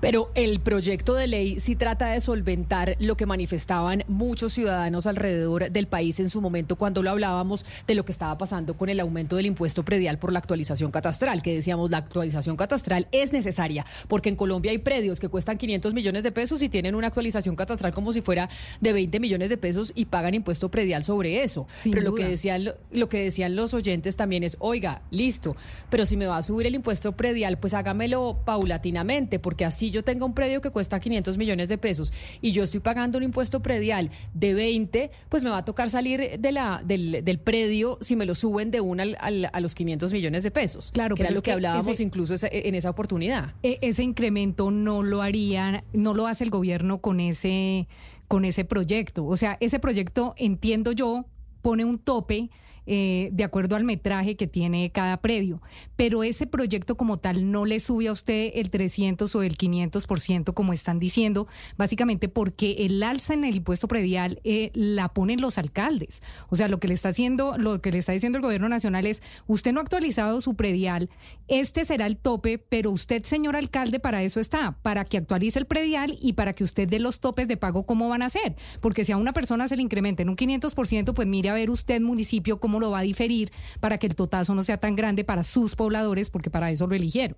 [0.00, 5.70] Pero el proyecto de ley sí trata de solventar lo que manifestaban muchos ciudadanos alrededor
[5.70, 8.98] del país en su momento cuando lo hablábamos de lo que estaba pasando con el
[9.00, 13.84] aumento del impuesto predial por la actualización catastral, que decíamos la actualización catastral es necesaria
[14.08, 17.54] porque en Colombia hay predios que cuestan 500 millones de pesos y tienen una actualización
[17.54, 18.48] catastral como si fuera
[18.80, 21.66] de 20 millones de pesos y pagan impuesto predial sobre eso.
[21.90, 25.56] pero lo que decían lo que decían los oyentes también es, "Oiga, listo,
[25.90, 30.04] pero si me va a subir el impuesto predial, pues hágamelo paulatinamente porque así yo
[30.04, 33.60] tengo un predio que cuesta 500 millones de pesos y yo estoy pagando un impuesto
[33.60, 38.26] predial de 20, pues me va a tocar salir de la, del, predio si me
[38.26, 40.90] lo suben de una a los 500 millones de pesos.
[40.92, 43.54] Claro, que era lo que, hablábamos incluso en esa oportunidad.
[43.62, 47.88] E, ese incremento no lo haría, no lo hace el gobierno con ese,
[48.28, 49.26] con ese proyecto.
[49.26, 51.24] O sea, ese proyecto, entiendo yo,
[51.62, 52.50] pone un tope
[52.86, 55.62] eh, de acuerdo al metraje que tiene cada predio.
[55.96, 60.54] Pero ese proyecto como tal no le sube a usted el 300 o el 500%
[60.54, 65.58] como están diciendo, básicamente porque el alza en el impuesto predial eh, la ponen los
[65.58, 66.22] alcaldes.
[66.48, 69.06] O sea, lo que le está haciendo, lo que le está diciendo el gobierno nacional
[69.06, 71.10] es, usted no ha actualizado su predial,
[71.48, 75.66] este será el tope, pero usted, señor alcalde, para eso está, para que actualice el
[75.66, 78.56] predial y para que usted dé los topes de pago cómo van a ser.
[78.80, 81.70] Porque si a una persona se le incrementa en un 500%, pues mire a ver
[81.70, 83.50] usted, municipio, cómo lo va a diferir
[83.80, 86.94] para que el totazo no sea tan grande para sus pobladores, porque para eso lo
[86.94, 87.36] eligieron.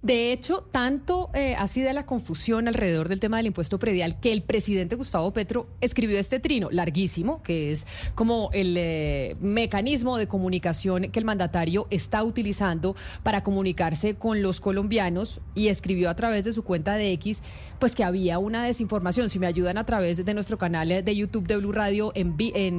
[0.00, 4.32] De hecho, tanto eh, ha sido la confusión alrededor del tema del impuesto predial que
[4.32, 10.28] el presidente Gustavo Petro escribió este trino larguísimo, que es como el eh, mecanismo de
[10.28, 16.44] comunicación que el mandatario está utilizando para comunicarse con los colombianos y escribió a través
[16.44, 17.42] de su cuenta de X,
[17.78, 19.30] pues que había una desinformación.
[19.30, 22.34] Si me ayudan a través de nuestro canal de YouTube de Blue Radio en,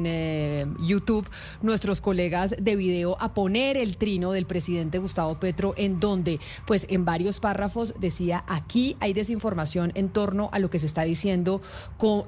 [0.05, 1.27] eh, YouTube,
[1.61, 6.85] nuestros colegas de video a poner el trino del presidente Gustavo Petro en donde, pues
[6.89, 11.61] en varios párrafos decía, aquí hay desinformación en torno a lo que se está diciendo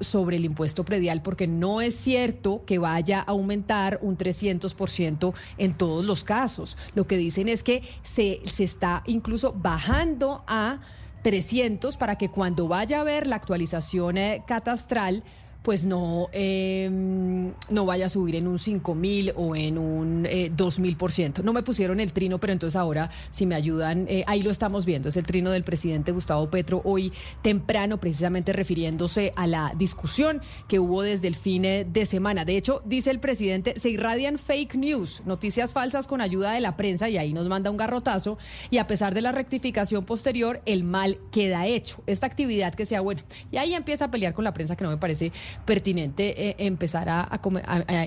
[0.00, 5.74] sobre el impuesto predial, porque no es cierto que vaya a aumentar un 300% en
[5.74, 6.76] todos los casos.
[6.94, 10.80] Lo que dicen es que se, se está incluso bajando a
[11.22, 15.22] 300 para que cuando vaya a ver la actualización eh, catastral,
[15.62, 20.50] pues no, em, no vaya a subir en un 5 mil o en un eh,
[20.54, 21.42] 2 mil por ciento.
[21.42, 24.84] No me pusieron el trino, pero entonces ahora, si me ayudan, eh, ahí lo estamos
[24.84, 30.42] viendo, es el trino del presidente Gustavo Petro hoy temprano, precisamente refiriéndose a la discusión
[30.68, 32.44] que hubo desde el fin eh, de semana.
[32.44, 36.76] De hecho, dice el presidente, se irradian fake news, noticias falsas con ayuda de la
[36.76, 38.38] prensa y ahí nos manda un garrotazo
[38.70, 42.02] y a pesar de la rectificación posterior, el mal queda hecho.
[42.06, 43.24] Esta actividad que sea buena.
[43.50, 45.32] Y ahí empieza a pelear con la prensa que no me parece
[45.64, 47.40] pertinente eh, empezar a,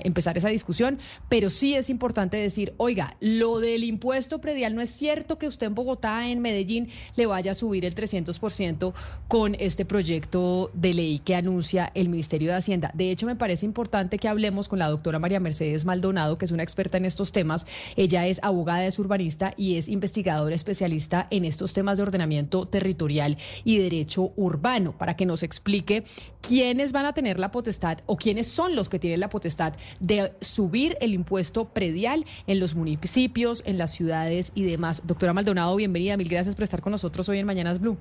[0.04, 4.90] empezar esa discusión, pero sí es importante decir, oiga, lo del impuesto predial no es
[4.90, 8.92] cierto que usted en Bogotá, en Medellín, le vaya a subir el 300%
[9.28, 12.90] con este proyecto de ley que anuncia el Ministerio de Hacienda.
[12.94, 16.52] De hecho, me parece importante que hablemos con la doctora María Mercedes Maldonado, que es
[16.52, 17.66] una experta en estos temas.
[17.96, 23.36] Ella es abogada, es urbanista y es investigadora especialista en estos temas de ordenamiento territorial
[23.64, 26.04] y derecho urbano, para que nos explique
[26.40, 30.32] quiénes van a tener la potestad o quiénes son los que tienen la potestad de
[30.40, 35.02] subir el impuesto predial en los municipios, en las ciudades y demás.
[35.06, 36.16] Doctora Maldonado, bienvenida.
[36.16, 37.96] Mil gracias por estar con nosotros hoy en Mañanas Blue.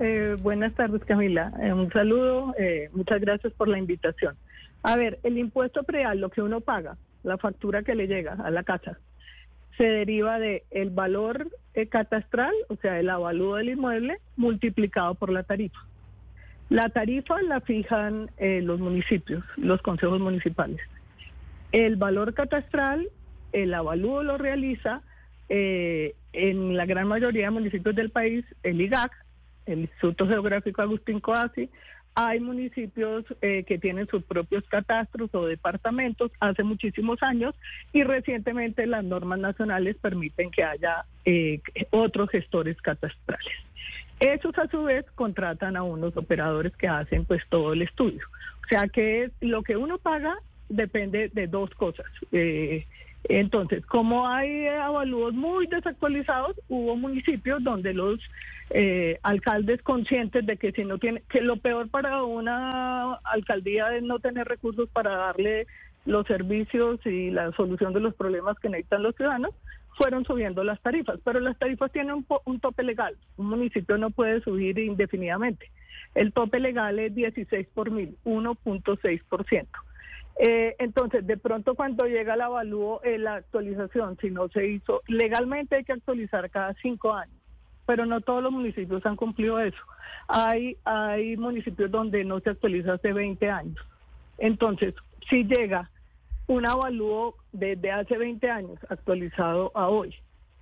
[0.00, 1.52] Eh, buenas tardes, Camila.
[1.60, 2.54] Eh, un saludo.
[2.58, 4.34] Eh, muchas gracias por la invitación.
[4.82, 8.50] A ver, el impuesto predial, lo que uno paga, la factura que le llega a
[8.50, 8.98] la casa,
[9.76, 11.48] se deriva de el valor
[11.88, 15.78] catastral, o sea, el avalúo del inmueble, multiplicado por la tarifa.
[16.72, 20.80] La tarifa la fijan eh, los municipios, los consejos municipales.
[21.70, 23.10] El valor catastral,
[23.52, 25.02] el avalúo lo realiza
[25.50, 29.12] eh, en la gran mayoría de municipios del país el IGAC,
[29.66, 31.68] el Instituto Geográfico Agustín Coasi,
[32.14, 37.54] Hay municipios eh, que tienen sus propios catastros o departamentos hace muchísimos años
[37.92, 41.04] y recientemente las normas nacionales permiten que haya
[41.90, 43.71] otros gestores catastrales.
[44.22, 48.24] Esos a su vez contratan a unos operadores que hacen pues todo el estudio.
[48.64, 52.06] O sea que lo que uno paga depende de dos cosas.
[52.30, 52.86] Eh,
[53.24, 58.20] entonces, como hay avalúos muy desactualizados, hubo municipios donde los
[58.70, 64.04] eh, alcaldes conscientes de que si no tiene, que lo peor para una alcaldía es
[64.04, 65.66] no tener recursos para darle
[66.06, 69.50] los servicios y la solución de los problemas que necesitan los ciudadanos,
[69.96, 71.20] fueron subiendo las tarifas.
[71.24, 73.16] Pero las tarifas tienen un, un tope legal.
[73.36, 75.70] Un municipio no puede subir indefinidamente.
[76.14, 79.66] El tope legal es 16 por mil, 1.6%.
[80.38, 85.02] Eh, entonces, de pronto cuando llega el avalúo, eh, la actualización, si no se hizo,
[85.06, 87.36] legalmente hay que actualizar cada cinco años,
[87.86, 89.82] pero no todos los municipios han cumplido eso.
[90.28, 93.78] Hay, hay municipios donde no se actualiza hace 20 años.
[94.38, 94.94] Entonces,
[95.28, 95.90] si llega
[96.46, 100.14] un avalúo desde hace 20 años actualizado a hoy,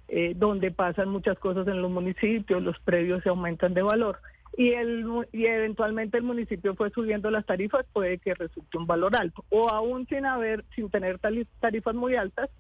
[0.08, 4.18] eh, donde pasan muchas cosas en los municipios, los predios se aumentan de valor,
[4.56, 9.16] y, el, y eventualmente el municipio fue subiendo las tarifas, puede que resulte un valor
[9.16, 9.44] alto.
[9.48, 12.50] O aún sin haber, sin tener tarifas muy altas,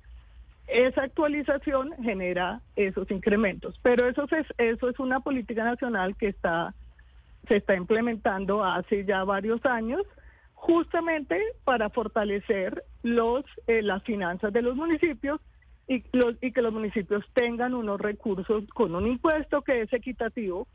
[0.68, 3.78] esa actualización genera esos incrementos.
[3.82, 6.74] Pero eso es, eso es una política nacional que está,
[7.48, 10.02] se está implementando hace ya varios años,
[10.54, 15.40] justamente para fortalecer los, eh, las finanzas de los municipios
[15.88, 20.66] y, los, y que los municipios tengan unos recursos con un impuesto que es equitativo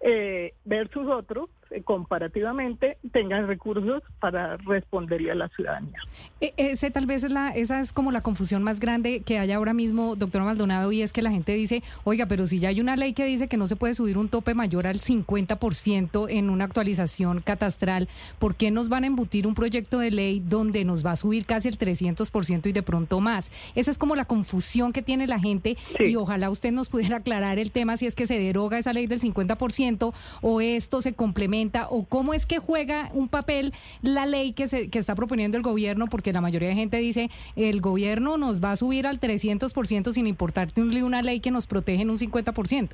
[0.00, 5.98] eh, versus otros, eh, comparativamente, tengan recursos para responderle a la ciudadanía.
[6.40, 9.52] E, ese tal vez es la, esa es como la confusión más grande que hay
[9.52, 12.80] ahora mismo, doctora Maldonado, y es que la gente dice, oiga, pero si ya hay
[12.80, 16.50] una ley que dice que no se puede subir un tope mayor al 50% en
[16.50, 21.04] una actualización catastral, ¿por qué nos van a embutir un proyecto de ley donde nos
[21.04, 23.50] va a subir casi el 300% y de pronto más?
[23.74, 27.58] Esa es como la confusión que tiene la gente y ojalá usted nos pudiera aclarar
[27.58, 31.57] el tema si es que se deroga esa ley del 50% o esto se complementa
[31.90, 33.72] o cómo es que juega un papel
[34.02, 37.30] la ley que, se, que está proponiendo el gobierno, porque la mayoría de gente dice
[37.56, 42.02] el gobierno nos va a subir al 300% sin importarte una ley que nos protege
[42.02, 42.90] en un 50%.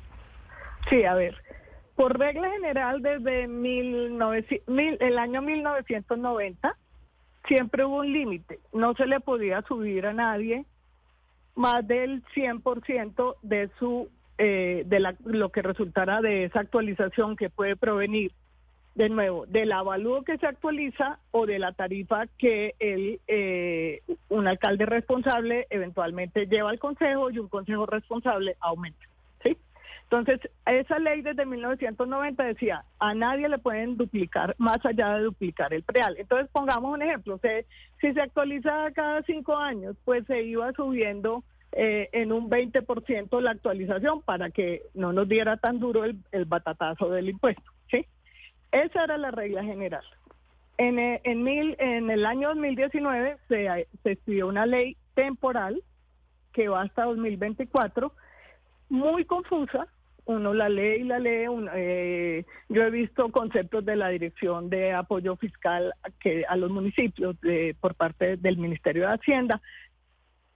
[0.89, 1.35] Sí, a ver,
[1.95, 4.19] por regla general desde mil,
[4.99, 6.77] el año 1990
[7.47, 10.65] siempre hubo un límite, no se le podía subir a nadie
[11.55, 17.49] más del 100% de su eh, de la, lo que resultará de esa actualización que
[17.49, 18.33] puede provenir,
[18.95, 24.47] de nuevo, del avalúo que se actualiza o de la tarifa que el, eh, un
[24.47, 29.05] alcalde responsable eventualmente lleva al consejo y un consejo responsable aumenta.
[29.43, 29.57] ¿sí?
[30.03, 35.73] Entonces, esa ley desde 1990 decía, a nadie le pueden duplicar más allá de duplicar
[35.73, 36.15] el preal.
[36.17, 37.37] Entonces, pongamos un ejemplo,
[37.99, 41.43] si se actualiza cada cinco años, pues se iba subiendo
[41.73, 47.09] eh, en un 20% la actualización para que no nos diera tan duro el, batatazo
[47.09, 47.74] del impuesto.
[48.75, 50.03] Esa era la regla general.
[50.77, 55.81] En, eh, el año 2019 se, se estudió una ley temporal
[56.51, 58.11] que va hasta 2024,
[58.89, 59.87] muy confusa,
[60.25, 61.45] uno la lee y la lee.
[61.73, 67.37] Eh, yo he visto conceptos de la Dirección de Apoyo Fiscal que a los municipios
[67.79, 69.61] por parte del Ministerio de Hacienda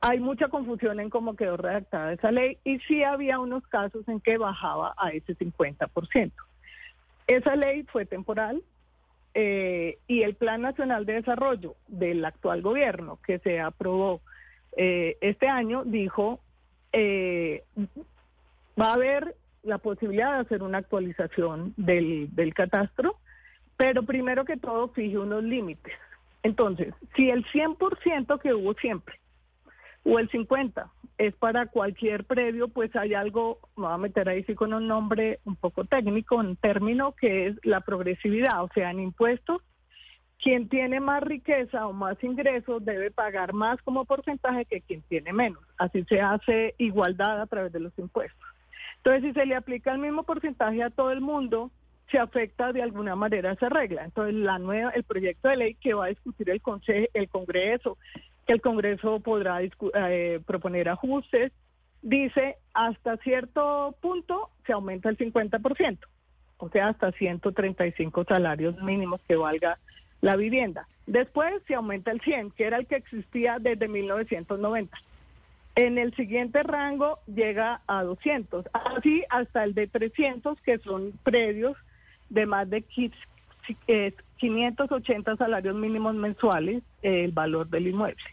[0.02, 4.20] hay mucha confusión en cómo quedó redactada esa ley y sí había unos casos en
[4.20, 6.34] que bajaba a ese 50%.
[7.30, 8.64] Esa ley fue temporal
[9.36, 14.22] eh, y el Plan Nacional de Desarrollo del actual gobierno que se aprobó
[14.76, 16.40] eh, este año dijo
[16.92, 17.64] eh,
[18.82, 23.18] va a haber la posibilidad de hacer una actualización del, del catastro,
[23.78, 25.94] pero primero que todo fije unos límites.
[26.42, 29.20] Entonces, si el 100% que hubo siempre
[30.04, 34.44] o el 50 es para cualquier predio, pues hay algo, me voy a meter ahí
[34.44, 38.92] sí con un nombre un poco técnico, un término que es la progresividad, o sea,
[38.92, 39.62] en impuestos,
[40.42, 45.34] quien tiene más riqueza o más ingresos debe pagar más como porcentaje que quien tiene
[45.34, 45.62] menos.
[45.78, 48.40] Así se hace igualdad a través de los impuestos.
[48.98, 51.72] Entonces, si se le aplica el mismo porcentaje a todo el mundo,
[52.10, 54.06] se afecta de alguna manera esa regla.
[54.06, 56.62] Entonces, la nueva, el proyecto de ley que va a discutir el,
[57.14, 57.98] el Congreso
[58.54, 61.52] el Congreso podrá eh, proponer ajustes.
[62.02, 65.98] Dice, hasta cierto punto se aumenta el 50%,
[66.58, 69.78] o sea, hasta 135 salarios mínimos que valga
[70.22, 70.88] la vivienda.
[71.08, 74.98] Después se aumenta el 100, que era el que existía desde 1990.
[75.76, 81.78] En el siguiente rango llega a 200, así hasta el de 300, que son predios
[82.30, 82.84] de más de
[83.88, 88.24] es 580 salarios mínimos mensuales el valor del inmueble,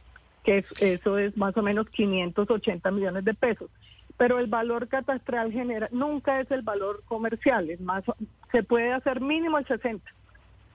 [0.47, 3.68] que eso es más o menos 580 millones de pesos.
[4.16, 8.05] Pero el valor catastral genera nunca es el valor comercial, es más
[8.52, 10.08] se puede hacer mínimo el 60.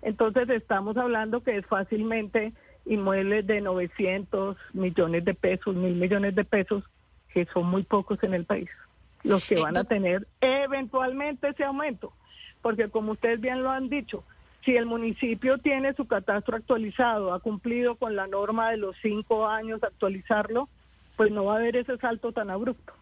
[0.01, 2.51] Entonces estamos hablando que es fácilmente
[2.85, 6.83] inmuebles de 900 millones de pesos, mil millones de pesos,
[7.33, 8.69] que son muy pocos en el país,
[9.23, 12.11] los que van a tener eventualmente ese aumento.
[12.61, 14.25] Porque como ustedes bien lo han dicho,
[14.63, 19.47] si el municipio tiene su catastro actualizado, ha cumplido con la norma de los cinco
[19.47, 20.69] años actualizarlo,
[21.17, 22.93] pues no va a haber ese salto tan abrupto.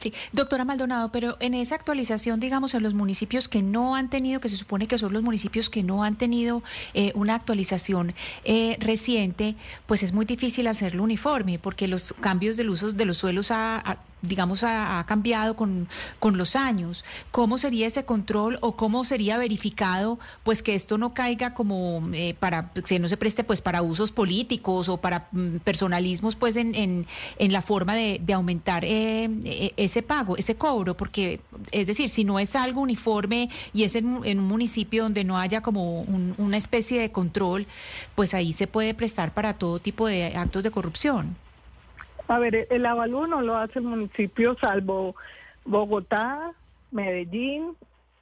[0.00, 4.40] Sí, doctora Maldonado, pero en esa actualización, digamos, en los municipios que no han tenido,
[4.40, 6.62] que se supone que son los municipios que no han tenido
[6.94, 12.70] eh, una actualización eh, reciente, pues es muy difícil hacerlo uniforme, porque los cambios del
[12.70, 17.04] uso de los suelos ha, digamos, ha, cambiado con, con, los años.
[17.30, 22.34] ¿Cómo sería ese control o cómo sería verificado, pues, que esto no caiga como eh,
[22.38, 26.74] para, que no se preste, pues, para usos políticos o para mm, personalismos, pues, en,
[26.74, 27.06] en,
[27.38, 30.96] en, la forma de, de aumentar eh, eh, ese pago, ese cobro?
[30.96, 31.40] Porque,
[31.72, 35.60] es decir, si no es algo uniforme y es en, un municipio donde no haya
[35.60, 37.66] como una especie de control,
[38.14, 41.36] pues ahí se puede prestar para todo tipo de actos de corrupción.
[42.30, 45.16] A ver, el avalúo no lo hace el municipio, salvo
[45.64, 46.52] Bogotá,
[46.92, 47.74] Medellín,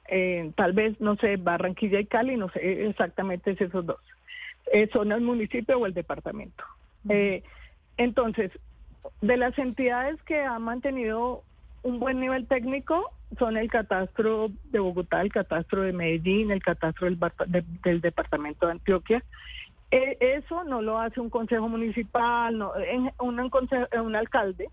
[0.07, 3.99] eh, tal vez, no sé, Barranquilla y Cali, no sé exactamente si esos dos.
[4.73, 6.63] Eh, son el municipio o el departamento.
[7.07, 7.43] Eh,
[7.97, 8.51] entonces,
[9.21, 11.43] de las entidades que han mantenido
[11.83, 17.05] un buen nivel técnico son el catastro de Bogotá, el catastro de Medellín, el catastro
[17.05, 17.19] del,
[17.83, 19.23] del departamento de Antioquia
[19.91, 22.73] eh, eso no lo hace un consejo municipal, no,
[23.19, 23.51] un,
[24.01, 24.69] un alcalde.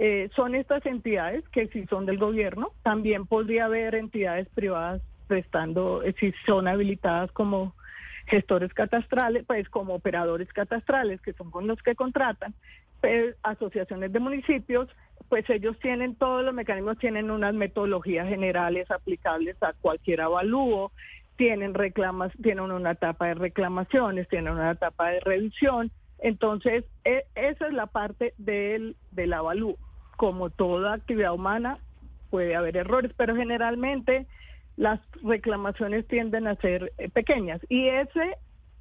[0.00, 6.02] Eh, son estas entidades que si son del gobierno, también podría haber entidades privadas prestando,
[6.02, 7.74] eh, si son habilitadas como
[8.26, 12.54] gestores catastrales, pues como operadores catastrales, que son con los que contratan,
[13.42, 14.88] asociaciones de municipios,
[15.28, 20.90] pues ellos tienen todos los mecanismos, tienen unas metodologías generales aplicables a cualquier avalúo,
[21.38, 25.92] tienen reclamas, tienen una etapa de reclamaciones, tienen una etapa de revisión.
[26.18, 29.76] Entonces, e, esa es la parte del, del avalúo.
[30.16, 31.78] Como toda actividad humana,
[32.28, 34.26] puede haber errores, pero generalmente
[34.76, 37.60] las reclamaciones tienden a ser eh, pequeñas.
[37.68, 38.36] Y ese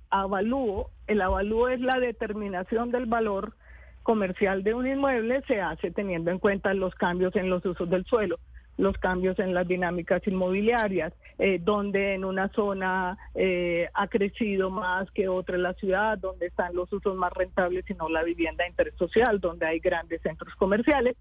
[0.09, 3.53] avalúo, el avalúo es la determinación del valor
[4.01, 8.03] comercial de un inmueble, se hace teniendo en cuenta los cambios en los usos del
[8.05, 8.39] suelo
[8.77, 15.09] los cambios en las dinámicas inmobiliarias, eh, donde en una zona eh, ha crecido más
[15.11, 18.69] que otra la ciudad, donde están los usos más rentables y no la vivienda de
[18.69, 21.15] interés social, donde hay grandes centros comerciales,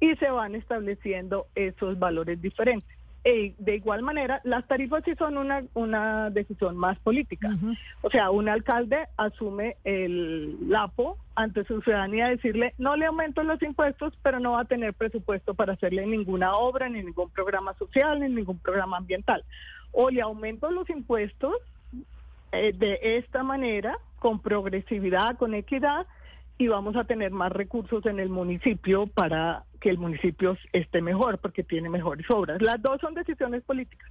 [0.00, 2.97] y se van estableciendo esos valores diferentes.
[3.30, 7.50] E de igual manera, las tarifas sí son una, una decisión más política.
[8.00, 13.60] O sea, un alcalde asume el lapo ante su ciudadanía decirle, no le aumento los
[13.60, 18.18] impuestos, pero no va a tener presupuesto para hacerle ninguna obra, ni ningún programa social,
[18.18, 19.44] ni ningún programa ambiental.
[19.92, 21.54] O le aumento los impuestos
[22.52, 26.06] eh, de esta manera, con progresividad, con equidad,
[26.58, 31.38] y vamos a tener más recursos en el municipio para que el municipio esté mejor
[31.38, 32.60] porque tiene mejores obras.
[32.60, 34.10] Las dos son decisiones políticas.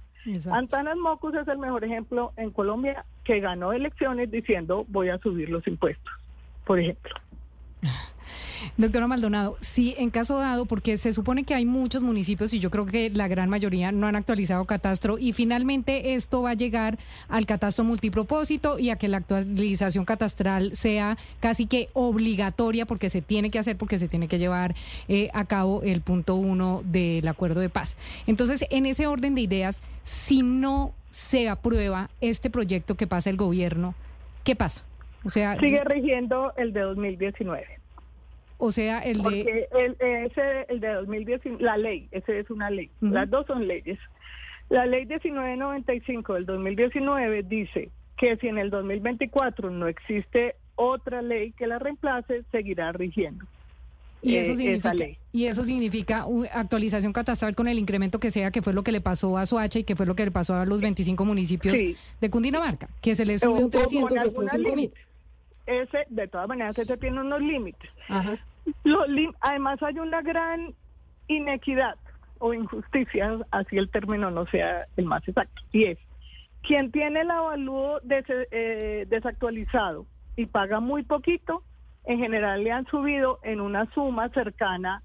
[0.50, 5.48] Antanas Mocus es el mejor ejemplo en Colombia que ganó elecciones diciendo voy a subir
[5.50, 6.12] los impuestos,
[6.64, 7.14] por ejemplo.
[8.76, 12.70] Doctora Maldonado, sí, en caso dado, porque se supone que hay muchos municipios y yo
[12.70, 16.98] creo que la gran mayoría no han actualizado catastro y finalmente esto va a llegar
[17.28, 23.22] al catastro multipropósito y a que la actualización catastral sea casi que obligatoria porque se
[23.22, 24.74] tiene que hacer, porque se tiene que llevar
[25.08, 27.96] eh, a cabo el punto uno del acuerdo de paz.
[28.26, 33.36] Entonces, en ese orden de ideas, si no se aprueba este proyecto que pasa el
[33.36, 33.94] gobierno,
[34.44, 34.82] ¿qué pasa?
[35.24, 37.66] O sea, sigue rigiendo el de 2019.
[38.58, 39.68] O sea, el de...
[39.70, 42.90] el, ese, el de 2019, la ley, ese es una ley.
[43.00, 43.98] Las dos son leyes.
[44.68, 51.52] La ley 1995 del 2019 dice que si en el 2024 no existe otra ley
[51.52, 53.46] que la reemplace, seguirá rigiendo.
[54.20, 54.94] Y eso, eh, significa,
[55.32, 59.00] y eso significa actualización catastral con el incremento que sea, que fue lo que le
[59.00, 61.78] pasó a Soacha y que fue lo que le pasó a los 25 municipios
[62.20, 64.90] de Cundinamarca, que se les subió un 300 después un
[65.68, 67.90] ese, de todas maneras, ese tiene unos límites.
[69.40, 70.74] además hay una gran
[71.28, 71.96] inequidad
[72.38, 75.98] o injusticia, así el término no sea el más exacto, y es,
[76.62, 80.06] quien tiene el avalúo eh, desactualizado
[80.36, 81.62] y paga muy poquito,
[82.04, 85.02] en general le han subido en una suma cercana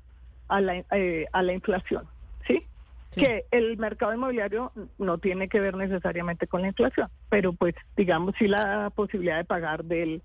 [0.47, 2.05] a la, eh, a la inflación,
[3.15, 8.35] que el mercado inmobiliario no tiene que ver necesariamente con la inflación, pero pues digamos
[8.37, 10.21] sí la posibilidad de pagar del,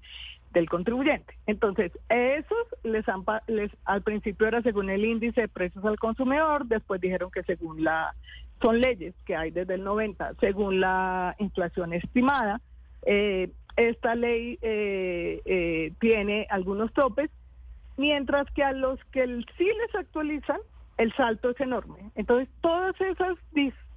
[0.53, 1.37] del contribuyente.
[1.47, 6.67] Entonces, esos les han les al principio era según el índice de precios al consumidor,
[6.67, 8.15] después dijeron que según la
[8.63, 12.61] son leyes que hay desde el 90, según la inflación estimada.
[13.03, 17.31] Eh, esta ley eh, eh, tiene algunos topes,
[17.97, 19.25] mientras que a los que
[19.57, 20.59] sí les actualizan,
[20.99, 22.11] el salto es enorme.
[22.15, 23.37] Entonces, todas esas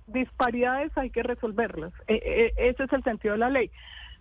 [0.07, 1.91] disparidades hay que resolverlas.
[2.07, 3.71] E, e, ese es el sentido de la ley.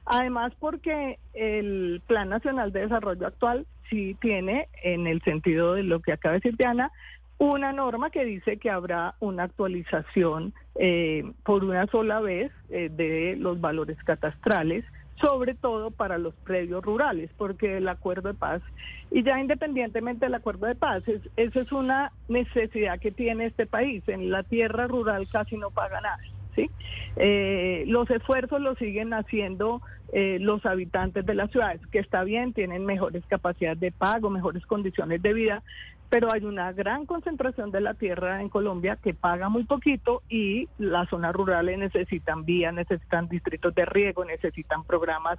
[0.07, 6.01] Además, porque el Plan Nacional de Desarrollo actual sí tiene, en el sentido de lo
[6.01, 6.91] que acaba de decir Diana,
[7.39, 13.37] una norma que dice que habrá una actualización eh, por una sola vez eh, de
[13.39, 14.85] los valores catastrales
[15.21, 18.63] sobre todo para los predios rurales, porque el acuerdo de paz,
[19.11, 23.67] y ya independientemente del acuerdo de paz, es, esa es una necesidad que tiene este
[23.67, 24.03] país.
[24.09, 26.19] En la tierra rural casi no paga nada.
[26.55, 26.71] ¿sí?
[27.17, 29.83] Eh, los esfuerzos los siguen haciendo
[30.13, 34.67] eh, los habitantes de las ciudades, que está bien, tienen mejores capacidades de pago, mejores
[34.67, 35.63] condiciones de vida,
[36.11, 40.69] pero hay una gran concentración de la tierra en Colombia que paga muy poquito y
[40.77, 45.39] las zonas rurales necesitan vías, necesitan distritos de riego, necesitan programas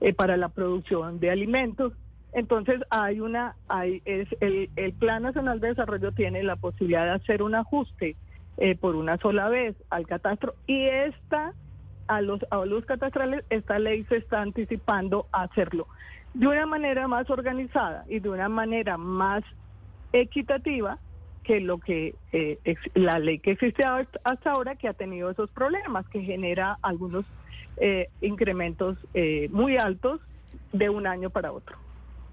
[0.00, 1.92] eh, para la producción de alimentos.
[2.32, 7.12] Entonces hay una, hay, es el, el Plan Nacional de Desarrollo tiene la posibilidad de
[7.12, 8.16] hacer un ajuste
[8.56, 11.54] eh, por una sola vez al catastro y esta
[12.08, 15.86] a los a los catastrales esta ley se está anticipando a hacerlo
[16.34, 19.44] de una manera más organizada y de una manera más
[20.12, 20.98] equitativa
[21.44, 22.58] que lo que eh,
[22.94, 23.82] la ley que existe
[24.24, 27.24] hasta ahora que ha tenido esos problemas que genera algunos
[27.78, 28.98] eh, incrementos
[29.50, 30.20] muy altos
[30.72, 31.76] de un año para otro.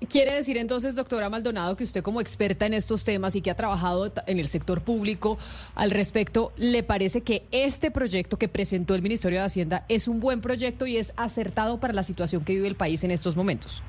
[0.09, 3.55] Quiere decir entonces, doctora Maldonado, que usted como experta en estos temas y que ha
[3.55, 5.37] trabajado en el sector público
[5.73, 10.19] al respecto, ¿le parece que este proyecto que presentó el Ministerio de Hacienda es un
[10.19, 13.81] buen proyecto y es acertado para la situación que vive el país en estos momentos?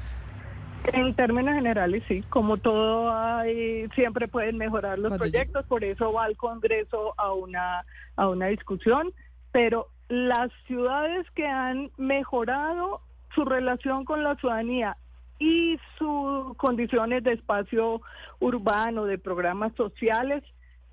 [0.92, 2.22] En términos generales, sí.
[2.28, 7.84] Como todo, hay, siempre pueden mejorar los proyectos, por eso va al Congreso a una,
[8.16, 9.12] a una discusión,
[9.52, 13.00] pero las ciudades que han mejorado
[13.34, 14.96] su relación con la ciudadanía
[15.38, 18.00] y sus condiciones de espacio
[18.40, 20.42] urbano, de programas sociales,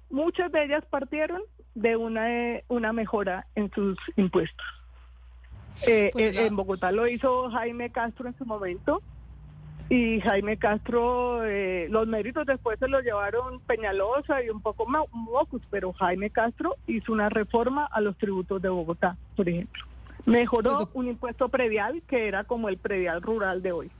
[0.09, 1.41] muchas de ellas partieron
[1.75, 2.27] de una,
[2.67, 4.65] una mejora en sus impuestos.
[5.87, 9.01] Eh, pues eh, en Bogotá lo hizo Jaime Castro en su momento
[9.89, 15.61] y Jaime Castro, eh, los méritos después se los llevaron Peñalosa y un poco Mocus,
[15.69, 19.83] pero Jaime Castro hizo una reforma a los tributos de Bogotá, por ejemplo.
[20.25, 23.91] Mejoró pues un impuesto predial que era como el predial rural de hoy.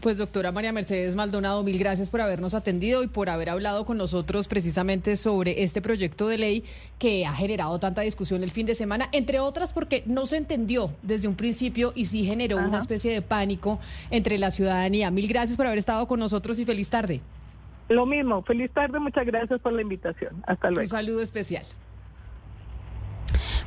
[0.00, 3.96] Pues doctora María Mercedes Maldonado, mil gracias por habernos atendido y por haber hablado con
[3.96, 6.64] nosotros precisamente sobre este proyecto de ley
[6.98, 10.90] que ha generado tanta discusión el fin de semana, entre otras porque no se entendió
[11.02, 15.10] desde un principio y sí generó una especie de pánico entre la ciudadanía.
[15.10, 17.22] Mil gracias por haber estado con nosotros y feliz tarde.
[17.88, 20.42] Lo mismo, feliz tarde, muchas gracias por la invitación.
[20.46, 20.82] Hasta luego.
[20.82, 21.64] Un saludo especial.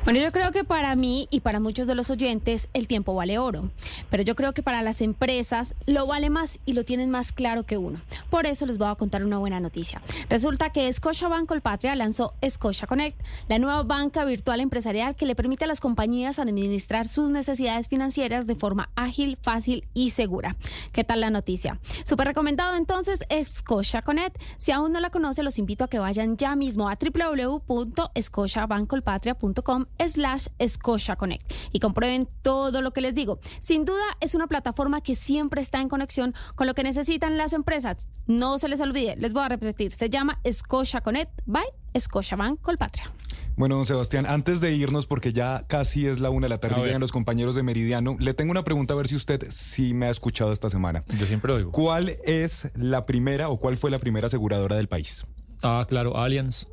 [0.08, 3.38] Bueno, yo creo que para mí y para muchos de los oyentes el tiempo vale
[3.38, 3.68] oro,
[4.08, 7.66] pero yo creo que para las empresas lo vale más y lo tienen más claro
[7.66, 8.00] que uno.
[8.30, 10.00] Por eso les voy a contar una buena noticia.
[10.30, 13.20] Resulta que Scotiabank Colpatria lanzó Scotia Connect,
[13.50, 18.46] la nueva banca virtual empresarial que le permite a las compañías administrar sus necesidades financieras
[18.46, 20.56] de forma ágil, fácil y segura.
[20.92, 21.80] ¿Qué tal la noticia?
[22.06, 24.40] Súper recomendado entonces Scotia Connect.
[24.56, 30.46] Si aún no la conoce, los invito a que vayan ya mismo a www.scotiabankcolpatria.com slash
[30.66, 33.40] Scotia Connect y comprueben todo lo que les digo.
[33.60, 37.52] Sin duda es una plataforma que siempre está en conexión con lo que necesitan las
[37.52, 38.08] empresas.
[38.26, 41.64] No se les olvide, les voy a repetir, se llama Scotia Connect by
[41.98, 43.12] Scotiabank Colpatria.
[43.56, 46.80] Bueno, don Sebastián, antes de irnos, porque ya casi es la una de la tarde,
[46.80, 50.06] llegan los compañeros de Meridiano, le tengo una pregunta a ver si usted sí me
[50.06, 51.02] ha escuchado esta semana.
[51.18, 51.72] Yo siempre lo digo.
[51.72, 55.26] ¿Cuál es la primera o cuál fue la primera aseguradora del país?
[55.60, 56.68] Ah, claro, Allianz.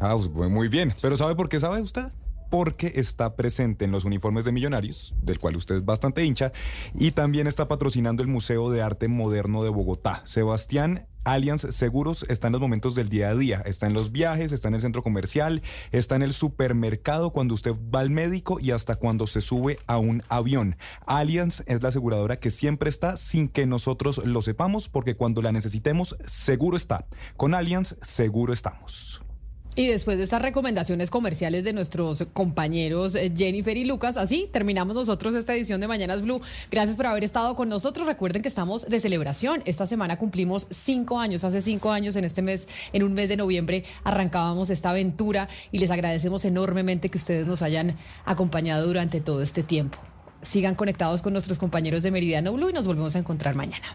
[0.00, 0.92] Ah, pues, muy bien.
[1.00, 2.12] ¿Pero sabe por qué sabe usted?
[2.50, 6.52] Porque está presente en los uniformes de Millonarios, del cual usted es bastante hincha,
[6.94, 10.22] y también está patrocinando el Museo de Arte Moderno de Bogotá.
[10.24, 14.52] Sebastián Allianz Seguros está en los momentos del día a día, está en los viajes,
[14.52, 15.62] está en el centro comercial,
[15.92, 19.98] está en el supermercado cuando usted va al médico y hasta cuando se sube a
[19.98, 20.76] un avión.
[21.06, 25.52] Allianz es la aseguradora que siempre está sin que nosotros lo sepamos porque cuando la
[25.52, 27.06] necesitemos seguro está.
[27.36, 29.22] Con Allianz seguro estamos.
[29.78, 34.92] Y después de estas recomendaciones comerciales de nuestros compañeros eh, Jennifer y Lucas, así terminamos
[34.92, 36.40] nosotros esta edición de Mañanas Blue.
[36.68, 38.08] Gracias por haber estado con nosotros.
[38.08, 39.62] Recuerden que estamos de celebración.
[39.66, 41.44] Esta semana cumplimos cinco años.
[41.44, 45.78] Hace cinco años, en este mes, en un mes de noviembre, arrancábamos esta aventura y
[45.78, 49.96] les agradecemos enormemente que ustedes nos hayan acompañado durante todo este tiempo.
[50.42, 53.86] Sigan conectados con nuestros compañeros de Meridiano Blue y nos volvemos a encontrar mañana.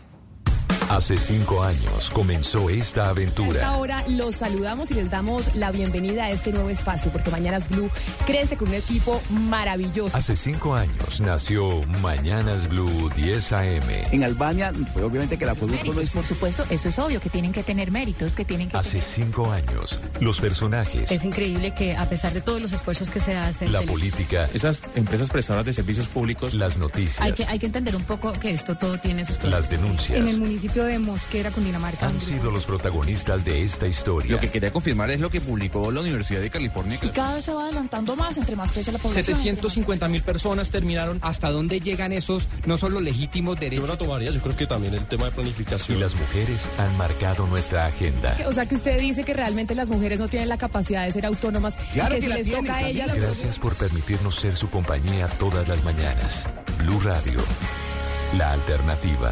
[0.93, 3.67] Hace cinco años comenzó esta aventura.
[3.67, 7.89] Ahora los saludamos y les damos la bienvenida a este nuevo espacio, porque Mañanas Blue
[8.27, 10.15] crece con un equipo maravilloso.
[10.15, 13.89] Hace cinco años nació Mañanas Blue 10 AM.
[14.11, 16.11] En Albania, pues, obviamente que la producto no es...
[16.11, 19.51] Por supuesto, eso es obvio, que tienen que tener méritos, que tienen que Hace cinco
[19.51, 21.11] años, los personajes.
[21.11, 23.71] Es increíble que a pesar de todos los esfuerzos que se hacen...
[23.71, 24.47] La política.
[24.53, 26.53] Esas empresas prestadoras de servicios públicos.
[26.53, 27.19] Las noticias.
[27.19, 29.43] Hay que, hay que entender un poco que esto todo tiene sus...
[29.43, 30.19] Las denuncias.
[30.19, 32.07] En el municipio de Mosquera, Cundinamarca.
[32.07, 34.33] Han sido los protagonistas de esta historia.
[34.33, 36.99] Lo que quería confirmar es lo que publicó la Universidad de California.
[37.01, 39.23] Y cada vez se va adelantando más entre más crece la población.
[39.23, 41.19] 750 mil personas terminaron.
[41.21, 43.85] ¿Hasta dónde llegan esos no solo legítimos derechos?
[43.85, 45.97] Yo la tomaría, yo creo que también el tema de planificación.
[45.97, 48.35] Y las mujeres han marcado nuestra agenda.
[48.47, 51.25] O sea que usted dice que realmente las mujeres no tienen la capacidad de ser
[51.25, 53.13] autónomas claro y que, que la si les tienen, toca a ellas...
[53.15, 56.47] Gracias por permitirnos ser su compañía todas las mañanas.
[56.79, 57.39] Blue Radio,
[58.37, 59.31] la alternativa.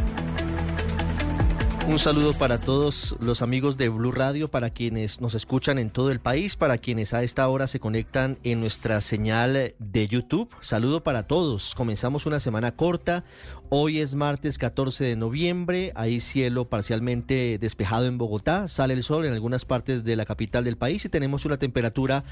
[1.91, 6.09] Un saludo para todos los amigos de Blue Radio, para quienes nos escuchan en todo
[6.09, 10.49] el país, para quienes a esta hora se conectan en nuestra señal de YouTube.
[10.61, 11.75] Saludo para todos.
[11.75, 13.25] Comenzamos una semana corta.
[13.67, 15.91] Hoy es martes 14 de noviembre.
[15.95, 18.69] Hay cielo parcialmente despejado en Bogotá.
[18.69, 22.23] Sale el sol en algunas partes de la capital del país y tenemos una temperatura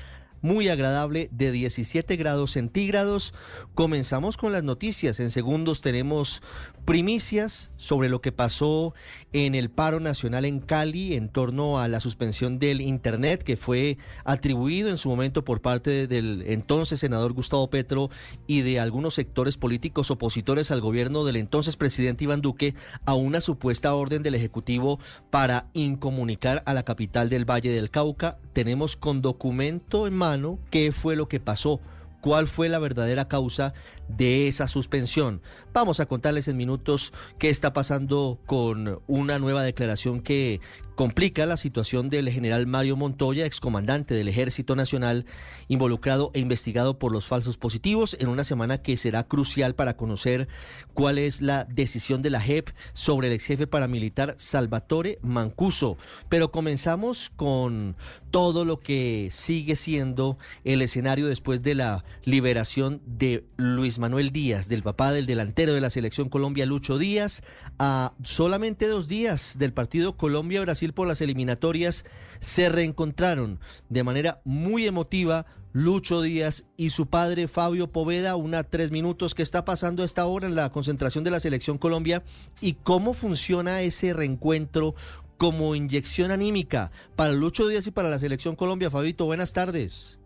[0.41, 3.33] muy agradable de 17 grados centígrados.
[3.75, 5.19] Comenzamos con las noticias.
[5.19, 6.41] En segundos tenemos
[6.85, 8.93] primicias sobre lo que pasó
[9.33, 13.97] en el paro nacional en Cali en torno a la suspensión del Internet que fue
[14.23, 18.09] atribuido en su momento por parte del entonces senador Gustavo Petro
[18.47, 22.75] y de algunos sectores políticos opositores al gobierno del entonces presidente Iván Duque
[23.05, 24.99] a una supuesta orden del Ejecutivo
[25.29, 28.37] para incomunicar a la capital del Valle del Cauca.
[28.53, 31.79] Tenemos con documento en mano qué fue lo que pasó
[32.21, 33.73] cuál fue la verdadera causa
[34.09, 35.41] de esa suspensión.
[35.73, 40.59] Vamos a contarles en minutos qué está pasando con una nueva declaración que
[40.99, 45.25] complica la situación del general Mario Montoya, excomandante del Ejército Nacional,
[45.69, 50.49] involucrado e investigado por los falsos positivos, en una semana que será crucial para conocer
[50.93, 55.97] cuál es la decisión de la JEP sobre el ex jefe paramilitar Salvatore Mancuso.
[56.27, 57.95] Pero comenzamos con
[58.29, 64.67] todo lo que sigue siendo el escenario después de la liberación de Luis Manuel Díaz,
[64.67, 67.43] del papá del delantero de la selección Colombia, Lucho Díaz,
[67.77, 72.05] a solamente dos días del partido Colombia-Brasil por las eliminatorias,
[72.39, 78.89] se reencontraron de manera muy emotiva Lucho Díaz y su padre Fabio Poveda, una tres
[78.89, 82.23] minutos que está pasando a esta hora en la concentración de la selección Colombia
[82.59, 84.95] y cómo funciona ese reencuentro
[85.37, 88.89] como inyección anímica para Lucho Díaz y para la selección Colombia.
[88.89, 90.18] Fabito, buenas tardes.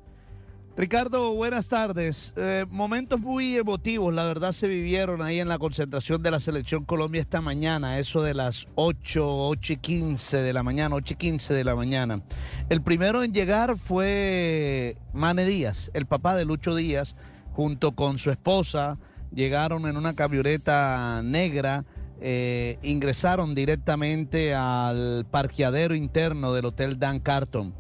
[0.76, 2.34] Ricardo, buenas tardes.
[2.36, 6.84] Eh, momentos muy emotivos, la verdad, se vivieron ahí en la concentración de la Selección
[6.84, 11.18] Colombia esta mañana, eso de las 8, 8 y 15 de la mañana, 8 y
[11.18, 12.24] 15 de la mañana.
[12.70, 17.16] El primero en llegar fue Mane Díaz, el papá de Lucho Díaz,
[17.52, 18.98] junto con su esposa,
[19.32, 21.86] llegaron en una camioneta negra.
[22.26, 27.74] Eh, ingresaron directamente al parqueadero interno del Hotel Dan Carton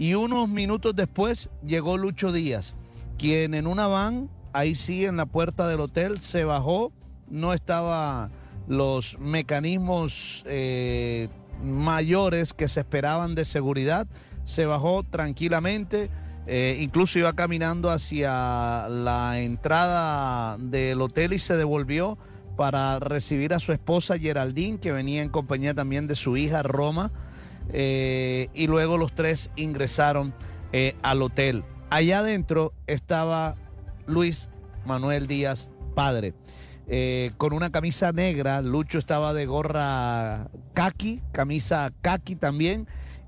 [0.00, 2.74] y unos minutos después llegó Lucho Díaz,
[3.18, 6.90] quien en una van, ahí sí, en la puerta del hotel, se bajó,
[7.28, 8.30] no estaba
[8.66, 11.28] los mecanismos eh,
[11.62, 14.06] mayores que se esperaban de seguridad,
[14.46, 16.08] se bajó tranquilamente,
[16.46, 22.16] eh, incluso iba caminando hacia la entrada del hotel y se devolvió
[22.56, 27.12] para recibir a su esposa Geraldine, que venía en compañía también de su hija Roma.
[27.72, 30.34] Eh, y luego los tres ingresaron
[30.72, 31.64] eh, al hotel.
[31.90, 33.56] Allá adentro estaba
[34.06, 34.48] Luis
[34.84, 36.34] Manuel Díaz, padre,
[36.88, 38.62] eh, con una camisa negra.
[38.62, 42.86] Lucho estaba de gorra kaki, camisa kaki también,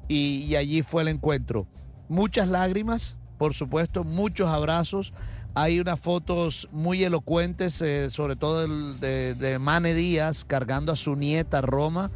[0.09, 1.67] y, allí fue el encuentro.
[2.09, 5.13] Muchas lágrimas, por supuesto, muchos abrazos.
[5.55, 8.67] Hay unas fotos muy elocuentes, sobre todo
[8.99, 12.11] de, de Mane Díaz cargando a su nieta Roma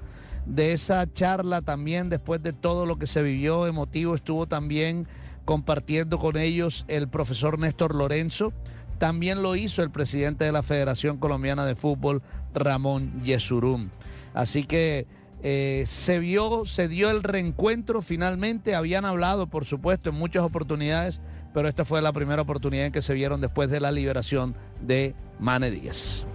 [0.47, 5.07] de esa charla también, después de todo lo que se vivió emotivo, estuvo también
[5.45, 8.53] compartiendo con ellos el profesor Néstor Lorenzo.
[8.99, 12.23] También lo hizo el presidente de la Federación Colombiana de Fútbol,
[12.55, 13.91] Ramón Yesurum.
[14.35, 15.07] Así que
[15.43, 18.75] eh, se vio, se dio el reencuentro finalmente.
[18.75, 21.21] Habían hablado, por supuesto, en muchas oportunidades,
[21.53, 25.15] pero esta fue la primera oportunidad en que se vieron después de la liberación de
[25.39, 26.27] Mane Díaz.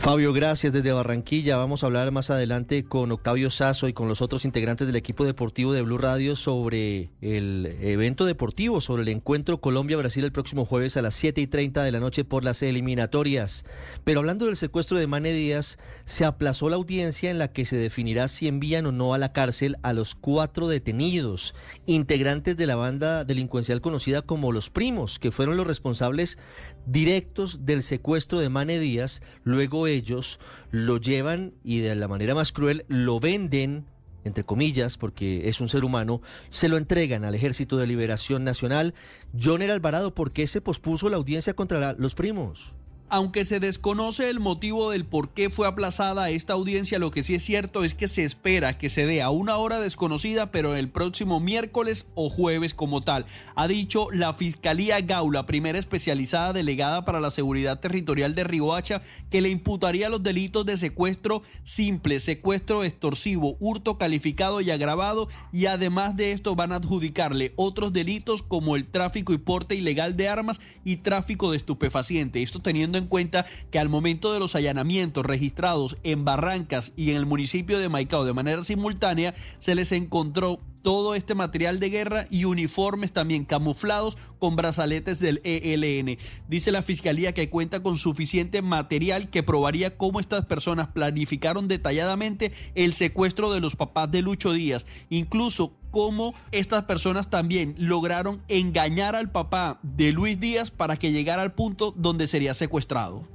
[0.00, 1.58] Fabio, gracias desde Barranquilla.
[1.58, 5.26] Vamos a hablar más adelante con Octavio Sazo y con los otros integrantes del equipo
[5.26, 10.96] deportivo de Blue Radio sobre el evento deportivo, sobre el encuentro Colombia-Brasil el próximo jueves
[10.96, 13.66] a las 7 y 30 de la noche por las eliminatorias.
[14.02, 17.76] Pero hablando del secuestro de Mane Díaz, se aplazó la audiencia en la que se
[17.76, 21.54] definirá si envían o no a la cárcel a los cuatro detenidos,
[21.84, 26.38] integrantes de la banda delincuencial conocida como Los Primos, que fueron los responsables
[26.86, 32.52] directos del secuestro de Mane Díaz, luego ellos lo llevan y de la manera más
[32.52, 33.86] cruel lo venden
[34.24, 38.94] entre comillas, porque es un ser humano, se lo entregan al Ejército de Liberación Nacional.
[39.38, 42.74] Joner Alvarado, ¿por qué se pospuso la audiencia contra los primos?
[43.12, 47.34] Aunque se desconoce el motivo del por qué fue aplazada esta audiencia, lo que sí
[47.34, 50.90] es cierto es que se espera que se dé a una hora desconocida, pero el
[50.90, 53.26] próximo miércoles o jueves como tal.
[53.56, 59.40] Ha dicho la Fiscalía Gaula, primera especializada delegada para la seguridad territorial de Riohacha, que
[59.40, 66.16] le imputaría los delitos de secuestro simple, secuestro extorsivo, hurto calificado y agravado, y además
[66.16, 70.60] de esto van a adjudicarle otros delitos como el tráfico y porte ilegal de armas
[70.84, 72.40] y tráfico de estupefaciente.
[72.40, 77.16] Esto teniendo en cuenta que al momento de los allanamientos registrados en Barrancas y en
[77.16, 82.26] el municipio de Maicao de manera simultánea, se les encontró todo este material de guerra
[82.30, 86.18] y uniformes también camuflados con brazaletes del ELN.
[86.48, 92.52] Dice la fiscalía que cuenta con suficiente material que probaría cómo estas personas planificaron detalladamente
[92.74, 99.16] el secuestro de los papás de Lucho Díaz, incluso cómo estas personas también lograron engañar
[99.16, 103.28] al papá de Luis Díaz para que llegara al punto donde sería secuestrado.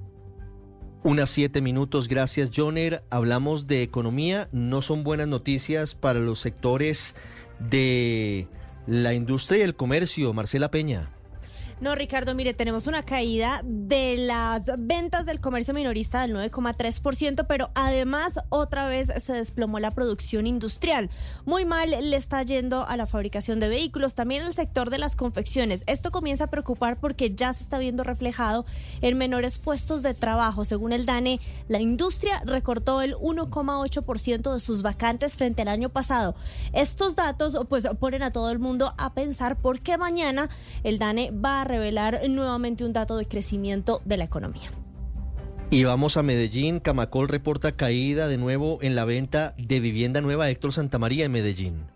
[1.05, 3.03] Unas siete minutos, gracias Joner.
[3.11, 7.15] Hablamos de economía, no son buenas noticias para los sectores
[7.59, 8.47] de
[8.87, 10.33] la industria y el comercio.
[10.33, 11.14] Marcela Peña.
[11.81, 17.69] No, Ricardo, mire, tenemos una caída de las ventas del comercio minorista del 9,3%, pero
[17.75, 21.09] además otra vez se desplomó la producción industrial.
[21.43, 25.17] Muy mal le está yendo a la fabricación de vehículos, también el sector de las
[25.17, 25.83] confecciones.
[25.85, 28.65] Esto comienza a preocupar porque ya se está viendo reflejado
[29.01, 30.63] en menores puestos de trabajo.
[30.63, 36.35] Según el DANE, la industria recortó el 1,8% de sus vacantes frente al año pasado.
[36.71, 40.49] Estos datos pues ponen a todo el mundo a pensar por qué mañana
[40.83, 44.71] el DANE va a revelar nuevamente un dato de crecimiento de la economía.
[45.71, 46.79] Y vamos a Medellín.
[46.79, 51.94] Camacol reporta caída de nuevo en la venta de vivienda nueva Héctor Santamaría en Medellín.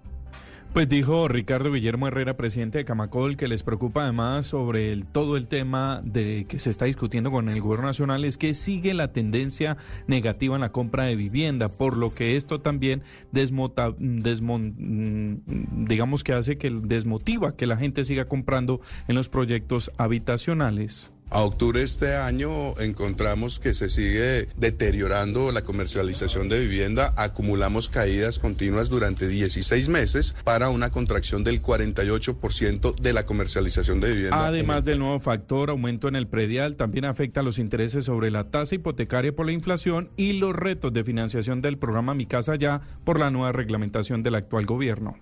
[0.74, 5.48] Pues dijo Ricardo Guillermo Herrera, presidente de Camacol, que les preocupa además sobre todo el
[5.48, 9.78] tema de que se está discutiendo con el gobierno nacional es que sigue la tendencia
[10.06, 15.42] negativa en la compra de vivienda, por lo que esto también desmota, desmon,
[15.88, 21.12] digamos que hace que desmotiva que la gente siga comprando en los proyectos habitacionales.
[21.32, 27.14] A octubre de este año encontramos que se sigue deteriorando la comercialización de vivienda.
[27.18, 34.12] Acumulamos caídas continuas durante 16 meses para una contracción del 48% de la comercialización de
[34.12, 34.48] vivienda.
[34.48, 38.74] Además del nuevo factor, aumento en el predial, también afecta los intereses sobre la tasa
[38.74, 43.20] hipotecaria por la inflación y los retos de financiación del programa Mi Casa Ya por
[43.20, 45.16] la nueva reglamentación del actual gobierno.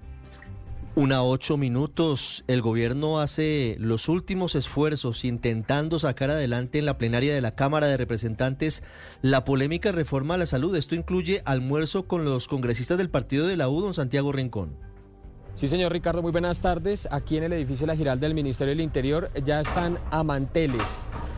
[0.98, 2.43] Una ocho minutos.
[2.48, 7.85] El gobierno hace los últimos esfuerzos intentando sacar adelante en la plenaria de la Cámara
[7.85, 8.82] de Representantes
[9.22, 10.76] la polémica reforma a la salud.
[10.76, 14.76] Esto incluye almuerzo con los congresistas del partido de la U, don Santiago Rincón.
[15.53, 17.08] Sí, señor Ricardo, muy buenas tardes.
[17.11, 20.82] Aquí en el edificio La Giral del Ministerio del Interior ya están a manteles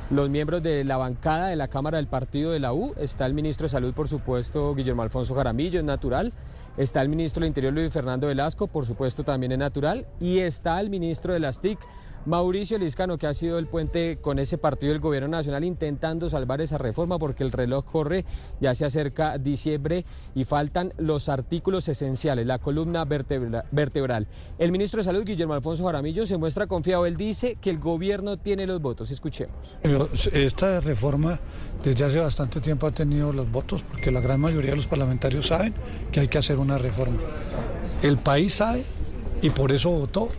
[0.09, 2.93] los miembros de la bancada de la Cámara del Partido de la U.
[2.97, 6.31] Está el ministro de Salud, por supuesto, Guillermo Alfonso Jaramillo, es natural.
[6.79, 10.07] Está el ministro del Interior, Luis Fernando Velasco, por supuesto, también es natural.
[10.21, 11.77] Y está el ministro de las TIC,
[12.25, 16.61] Mauricio Liscano, que ha sido el puente con ese partido del gobierno nacional intentando salvar
[16.61, 18.25] esa reforma porque el reloj corre,
[18.59, 24.27] ya se acerca diciembre y faltan los artículos esenciales, la columna vertebral.
[24.57, 27.05] El ministro de Salud, Guillermo Alfonso Jaramillo, se muestra confiado.
[27.05, 29.11] Él dice que el gobierno tiene los votos.
[29.11, 29.77] Escuchemos.
[30.33, 31.39] Esta reforma
[31.83, 35.47] desde hace bastante tiempo ha tenido los votos porque la gran mayoría de los parlamentarios
[35.47, 35.73] saben
[36.11, 37.17] que hay que hacer una reforma.
[38.01, 38.85] El país sabe
[39.41, 40.29] y por eso votó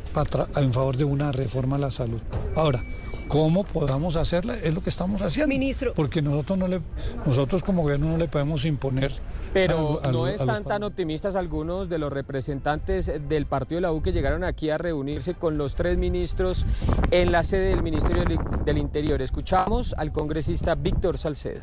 [0.57, 2.21] en favor de una reforma a la salud.
[2.55, 2.83] Ahora,
[3.29, 4.57] ¿cómo podamos hacerla?
[4.57, 5.49] Es lo que estamos haciendo.
[5.49, 5.95] Ministro.
[5.95, 6.81] Porque nosotros, no le,
[7.27, 9.13] nosotros como gobierno no le podemos imponer
[9.53, 14.13] Pero no están tan optimistas algunos de los representantes del partido de la U que
[14.13, 16.67] llegaron aquí a reunirse con los tres ministros
[17.11, 19.21] en la sede del Ministerio del del Interior.
[19.23, 21.63] Escuchamos al congresista Víctor Salcedo.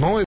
[0.00, 0.20] No,